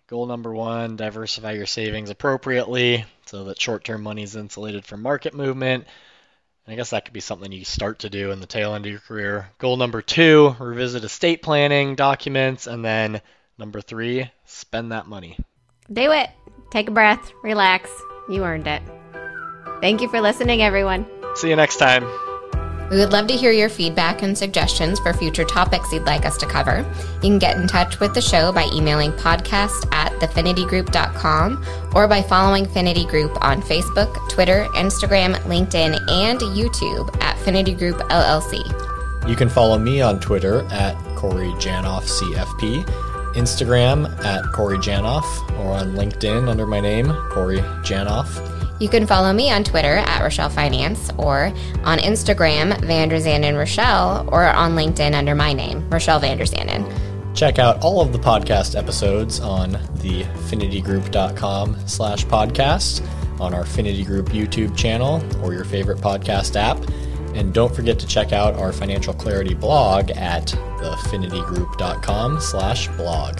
Goal 0.07 0.27
number 0.27 0.53
one 0.53 0.95
diversify 0.95 1.53
your 1.53 1.65
savings 1.65 2.09
appropriately 2.09 3.05
so 3.25 3.45
that 3.45 3.61
short 3.61 3.83
term 3.83 4.03
money 4.03 4.23
is 4.23 4.35
insulated 4.35 4.85
from 4.85 5.01
market 5.01 5.33
movement. 5.33 5.87
And 6.65 6.73
I 6.73 6.75
guess 6.75 6.91
that 6.91 7.05
could 7.05 7.13
be 7.13 7.19
something 7.19 7.51
you 7.51 7.65
start 7.65 7.99
to 7.99 8.09
do 8.09 8.31
in 8.31 8.39
the 8.39 8.45
tail 8.45 8.75
end 8.75 8.85
of 8.85 8.91
your 8.91 9.01
career. 9.01 9.49
Goal 9.57 9.77
number 9.77 10.01
two 10.01 10.55
revisit 10.59 11.03
estate 11.03 11.41
planning 11.41 11.95
documents. 11.95 12.67
And 12.67 12.83
then 12.85 13.21
number 13.57 13.81
three 13.81 14.29
spend 14.45 14.91
that 14.91 15.07
money. 15.07 15.37
Do 15.91 16.11
it. 16.11 16.29
Take 16.71 16.89
a 16.89 16.91
breath, 16.91 17.31
relax. 17.43 17.89
You 18.29 18.43
earned 18.43 18.67
it. 18.67 18.81
Thank 19.81 20.01
you 20.01 20.09
for 20.09 20.21
listening, 20.21 20.61
everyone. 20.61 21.05
See 21.35 21.49
you 21.49 21.55
next 21.55 21.77
time. 21.77 22.05
We 22.89 22.97
would 22.97 23.11
love 23.11 23.27
to 23.27 23.35
hear 23.35 23.51
your 23.51 23.69
feedback 23.69 24.21
and 24.21 24.37
suggestions 24.37 24.99
for 24.99 25.13
future 25.13 25.43
topics 25.43 25.91
you'd 25.91 26.03
like 26.03 26.25
us 26.25 26.37
to 26.37 26.45
cover. 26.45 26.85
You 27.15 27.29
can 27.29 27.39
get 27.39 27.57
in 27.57 27.67
touch 27.67 27.99
with 27.99 28.13
the 28.13 28.21
show 28.21 28.51
by 28.51 28.69
emailing 28.73 29.11
podcast 29.13 29.91
at 29.93 30.11
thefinitygroup.com 30.13 31.65
or 31.95 32.07
by 32.07 32.21
following 32.21 32.65
Finity 32.65 33.05
Group 33.05 33.43
on 33.43 33.61
Facebook, 33.61 34.29
Twitter, 34.29 34.67
Instagram, 34.75 35.35
LinkedIn, 35.43 35.99
and 36.11 36.39
YouTube 36.39 37.15
at 37.21 37.37
Finity 37.39 37.73
Group 37.73 37.97
LLC. 38.09 38.61
You 39.27 39.35
can 39.35 39.49
follow 39.49 39.77
me 39.79 40.01
on 40.01 40.19
Twitter 40.19 40.63
at 40.71 40.95
Corey 41.15 41.51
Janoff 41.53 42.03
CFP, 42.03 42.83
Instagram 43.35 44.13
at 44.25 44.43
Corey 44.51 44.77
Janoff, 44.77 45.23
or 45.59 45.71
on 45.71 45.93
LinkedIn 45.93 46.49
under 46.49 46.67
my 46.67 46.81
name, 46.81 47.07
Corey 47.29 47.59
Janoff. 47.81 48.52
You 48.83 48.89
can 48.89 49.07
follow 49.07 49.31
me 49.31 49.49
on 49.49 49.63
Twitter 49.63 49.95
at 49.95 50.21
Rachelle 50.21 50.51
Finance 50.51 51.09
or 51.17 51.53
on 51.85 51.99
Instagram, 51.99 52.73
Vanderzanden 52.81 53.53
Rachelle, 53.53 54.29
or 54.29 54.45
on 54.45 54.75
LinkedIn 54.75 55.15
under 55.15 55.33
my 55.35 55.53
name, 55.53 55.89
Rachelle 55.89 56.19
Vanderzanden. 56.19 56.83
Check 57.33 57.59
out 57.59 57.81
all 57.81 58.01
of 58.01 58.11
the 58.11 58.19
podcast 58.19 58.77
episodes 58.77 59.39
on 59.39 59.71
the 60.01 60.23
finitygroup.com 60.49 61.77
slash 61.87 62.25
podcast, 62.25 63.07
on 63.39 63.53
our 63.53 63.63
Finity 63.63 64.03
Group 64.03 64.27
YouTube 64.27 64.75
channel, 64.75 65.23
or 65.41 65.53
your 65.53 65.63
favorite 65.63 65.99
podcast 65.99 66.57
app. 66.57 66.77
And 67.35 67.53
don't 67.53 67.73
forget 67.73 67.97
to 67.99 68.05
check 68.05 68.33
out 68.33 68.55
our 68.55 68.73
financial 68.73 69.13
clarity 69.13 69.53
blog 69.53 70.11
at 70.11 70.47
thefinitygroup.com 70.47 72.41
slash 72.41 72.89
blog. 72.89 73.39